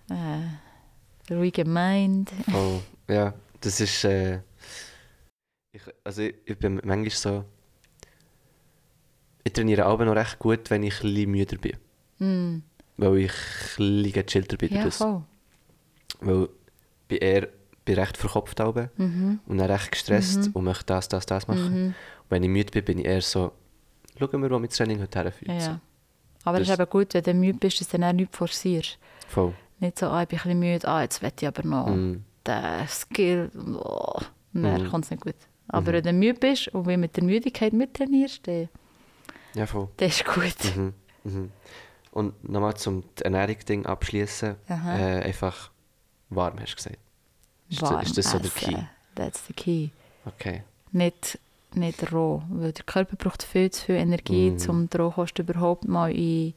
[0.10, 2.32] äh, ruhige Mind.
[2.50, 2.80] Voll.
[3.10, 4.04] Ja, das ist.
[4.06, 4.40] Äh,
[5.74, 7.46] ich, also ich, ich bin manchmal so.
[9.44, 11.78] Ich trainiere auch noch recht gut, wenn ich ein müder bin.
[12.20, 12.64] Mm.
[12.98, 13.34] Weil ich
[13.80, 14.74] ein gechillter bin.
[14.74, 15.24] Ja, voll.
[16.20, 16.50] Weil
[17.08, 17.48] bin eher
[17.96, 19.40] bin recht verkopft Mhm.
[19.46, 20.52] und dann recht gestresst Mhm.
[20.54, 21.70] und möchte das, das, das machen.
[21.74, 21.86] Mhm.
[21.88, 21.96] Und
[22.30, 23.52] wenn ich müde bin, bin ich eher so,
[24.18, 25.62] schauen wir, wo mein Training heute herführt.
[25.62, 25.80] Ja.
[26.44, 28.98] Aber es ist eben gut, wenn du müde bist, dass du dann auch nichts forcierst.
[29.28, 29.54] Voll.
[29.80, 32.24] Nicht so, ah, ich bin ein bisschen müde, ah, jetzt will ich aber noch Mm.
[32.48, 33.52] den Skill.
[33.84, 34.20] Oh.
[34.54, 34.90] Nein, Mhm.
[34.90, 35.36] kommt es nicht gut.
[35.68, 38.70] Aber wenn du müde bist und wenn mit der Müdigkeit mittrainierst, dann,
[39.54, 39.88] Ja, voll.
[39.98, 40.76] dann ist gut.
[40.76, 40.94] Mhm.
[41.24, 41.52] Mhm.
[42.12, 44.56] Und nochmal zum Ernährungsding abschließen.
[44.68, 44.74] Äh,
[45.24, 45.72] einfach
[46.30, 46.98] warm, hast du gesagt.
[47.72, 48.50] Ist, Warm ist das so der.
[48.52, 48.76] Key?
[49.16, 49.90] That's the key.
[50.26, 50.64] Okay.
[50.92, 51.40] Nicht,
[51.74, 54.70] nicht roh, weil der Körper braucht viel zu viel Energie, Mhm.
[54.70, 56.54] um die Rohkost überhaupt mal in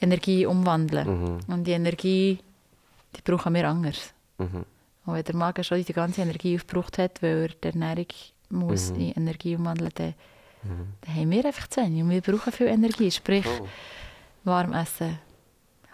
[0.00, 1.06] Energie umwandeln.
[1.06, 1.38] Mhm.
[1.46, 2.38] Und die Energie,
[3.16, 4.12] die brauchen wir anders.
[4.38, 4.64] Mhm.
[5.06, 8.06] Und wenn der Magen schon die ganze Energie aufgebraucht hat, weil er die Ernährung
[8.48, 9.00] muss Mhm.
[9.00, 10.14] in Energie umwandeln dann,
[10.62, 10.86] Mhm.
[11.02, 12.02] dann haben wir einfach zu wenig.
[12.02, 13.10] Und wir brauchen viel Energie.
[13.10, 13.66] Sprich, Oh.
[14.44, 15.18] warm essen,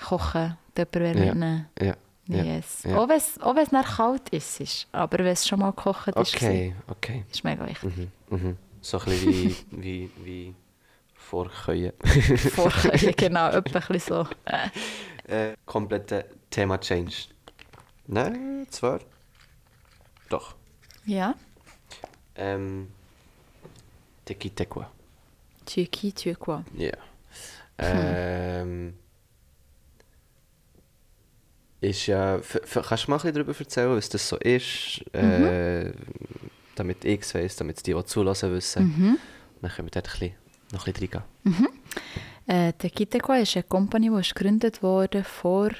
[0.09, 1.25] kochen, Tupperware Ja.
[1.35, 1.67] mitnehmen.
[1.81, 1.95] Ja.
[2.29, 2.83] Yes.
[2.85, 2.99] Ja.
[2.99, 4.89] Auch wenn es auch es nach kalt ist, ist.
[4.93, 7.25] Aber wenn es schon mal gekocht ist, Okay, okay.
[7.31, 7.97] ist mega wichtig.
[7.97, 8.11] Mhm.
[8.31, 8.57] Mhm.
[8.81, 10.55] So ein bisschen wie, wie, wie
[11.15, 11.93] Vorköien.
[12.55, 14.27] Vorkochen, genau, etwa ein so.
[15.29, 17.15] äh, komplette Thema Change.
[18.09, 19.01] Nein, zwar.
[20.29, 20.55] Doch.
[21.05, 21.35] Ja,
[22.35, 22.89] Ähm,
[24.25, 24.91] Teki Tekwa.
[25.65, 26.65] tu qui, tu quoi.
[26.77, 26.93] Ja.
[27.79, 28.95] Ähm,
[31.89, 32.41] ist ja.
[32.73, 35.03] Kannst du mal ein bisschen darüber erzählen, was das so ist?
[35.15, 35.93] Äh,
[36.75, 38.85] damit ich es weiss, damit es die, die zulassen, wissen.
[38.85, 39.19] Mhm.
[39.63, 40.35] Dann können wir dort ein bisschen,
[40.73, 41.69] noch ein bisschen reingehen.
[42.47, 45.71] Äh, der Kitequa ist eine Company, die ist gegründet wurde vor,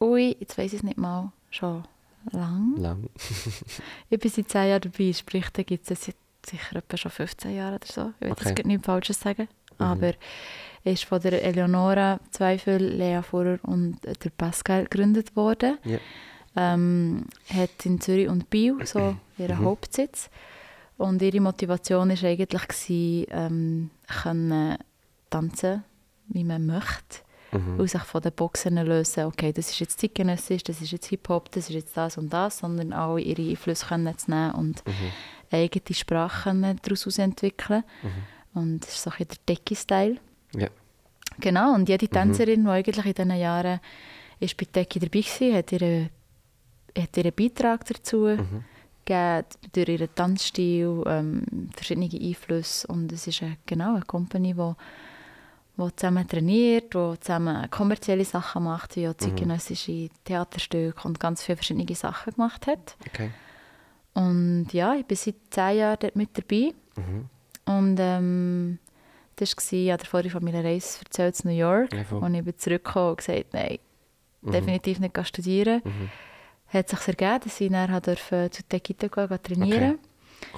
[0.00, 1.82] ui, jetzt weiß ich es nicht mal, schon
[2.30, 2.76] lang.
[2.76, 3.08] Lang.
[4.10, 6.14] Ich bin seit 10 Jahren dabei, sprich, da gibt es seit
[6.46, 8.12] sicher etwa schon 15 Jahre oder so.
[8.20, 8.48] Ich will Okay.
[8.50, 9.48] jetzt nichts Falsches sagen.
[9.78, 9.84] Mhm.
[9.84, 10.12] Aber
[10.84, 15.78] ist von der Eleonora Zweifel, Lea Fuhrer und der Pascal gegründet worden.
[15.84, 15.98] Ja.
[16.56, 19.64] Ähm, hat in Zürich und Biel so ihren Mhm.
[19.64, 20.28] Hauptsitz.
[20.98, 23.90] Und ihre Motivation war eigentlich, gewesen, ähm,
[24.22, 24.76] können
[25.30, 25.84] tanzen,
[26.28, 27.20] wie man möchte.
[27.52, 27.80] Mhm.
[27.80, 31.50] Und sich von den Boxen lösen, okay, das ist jetzt zeitgenössisch, das ist jetzt Hip-Hop,
[31.52, 34.92] das ist jetzt das und das, sondern auch ihre Einflüsse können zu nehmen und Mhm.
[35.50, 37.84] eigene Sprache können daraus entwickeln.
[38.02, 38.60] Mhm.
[38.60, 40.16] Und das ist so ein bisschen der Decky-Style.
[40.56, 40.68] Ja.
[41.40, 42.10] Genau, und jede Mhm.
[42.10, 43.80] Tänzerin, die eigentlich in diesen Jahren
[44.40, 46.10] ist bei Decky dabei war, hat ihren,
[46.98, 48.64] hat ihren Beitrag dazu Mhm.
[49.04, 52.86] gegeben, durch ihren Tanzstil, ähm, verschiedene Einflüsse.
[52.88, 54.72] Und es ist eine, genau eine Company, die
[55.78, 61.56] wo zusammen trainiert, die zusammen kommerzielle Sachen macht, wie auch zeitgenössische Theaterstücke und ganz viele
[61.56, 62.94] verschiedene Sachen gemacht hat.
[63.08, 63.30] Okay.
[64.12, 66.74] Und ja, ich bin seit zehn Jahren dort mit dabei.
[66.96, 67.28] Mhm.
[67.64, 68.78] Und ähm,
[69.46, 72.22] war, ich habe vorhin von meiner Reise erzählt zu New York, Ja, voll.
[72.22, 73.78] und ich bin zurückgekommen und gesagt, nein,
[74.42, 74.50] Mhm.
[74.52, 75.82] definitiv nicht studieren.
[75.84, 76.10] Mhm.
[76.68, 79.98] Hat sich ergeben, dass ich dann durfte zu Tekita gehen, trainieren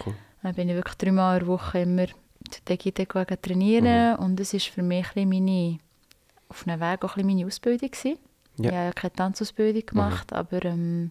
[0.07, 0.15] Cool.
[0.43, 2.07] Dann bin ich wirklich dreimal in der Woche immer
[2.51, 5.79] zu Tekita gehen, trainieren und das war für mich ein meine,
[6.49, 7.91] auf einem Weg auch ein meine Ausbildung.
[7.91, 8.19] Gewesen.
[8.59, 8.71] Ja.
[8.71, 11.11] Ich habe keine Tanzausbildung gemacht, aber ähm,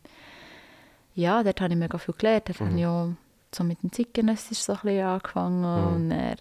[1.16, 2.50] ja, dort habe ich mega viel gelernt.
[2.50, 3.10] Dort habe ich auch
[3.54, 5.64] so mit dem Zeitgenössisch so ein bisschen angefangen
[5.95, 6.36] und dann,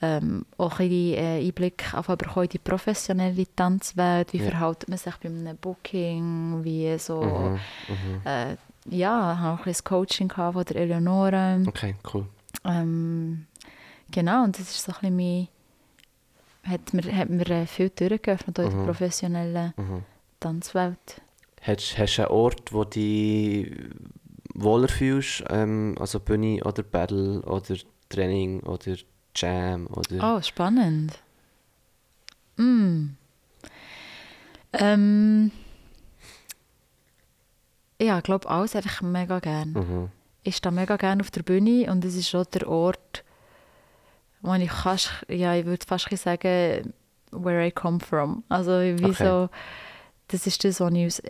[0.00, 4.50] ähm, auch ein bisschen äh, Einblick auf aber die professionelle Tanzwelt, wie Ja.
[4.50, 7.60] verhält man sich bei einem Booking, wie so, Mhm.
[7.88, 8.20] Mhm.
[8.24, 8.56] äh,
[8.90, 11.58] ja, ich auch ein bisschen Coaching von der Eleonora.
[11.66, 12.26] Okay, cool.
[12.64, 13.46] Ähm,
[14.10, 15.48] genau, und das ist so ein bisschen mein,
[16.72, 18.84] hat mir, hat mir äh, viel Türen geöffnet, auch in der Mhm.
[18.86, 20.04] professionellen Mhm.
[20.40, 21.20] Tanzwelt.
[21.62, 23.72] Hast, hast du einen Ort, wo du dich
[24.54, 25.44] wohler fühlst?
[25.50, 27.74] Ähm, also Bühne oder Battle oder
[28.08, 28.94] Training oder
[29.40, 30.36] Jam oder...
[30.36, 31.18] Oh, spannend.
[32.56, 33.10] Mm.
[34.72, 35.50] Ähm,
[38.00, 39.72] ja, ich glaube, alles einfach mega gern.
[39.72, 40.08] Mhm.
[40.42, 43.24] Ich stehe mega gerne auf der Bühne und es ist auch der Ort,
[44.40, 46.92] wo ich fast, ja, ich würde fast sagen,
[47.30, 48.44] where I come from.
[48.48, 49.24] Also wie Okay.
[49.24, 49.48] so,
[50.28, 51.22] das ist das, was ich aus,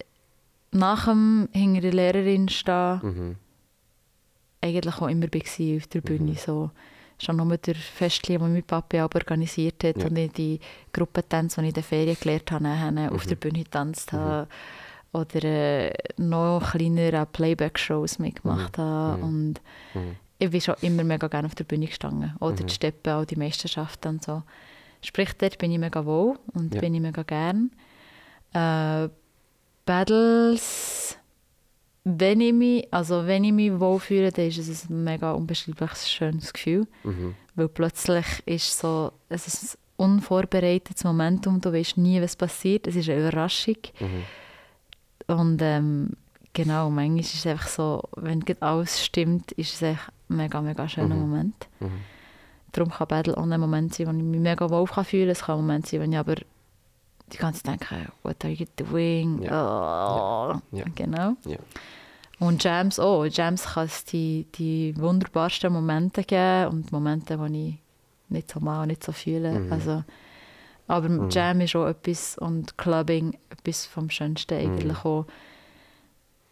[0.70, 3.36] nach dem hinter der Lehrerin stehe, Mhm.
[4.60, 6.34] eigentlich auch immer war auf der Bühne.
[6.34, 6.70] So,
[7.20, 10.06] schon nur der Festchen, das mein Papa auch organisiert hat Ja.
[10.06, 10.60] und ich die
[10.92, 13.28] Gruppentänze, die ich in den Ferien gelernt habe, nachher auf Mhm.
[13.28, 14.46] der Bühne getanzt habe.
[15.12, 19.16] Oder äh, noch kleiner auch Playback-Shows mitgemacht habe.
[19.18, 19.22] Mhm.
[19.24, 19.54] Und
[19.94, 20.16] Mhm.
[20.38, 22.34] ich bin schon immer mega gerne auf der Bühne gestanden.
[22.40, 22.66] Oder Mhm.
[22.66, 24.42] die Steppen, auch die Meisterschaften und so.
[25.02, 26.80] Sprich, dort bin ich mega wohl und Ja.
[26.80, 27.70] bin ich mega gern.
[28.52, 29.08] Äh,
[29.86, 31.17] Battles,
[32.16, 36.52] wenn ich mich, also wenn ich mich wohlfühle, dann ist es ein mega unbeschreibliches, schönes
[36.52, 36.86] Gefühl.
[37.04, 37.34] Mhm.
[37.54, 42.86] Weil plötzlich ist so, es ist ein unvorbereitetes Momentum, du weißt nie, was passiert.
[42.86, 43.76] Es ist eine Überraschung.
[44.00, 45.34] Mhm.
[45.34, 46.10] Und ähm,
[46.52, 50.88] genau, manchmal ist es einfach so, wenn alles stimmt, ist es echt ein mega, mega
[50.88, 51.20] schöner Mhm.
[51.20, 51.68] Moment.
[51.80, 51.90] Mhm.
[52.72, 55.30] Darum kann Battle auch ein Moment sein, wo ich mich mega wohl fühlen kann.
[55.30, 56.36] Es kann ein Moment sein, wenn ich aber
[57.32, 59.42] die ganze Zeit denke, what are you doing?
[59.42, 60.52] Ja.
[60.54, 60.76] Oh.
[60.76, 60.84] Ja.
[60.94, 61.36] Genau.
[62.40, 63.24] Und Jams auch.
[63.26, 67.78] Jams kann es die, die wunderbarsten Momente geben und Momente, die ich
[68.30, 69.58] nicht so mag, nicht so fühle.
[69.58, 69.72] Mhm.
[69.72, 70.04] Also,
[70.86, 71.30] aber Mhm.
[71.30, 75.26] Jam ist auch etwas und Clubbing etwas vom Schönsten eigentlich auch.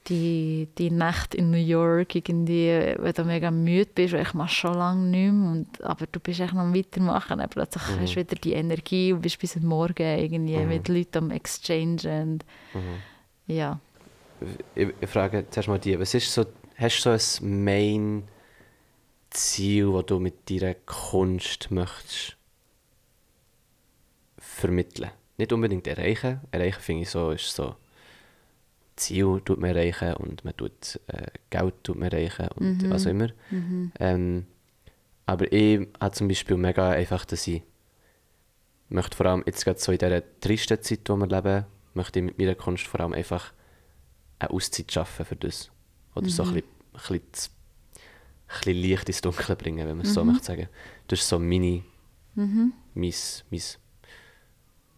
[0.08, 4.54] Die, die Nacht in New York, irgendwie, wenn du mega müde bist, und ich mache
[4.54, 8.00] schon lange nicht mehr, und, aber du bist echt noch am weitermachen, plötzlich Mhm.
[8.02, 10.68] hast du wieder die Energie und bist bis am Morgen irgendwie Mhm.
[10.68, 13.02] mit Leuten am Exchange und Mhm.
[13.48, 13.80] ja.
[14.74, 16.46] Ich, ich frage zuerst mal die, was ist so,
[16.76, 18.28] hast du so ein Main
[19.30, 22.36] Ziel, das du mit deiner Kunst möchtest
[24.38, 25.10] vermitteln?
[25.38, 26.40] Nicht unbedingt erreichen.
[26.50, 27.76] Erreichen finde ich so, ist so
[28.96, 32.90] Ziel tut man erreichen und man tut äh, Geld tut man erreichen und Mhm.
[32.90, 33.28] was auch immer.
[33.50, 33.92] Mhm.
[34.00, 34.46] Ähm,
[35.26, 37.62] aber ich habe zum Beispiel mega einfach, dass ich
[38.88, 42.20] möchte vor allem jetzt gerade so in dieser tristen Zeit, in der wir leben, möchte
[42.20, 43.52] ich mit meiner Kunst vor allem einfach
[44.38, 45.70] eine Auszeit schaffen für das.
[46.14, 50.14] Oder so ein bisschen, ein, bisschen, ein bisschen Licht ins Dunkle bringen, wenn man es
[50.14, 50.68] so möchte sagen.
[51.08, 51.82] Das ist so meine,
[52.34, 52.72] Mhm.
[52.94, 53.12] mein,
[53.50, 53.60] mein,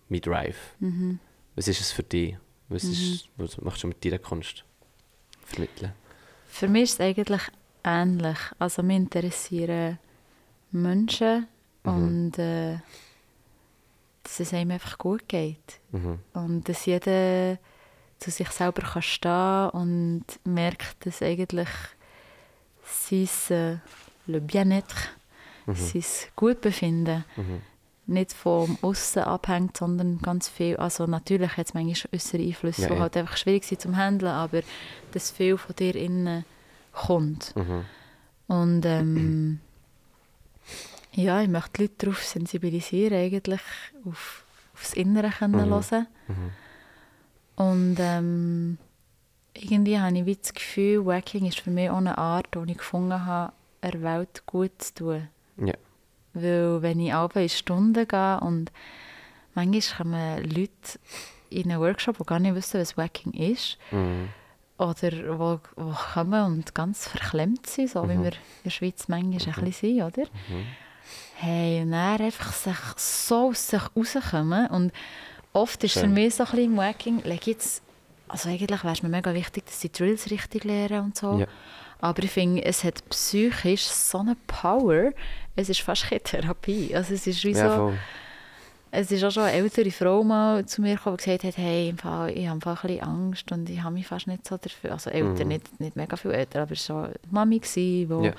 [0.08, 0.74] mein Drive.
[0.80, 1.18] Mhm.
[1.54, 2.36] Was ist es für dich?
[2.68, 4.64] Was, ist, was machst du mit deiner Kunst
[5.44, 5.92] vermitteln?
[6.48, 7.42] Für mich ist es eigentlich
[7.84, 8.38] ähnlich.
[8.58, 9.98] Also mich interessieren
[10.70, 11.46] Menschen
[11.84, 11.92] Mhm.
[11.92, 12.78] und äh,
[14.24, 15.80] dass es einem einfach gut geht.
[15.92, 16.18] Mhm.
[16.34, 17.56] Und dass jeder
[18.18, 21.68] zu sich selber kann stehen und merkt, dass eigentlich
[22.84, 23.76] sein äh,
[24.26, 24.96] le bien-être,
[25.66, 26.04] sein
[26.36, 27.62] Gutbefinden Mhm.
[28.06, 32.88] nicht vom Aussen abhängt, sondern ganz viel, also natürlich hat es manchmal äußere Einflüsse, Ja,
[32.88, 33.00] die ja.
[33.00, 34.62] halt einfach schwierig sind zum Handeln, aber
[35.12, 36.44] dass viel von dir innen
[36.92, 37.54] kommt.
[37.54, 37.84] Mhm.
[38.46, 39.60] Und ähm,
[41.12, 43.60] ja, ich möchte die Leute darauf sensibilisieren, eigentlich
[44.06, 45.70] auf, aufs Innere können Mhm.
[45.70, 46.06] hören.
[46.28, 46.50] Mhm.
[47.58, 48.78] Und ähm,
[49.54, 52.78] irgendwie habe ich wie das Gefühl, Wacking ist für mich auch eine Art, die ich
[52.78, 53.52] gefunden habe,
[53.82, 55.28] der Welt gut zu tun.
[55.56, 55.74] Ja.
[56.34, 58.70] Weil wenn ich alle in Stunden gehe und
[59.54, 60.98] manchmal kommen Leute
[61.50, 64.28] in einen Workshop, die gar nicht wissen, was Wacking ist, Mhm.
[64.78, 68.22] oder wo, wo kommen und ganz verklemmt sind, so wie Mhm.
[68.24, 70.22] wir in der Schweiz manchmal ein bisschen sind, oder?
[70.48, 70.66] Mhm.
[71.36, 74.92] Hey, und dann einfach sich so aus sich rauskommen und
[75.58, 76.12] oft ist für Schön.
[76.14, 77.82] mich so ein bisschen Wacking, jetzt,
[78.28, 81.46] also eigentlich wäre es mir mega wichtig, dass sie Drills richtig lernen und so, Ja.
[82.00, 85.12] aber ich finde, es hat psychisch so eine Power,
[85.56, 87.92] es ist fast keine Therapie, also es ist wie Ja, so,
[88.90, 91.90] es ist auch schon eine ältere Frau mal zu mir gekommen, die gesagt hat, hey,
[91.90, 94.56] im Fall, ich habe einfach ein bisschen Angst und ich habe mich fast nicht so
[94.56, 95.48] dafür, also älter, Mhm.
[95.48, 98.32] nicht, nicht mega viel älter, aber es war schon die Mami, gewesen, wo Ja.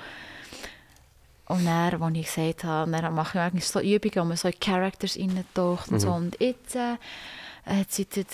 [1.50, 4.48] Und dann, als ich gesagt habe, dann mache ich eigentlich so Übungen, wo man so
[4.48, 6.08] in Characters reintaucht und so.
[6.08, 6.14] Mhm.
[6.14, 6.96] Und jetzt äh,
[7.66, 8.24] hat sie der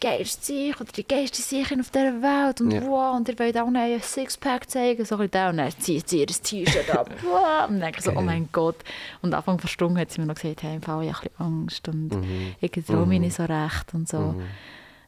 [0.00, 2.60] geilste sich oder die geilste Siecherin auf dieser Welt.
[2.60, 2.82] Und Ja.
[2.82, 5.04] wow, und ihr wollt auch noch ein Sixpack zeigen.
[5.04, 5.50] So ein bisschen da.
[5.50, 7.10] Und dann zieht sie ihr T-Shirt ab.
[7.22, 7.68] wow.
[7.68, 8.76] Und dann denke ich so, oh mein Gott.
[9.22, 11.30] Und am Anfang der Stunde hat sie mir noch gesagt, hey, im Fall, ich habe
[11.38, 11.88] ein bisschen Angst.
[11.88, 12.54] Und Mhm.
[12.60, 13.24] ich traue mich Mhm.
[13.24, 14.18] nicht so recht und so.
[14.18, 14.42] Mhm.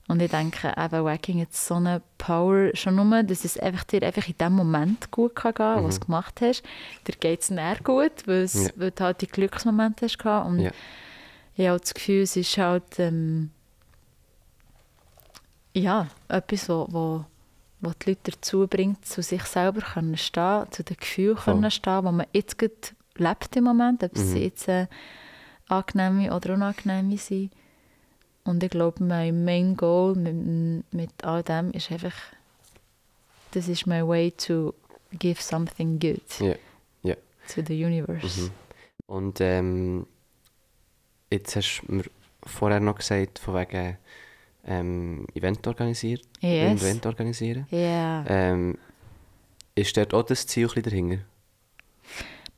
[0.09, 4.03] Und ich denke, eben Wacking hat so eine Power, schon nur, dass es einfach dir
[4.05, 6.01] einfach in dem Moment gut kann gehen, was Mhm.
[6.01, 6.63] du gemacht hast.
[7.09, 8.71] Dir geht es näher gut, weil, Ja.
[8.77, 10.47] weil du halt die Glücksmomente hast gehabt.
[10.47, 10.71] Und Ja.
[11.57, 13.51] ich habe das Gefühl, es ist halt ähm,
[15.75, 17.25] ja, etwas, wo, wo,
[17.81, 22.05] wo die Leute dazu bringt, zu sich selber können stehen, zu den Gefühlen können stehen,
[22.05, 22.75] wo man jetzt gerade
[23.17, 24.37] lebt im Moment, ob es Mhm.
[24.37, 24.87] jetzt äh,
[25.69, 27.53] angenehme oder unangenehme sind.
[28.47, 32.15] Und ich glaube, mein Main Goal mit, mit all dem ist einfach,
[33.53, 34.73] das ist my way to
[35.19, 36.55] give something good Ja.
[37.03, 37.15] Ja.
[37.53, 38.41] to the universe.
[38.43, 38.51] Mhm.
[39.07, 40.07] Und ähm,
[41.31, 42.05] jetzt hast du mir
[42.45, 43.97] vorher noch gesagt, von wegen
[44.65, 46.83] ähm, Event organisiert, Yes.
[46.83, 47.67] Event organisieren.
[47.71, 48.79] Ja, Ähm,
[49.75, 51.25] ist dort auch das Ziel ein bisschen dahinter?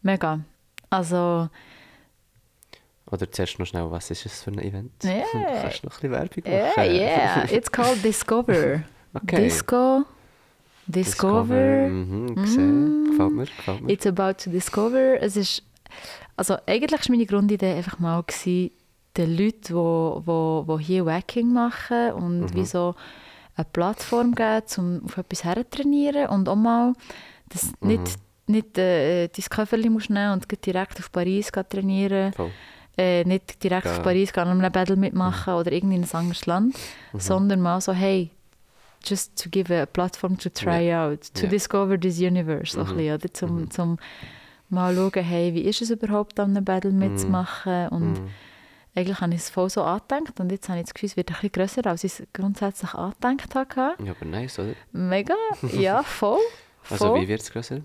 [0.02, 0.40] mega.
[0.90, 1.48] Also,
[3.10, 4.92] Oder zuerst noch schnell, was ist es für ein Event?
[5.02, 5.22] Ja.
[5.62, 6.94] Kannst du noch ein bisschen Werbung yeah, machen?
[6.94, 8.82] yeah, it's called Discover.
[9.14, 9.36] okay.
[9.44, 10.04] Disco,
[10.86, 11.88] Discover.
[11.88, 13.02] Mhm, gesehen.
[13.02, 13.10] Mm.
[13.10, 13.92] Gefällt mir, gefällt mir.
[13.92, 15.20] It's about to discover.
[15.22, 15.62] Es ist,
[16.36, 18.70] also eigentlich war meine Grundidee einfach mal, gewesen,
[19.16, 22.54] den Leuten, die wo, wo, wo hier Wacking machen und Mhm.
[22.54, 22.94] wie so
[23.56, 26.92] eine Plattform geben, um auf etwas herzutrainieren und auch mal,
[27.48, 27.88] dass Mhm.
[27.88, 28.16] nicht,
[28.46, 32.50] nicht äh, dein Köfferchen musst nehmen und direkt auf Paris trainieren, Voll.
[32.98, 33.92] Äh, nicht direkt Ja.
[33.92, 36.76] auf Paris gehen und einem Battle mitmachen oder irgendwie in ein anderes Land,
[37.12, 37.20] Mhm.
[37.20, 38.30] sondern mal so, hey,
[39.04, 41.48] just to give a platform to try out, to Ja.
[41.48, 42.96] discover this universe, so ein Mhm.
[42.96, 43.34] bisschen, oder?
[43.34, 43.70] Zum, Mhm.
[43.70, 43.98] zum
[44.68, 48.30] mal schauen, hey, wie ist es überhaupt, an einem Battle mitzumachen und Mhm.
[48.96, 51.30] eigentlich habe ich es voll so angedenkt und jetzt habe ich das Gefühl, es wird
[51.30, 53.94] ein bisschen grösser, als ich es grundsätzlich angedenkt habe.
[54.04, 54.74] Ja, aber nice, oder?
[54.92, 55.34] Mega,
[55.72, 56.40] ja, voll.
[56.90, 57.20] Also voll.
[57.20, 57.80] wie wird es grösser?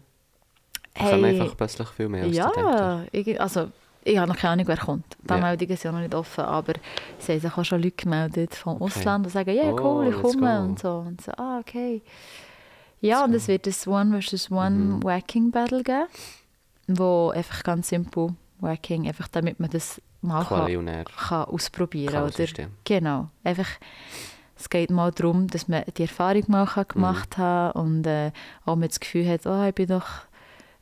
[0.95, 3.71] Hey, Kommen einfach plötzlich viel mehr als ja, ich, also
[4.05, 5.05] ich habe noch keine Ahnung, wer kommt.
[5.23, 5.39] Die Ja.
[5.39, 6.73] Meldungen sind ja noch nicht offen, aber
[7.19, 8.81] es haben sich auch schon Leute gemeldet vom.
[8.81, 10.89] Ausland und sagen, ja, Oh, cool, ich komme und so.
[11.07, 12.01] Und so, ah, okay.
[13.01, 15.03] Ja, Let's und es wird ein One versus One Mhm.
[15.03, 16.07] Wacking Battle geben,
[16.87, 22.23] wo einfach ganz simpel Wacking, einfach damit man das mal kann, kann ausprobieren kann.
[22.23, 22.69] Oder?
[22.85, 23.29] Genau.
[23.43, 23.67] Einfach,
[24.57, 26.93] es geht mal darum, dass man die Erfahrung mal kann Mhm.
[26.93, 28.31] gemacht hat und äh,
[28.65, 30.07] auch man das Gefühl hat, oh, ich bin doch,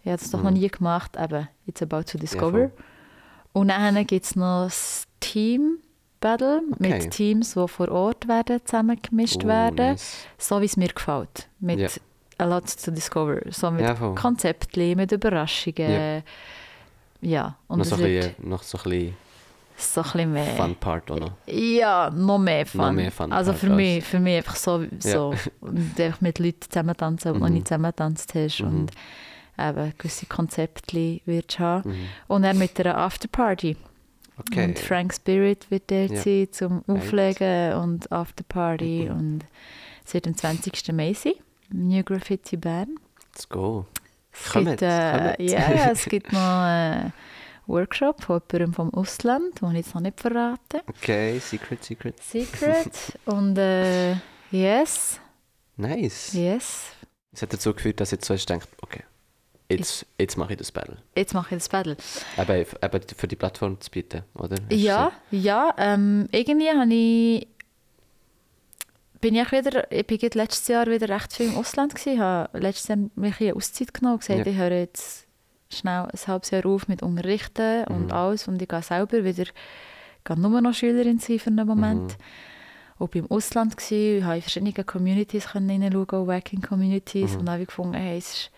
[0.04, 0.58] ich habe das doch noch Mhm.
[0.58, 2.52] nie gemacht, aber it's about to Ja, discover.
[2.52, 2.72] voll.
[3.54, 5.78] Und dann gibt es noch das Team
[6.20, 6.76] Battle Okay.
[7.00, 10.26] mit Teams, die vor Ort werden zusammengemischt Oh, werden, nice.
[10.38, 11.48] so wie es mir gefällt.
[11.60, 11.88] Mit Ja.
[12.38, 13.40] a lot to discover.
[13.50, 14.14] So mit Ja, voll.
[14.16, 16.22] Konzeptchen, mit Überraschungen.
[17.22, 19.16] Ja, und noch, so bisschen, noch so ein bisschen
[19.78, 20.46] so ein mehr...
[20.56, 21.32] Fun Part auch noch.
[21.48, 22.82] Ja, noch mehr Fun.
[22.82, 26.22] Noch mehr Fun also Part für als- mich, für mich einfach so, so und einfach
[26.22, 27.54] mit Leuten zusammen tanzen, die noch Mhm.
[27.56, 28.68] nicht zusammen getanzt hast Mhm.
[28.68, 28.92] und
[29.70, 31.90] eben gewisse Konzepte wirst du haben.
[31.92, 32.06] Mhm.
[32.28, 33.78] Und dann mit einer Afterparty.
[34.38, 34.66] Okay.
[34.66, 36.22] Und Frank Spirit wird dort Ja.
[36.22, 36.84] sein zum.
[36.88, 39.18] Auflegen und Afterparty Mhm.
[39.18, 39.40] und
[40.06, 40.94] es wird am 20.
[40.94, 41.34] Mai sein.
[41.70, 42.96] New Graffiti Bern.
[43.34, 43.86] Let's go.
[44.34, 47.14] Es Kommt, gibt, äh, ja, es gibt noch einen
[47.68, 50.82] Workshop von jemandem vom Ausland, den ich jetzt noch nicht verrate.
[50.88, 52.22] Okay, Secret, Secret.
[52.24, 52.92] Secret.
[53.26, 54.16] und äh,
[54.52, 55.20] yes,
[55.78, 56.34] Nice.
[56.34, 56.84] yes.
[57.34, 59.04] Es hat dazu geführt, dass so hast gedacht, okay,
[59.80, 60.98] jetzt, jetzt mache ich das Battle.
[61.16, 61.98] Jetzt mache ich das Battle.
[62.38, 64.56] Eben, eben für die Plattform zu bieten, oder?
[64.56, 65.74] Du Ja, ja.
[65.78, 67.48] Ähm, irgendwie habe ich
[69.20, 72.88] bin ich wieder, ich bin letztes Jahr wieder recht viel im Ausland gewesen, habe letztes
[72.88, 74.52] Jahr mich eine Auszeit genommen und gesagt, Ja.
[74.52, 75.28] ich höre jetzt
[75.70, 78.12] schnell ein halbes Jahr auf mit Unterrichten und Mhm.
[78.12, 79.46] alles und ich gehe selber wieder,
[80.24, 82.02] gehe nur noch Schülerin sein für einen Moment.
[82.02, 82.16] Mhm.
[82.98, 87.40] Und bin im Ausland gewesen, habe in verschiedene Communities hineinschauen, Working Communities Mhm.
[87.42, 88.52] und habe ich gefunden, hey, es ist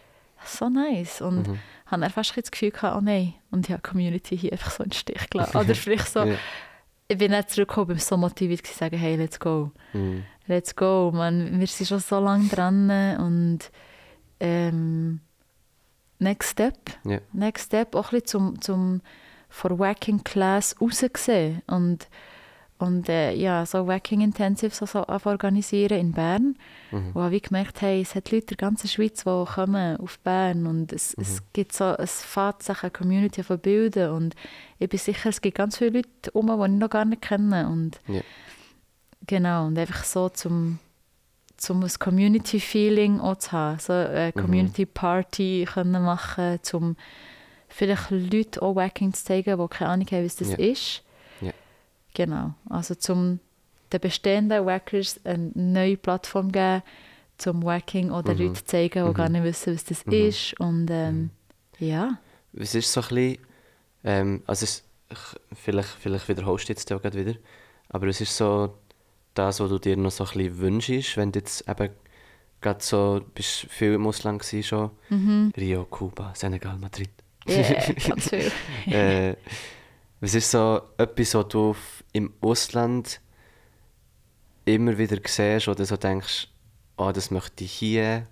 [0.45, 1.59] so nice und Mhm.
[1.87, 4.71] habe dann fast das Gefühl gehabt, oh nein, und ich habe die Community hier einfach
[4.71, 5.57] so in den Stich gelassen.
[5.57, 6.35] Oder vielleicht so, Ja.
[7.07, 10.23] ich bin nicht zurückgekommen, bin so motiviert zu sagen, hey, let's go, Mhm.
[10.47, 13.59] let's go, man, wir sind schon so lange dran und
[14.39, 15.19] ähm,
[16.19, 17.19] next step, Ja.
[17.31, 19.01] next step, auch ein bisschen zum, zum
[19.49, 22.07] von Wacking Class raussehen und
[22.83, 26.55] und äh, ja, so Wacking Intensives so, so auf organisieren in Bern,
[26.91, 27.11] Mhm.
[27.15, 30.67] wo ich gesagt hey, es hat Leute in der ganzen Schweiz, die kommen auf Bern
[30.67, 31.45] und es, es Mhm.
[31.53, 34.35] gibt so, es fährt sich eine Community von Bilden und
[34.79, 37.67] ich bin sicher, es gibt ganz viele Leute um, die ich noch gar nicht kenne
[37.67, 38.21] und Ja.
[39.27, 40.79] genau, und einfach so zum
[41.55, 44.41] zum ein Community-Feeling auch zu haben, so eine Mhm.
[44.41, 46.97] Community-Party können machen, zum
[47.69, 50.55] vielleicht Leute auch Wacking zu zeigen, die keine Ahnung haben, was das Ja.
[50.57, 51.03] ist.
[52.13, 53.39] Genau, also zum
[53.91, 56.81] den bestehenden Wackers eine neue Plattform geben,
[57.37, 58.39] zum Wacking oder Mhm.
[58.39, 59.13] Leute zeigen, die Mhm.
[59.13, 60.13] gar nicht wissen, was das Mhm.
[60.13, 60.59] ist.
[60.59, 61.29] Und ähm,
[61.79, 62.17] ja,
[62.55, 63.37] Es ist so ein bisschen,
[64.03, 67.37] ähm, also es, ich- vielleicht, vielleicht wiederholst du jetzt auch gerade wieder,
[67.89, 68.75] aber es ist so
[69.33, 71.89] das, was du dir noch so ein bisschen wünschst, wenn du jetzt eben
[72.61, 75.51] gerade so, bist viel im Ausland gewesen schon, mhm.
[75.57, 77.09] Rio, Kuba, Senegal, Madrid.
[77.47, 77.63] yeah,
[78.07, 78.51] ganz viel.
[78.85, 79.35] äh,
[80.21, 81.75] was ist so etwas, was du
[82.13, 83.19] im Ausland
[84.65, 86.47] immer wieder siehst oder so denkst,
[86.97, 88.27] oh, das möchte ich hier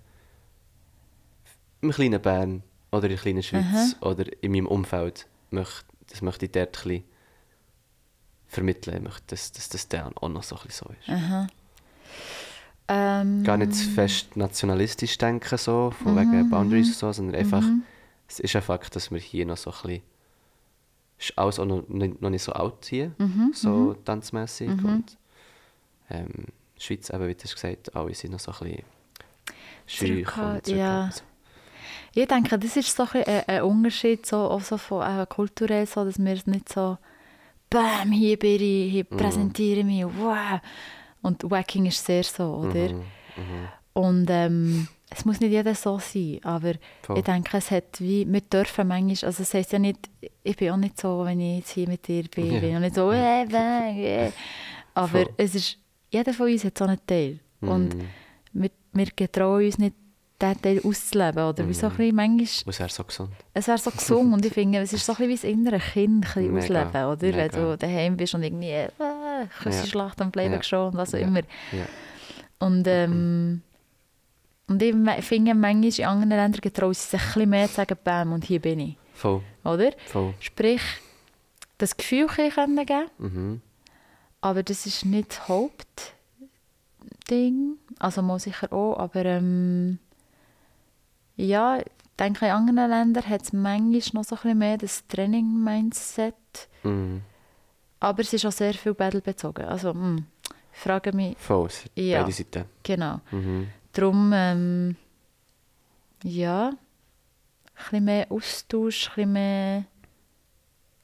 [1.80, 6.46] im kleinen Bern oder in der kleinen Schweiz oder in meinem Umfeld, möcht, das möchte
[6.46, 7.04] ich dort ein
[8.46, 11.08] vermitteln, möchte, dass, dass das dann auch noch so ein so ist.
[11.08, 11.46] Aha.
[12.88, 17.62] Ähm, Gar nicht zu fest nationalistisch denken, so, von wegen Boundaries und so, sondern einfach,
[17.62, 17.82] mhm.
[18.28, 20.02] es ist ein Fakt, dass wir hier noch so ein bisschen,
[21.22, 24.84] ist alles auch noch nicht, noch nicht so alt hier, Mhm, so tanzmäßig Mhm.
[24.84, 25.16] und
[26.10, 26.28] ähm,
[26.78, 28.84] Schweiz, eben, wie du hast gesagt, alle sind noch so ein bisschen
[29.86, 31.10] schüch und ja.
[32.14, 36.04] Ich denke, das ist so ein, ein Unterschied, so, auch so von äh, kulturell, so,
[36.04, 36.98] dass wir es nicht so
[37.70, 39.16] «Bam, hier bin ich, hier Mhm.
[39.16, 40.60] präsentiere mich, wow!»
[41.22, 42.88] Und Wacking ist sehr so, oder?
[42.88, 43.04] Mhm,
[43.36, 43.68] mhm.
[43.94, 47.18] Und ähm, es muss nicht jeder so sein, aber Voll.
[47.18, 49.98] ich denke, es hat wie, wir dürfen manchmal, also es heisst ja nicht,
[50.42, 52.60] ich bin auch nicht so, wenn ich jetzt hier mit dir bin, Ja.
[52.60, 54.30] bin auch nicht so «Äh, bang, äh.»
[54.94, 55.30] Aber Voll.
[55.36, 55.78] es ist,
[56.10, 57.38] jeder von uns hat so einen Teil.
[57.60, 58.08] Und Mhm.
[58.52, 59.94] wir, wir getrauen uns nicht,
[60.40, 61.44] diesen Teil auszuleben.
[61.44, 63.30] Oder wie so ein bisschen, manchmal, Was wäre so gesund?
[63.54, 65.78] es wäre so gesund und ich finde, es ist so ein bisschen wie das innere
[65.78, 67.20] Kind ein ausleben, oder?
[67.22, 67.48] Wenn mega.
[67.48, 68.88] du daheim bist und irgendwie äh,
[69.62, 69.86] Küsse Ja.
[69.86, 70.62] Schlacht am Bleiben Ja.
[70.62, 71.40] schon und was auch immer.
[71.70, 71.86] Ja.
[72.58, 73.62] Und, ähm,
[74.68, 74.94] und ich
[75.24, 78.44] finde, manchmal in anderen Ländern getrauen sie sich ein bisschen mehr zu sagen, bam, und
[78.44, 78.96] hier bin ich.
[79.14, 79.92] Voll, Oder?
[80.06, 80.34] voll.
[80.40, 80.82] Sprich,
[81.78, 83.60] das Gefühl ein bisschen geben Mhm.
[84.40, 86.14] aber das ist nicht das Hauptding.
[87.98, 89.98] Also mal sicher auch, aber ähm,
[91.36, 91.84] ja, ich
[92.18, 96.34] denke, in anderen Ländern hat es manchmal noch so ein bisschen mehr das Training-Mindset.
[96.82, 97.22] Mhm.
[98.00, 99.64] Aber es ist auch sehr viel Battle bezogen.
[99.64, 100.26] Also, hm,
[100.72, 102.20] ich frage mich, Voll, Ja.
[102.22, 102.64] beide Seiten.
[102.82, 103.20] genau.
[103.30, 103.68] Mhm.
[103.92, 104.96] Darum, ähm,
[106.24, 106.76] ja, ein
[107.74, 109.84] bisschen mehr Austausch, ein bisschen mehr.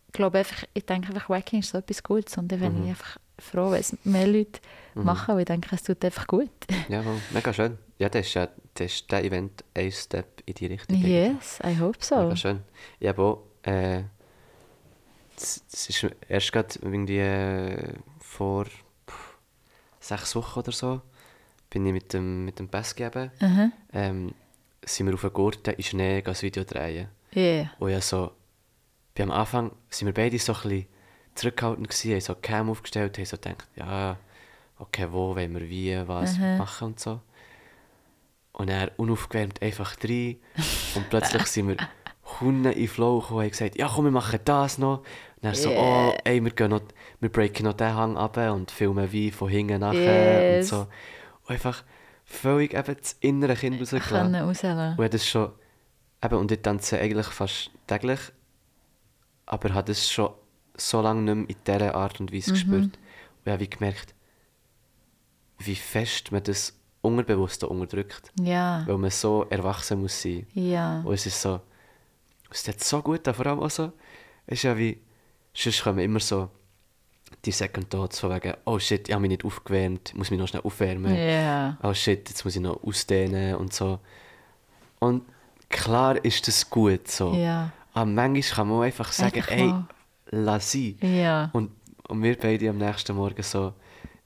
[0.09, 2.85] Ich glaube einfach, ich denke einfach, Wacking ist so etwas Gutes und dann bin Mhm.
[2.85, 4.61] ich einfach froh, wenn es mehr Leute
[4.95, 5.05] Mhm.
[5.05, 6.51] machen, weil ich denke, es tut einfach gut.
[6.89, 7.79] Ja, mega schön.
[7.99, 10.97] Ja, das ist ja das ist der Event ein Step in die Richtung.
[11.03, 12.17] Yes, I hope so.
[12.17, 12.63] Mega schön.
[13.01, 14.05] Ich habe auch, äh,
[15.37, 18.67] es es ist erst gerade irgendwie äh, vor
[20.01, 21.03] sechs Wochen oder so,
[21.71, 23.73] bin ich mit dem, mit dem Bass gegeben, Mhm.
[23.93, 24.35] ähm,
[24.85, 27.09] sind wir auf den Gurten in Schnee ein Video drehen.
[27.37, 27.71] Yeah.
[27.79, 28.33] Und ja so,
[29.19, 30.87] am Anfang sind wir beide so ein bisschen
[31.35, 34.17] zurückgehalten gewesen, haben so die Cam aufgestellt, haben so gedacht, ja,
[34.79, 36.57] okay, wo wollen wir wie, was Mhm.
[36.59, 37.21] machen und so.
[38.53, 40.37] Und er unaufgewärmt einfach rein
[40.97, 41.77] und plötzlich sind wir
[42.41, 44.99] Hunde in Flow gekommen und haben gesagt, ja komm, wir machen das noch.
[44.99, 46.09] Und er so, Yeah.
[46.09, 46.83] oh, ey, wir, gehen noch,
[47.21, 50.73] wir breaken noch den Hang ab und filmen wie von hinten nachher Yes.
[50.73, 50.87] und so.
[51.49, 51.83] Und einfach
[52.25, 54.33] völlig eben das innere Kind rausgelassen.
[54.33, 54.45] Können.
[54.99, 55.51] Und ich das schon,
[56.23, 58.21] eben, und ich tanze eigentlich fast täglich,
[59.47, 60.31] aber habe das schon
[60.77, 62.83] so lange nicht mehr in dieser Art und Weise gespürt.
[62.85, 62.99] Und
[63.45, 64.15] ich habe wie gemerkt,
[65.59, 68.85] wie fest man das Unterbewusste unterdrückt, Ja.
[68.87, 70.47] weil man so erwachsen muss sein.
[70.53, 71.01] Ja.
[71.01, 71.61] Und es ist so,
[72.51, 73.93] es tut so gut vor allem auch so,
[74.47, 75.01] es ist ja wie,
[75.55, 76.51] sonst kommen immer so
[77.45, 80.49] die Second Thoughts von wegen, oh shit, ich habe mich nicht aufgewärmt, muss mich noch
[80.49, 81.77] schnell aufwärmen Ja.
[81.83, 84.01] oh shit, jetzt muss ich noch ausdehnen und so.
[84.99, 85.23] Und
[85.69, 87.35] klar ist das gut so.
[87.35, 87.71] Ja.
[87.93, 89.75] Aber manchmal kann man einfach sagen, Einfach ey,
[90.31, 90.97] lass sein.
[91.01, 91.51] Ja.
[91.53, 91.71] Und,
[92.09, 93.73] und wir beide am nächsten Morgen so,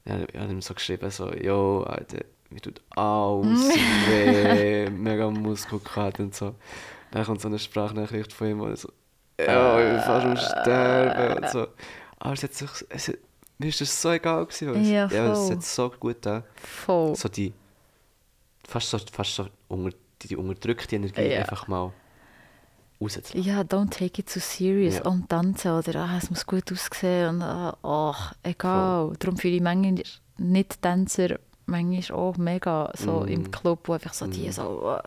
[0.04, 3.68] ja, ich habe ihm so geschrieben, so, yo, Alter, mir tut alles
[4.08, 6.54] weh, mega Muskelkater und so.
[7.10, 8.88] Dann kommt so eine Sprachnachricht von ihm, er so,
[9.38, 11.66] ja, ich bin fast am Sterben und so.
[12.24, 13.12] Aber es hat sich, es
[13.58, 15.50] mir ist das so egal gewesen, weil es, Ja, ja, es voll.
[15.56, 17.14] hat so gut da Voll.
[17.16, 17.52] so die
[18.66, 21.40] fast so, fast so unter, die, die unterdrückte Energie Ja.
[21.40, 21.92] einfach mal
[23.00, 23.42] rauszulassen.
[23.42, 24.96] Ja, don't take it too serious.
[24.96, 25.06] Ja.
[25.06, 27.36] Und tanzen oder ah, es muss gut aussehen.
[27.36, 29.12] Und, ah, ach, egal.
[29.18, 30.02] Darum fühle ich manchmal
[30.38, 33.28] Nicht-Tänzer manchmal auch mega so Mm.
[33.28, 35.02] im Club, wo einfach so die so, ah,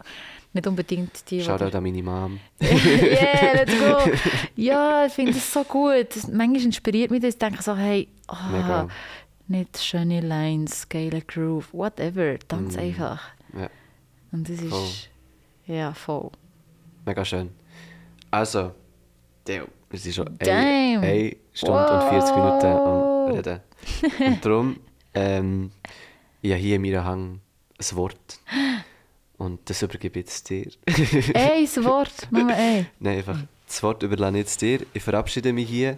[0.56, 1.38] nicht unbedingt die...
[1.40, 2.40] die- Shoutout an meine Mom.
[2.62, 4.12] yeah, let's go.
[4.56, 6.08] Ja, ich finde das so gut.
[6.16, 7.36] Das, manchmal inspiriert mich das.
[7.36, 8.08] Ich denke so, hey,
[8.52, 8.88] Mega.
[9.48, 12.40] nicht schöne Lines, geile Groove, whatever.
[12.48, 12.80] Tanz Mm.
[12.80, 13.22] einfach.
[13.56, 13.70] Ja,
[14.32, 14.70] Und das ist...
[14.70, 14.88] Voll.
[15.68, 16.30] Ja, voll.
[17.06, 17.50] mega schön.
[18.32, 18.72] Also,
[19.48, 20.50] Deo, wir sind schon Damn.
[21.02, 23.32] eine, eine Stunde und 40 Minuten am Wow.
[23.38, 23.60] Reden.
[24.20, 24.80] Und darum,
[25.14, 25.72] ähm,
[26.44, 27.40] habe hier in meinem Hang
[27.80, 28.40] ein Wort.
[29.38, 30.68] Und das übergebe ich jetzt dir.
[31.34, 32.86] Ey, das Wort, Mama, ey.
[33.00, 34.86] Nein, einfach das Wort überlasse ich jetzt dir.
[34.94, 35.98] Ich verabschiede mich hier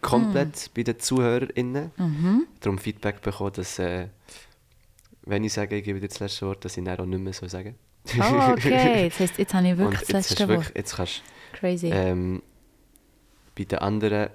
[0.00, 1.90] komplett bei den ZuhörerInnen.
[1.96, 2.46] Mhm.
[2.60, 4.08] Darum Feedback bekommen, dass, äh,
[5.22, 7.32] wenn ich sage, ich gebe dir das letzte Wort, dass ich dann auch nicht mehr
[7.32, 7.74] so sagen
[8.18, 9.08] Oh, okay.
[9.08, 10.58] Das heisst, jetzt habe ich wirklich Und das letzte Wort.
[10.58, 11.22] wirklich, jetzt kannst
[11.54, 11.88] Crazy.
[11.90, 12.42] ähm,
[13.56, 14.28] bei den anderen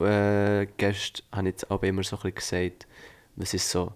[0.00, 2.86] äh, Gästen habe ich jetzt auch immer so ein bisschen gesagt,
[3.36, 3.92] was ist so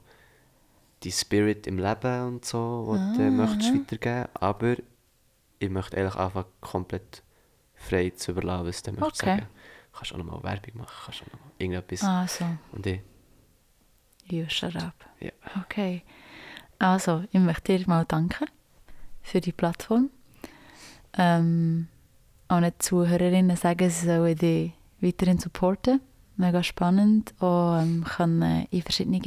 [1.05, 3.79] die Spirit im Leben und so, du Ah, möchtest aha.
[3.81, 4.29] weitergeben.
[4.35, 4.75] Aber
[5.59, 7.23] ich möchte eigentlich einfach komplett
[7.75, 9.37] frei zu überlassen, was du möchtest Okay.
[9.41, 9.47] sagen.
[9.93, 12.03] Kannst auch nochmal Werbung machen, kannst auch nochmal irgendetwas.
[12.05, 12.45] Ah, so.
[12.73, 13.01] Und ich,
[14.27, 14.95] You shut up.
[15.21, 15.31] ja.
[15.61, 16.03] Okay.
[16.79, 18.47] Also, ich möchte dir mal danken
[19.21, 20.11] für die Plattform.
[21.19, 21.89] Ähm,
[22.51, 26.01] den Zuhörerinnen sagen, sie sollen dich weiterhin supporten.
[26.37, 27.35] Mega spannend.
[27.41, 29.21] Und ähm, können in verschiedene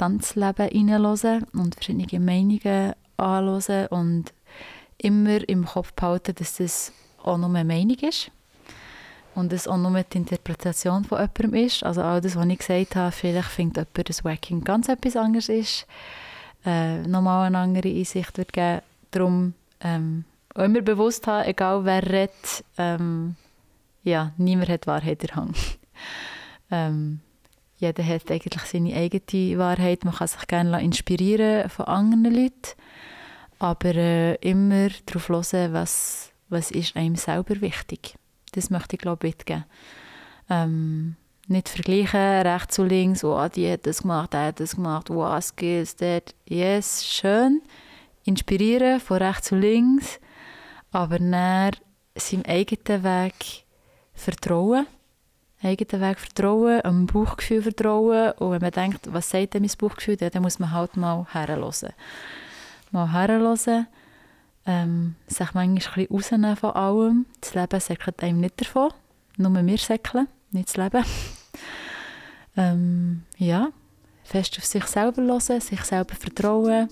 [0.00, 4.32] Tanzleben reinhören und verschiedene Meinungen anhören und
[4.96, 8.30] immer im Kopf behalten, dass das auch nur eine Meinung ist
[9.34, 11.84] und es auch nur die Interpretation von jemandem ist.
[11.84, 15.50] Also all das, was ich gesagt habe, vielleicht findet jemand, dass Wacking ganz etwas anderes
[15.50, 15.86] ist,
[16.64, 18.80] äh, nochmal eine andere Einsicht wird geben.
[19.10, 19.52] Darum
[19.82, 20.24] ähm,
[20.54, 23.36] auch immer bewusst haben, egal wer redet, ähm,
[24.02, 25.58] ja, niemand hat Wahrheit in der Hand.
[26.70, 27.20] ähm,
[27.80, 30.04] jeder hat eigentlich seine eigene Wahrheit.
[30.04, 32.76] Man kann sich gerne inspirieren von anderen Leuten,
[33.58, 38.14] aber äh, immer darauf hören, was, was ist einem selber wichtig.
[38.52, 39.36] Das möchte ich glaube ich.
[40.50, 41.16] Ähm,
[41.46, 45.42] nicht vergleichen, rechts und links, oh, die hat das gemacht, der hat das gemacht, wow,
[45.42, 46.34] Skills, dort.
[46.46, 47.62] Yes, schön.
[48.24, 50.20] Inspirieren von rechts und links,
[50.92, 51.72] aber dann
[52.14, 53.64] seinem eigenen Weg
[54.12, 54.86] Vertrauen,
[55.62, 58.32] eigenen Weg vertrauen, am Bauchgefühl vertrauen.
[58.32, 61.92] Und wenn man denkt, was sagt denn mein Bauchgefühl, dann muss man halt mal herhören.
[62.90, 63.86] Mal herhören,
[64.66, 67.26] ähm, sich manchmal ein bisschen rausnehmen von allem.
[67.40, 68.92] Das Leben säckelt einem nicht davon,
[69.36, 71.04] nur wir säckeln, nicht das Leben.
[72.56, 73.68] ähm, ja,
[74.24, 76.88] fest auf sich selber hören, sich selber vertrauen,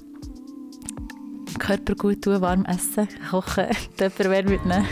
[1.58, 3.66] Körper gut tun, warm essen, kochen,
[4.30, 4.86] wer mitnehmen.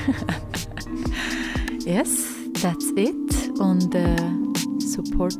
[1.84, 2.26] yes,
[2.60, 3.45] that's it.
[3.60, 4.16] on the
[4.80, 5.36] support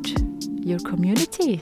[0.65, 1.61] your community.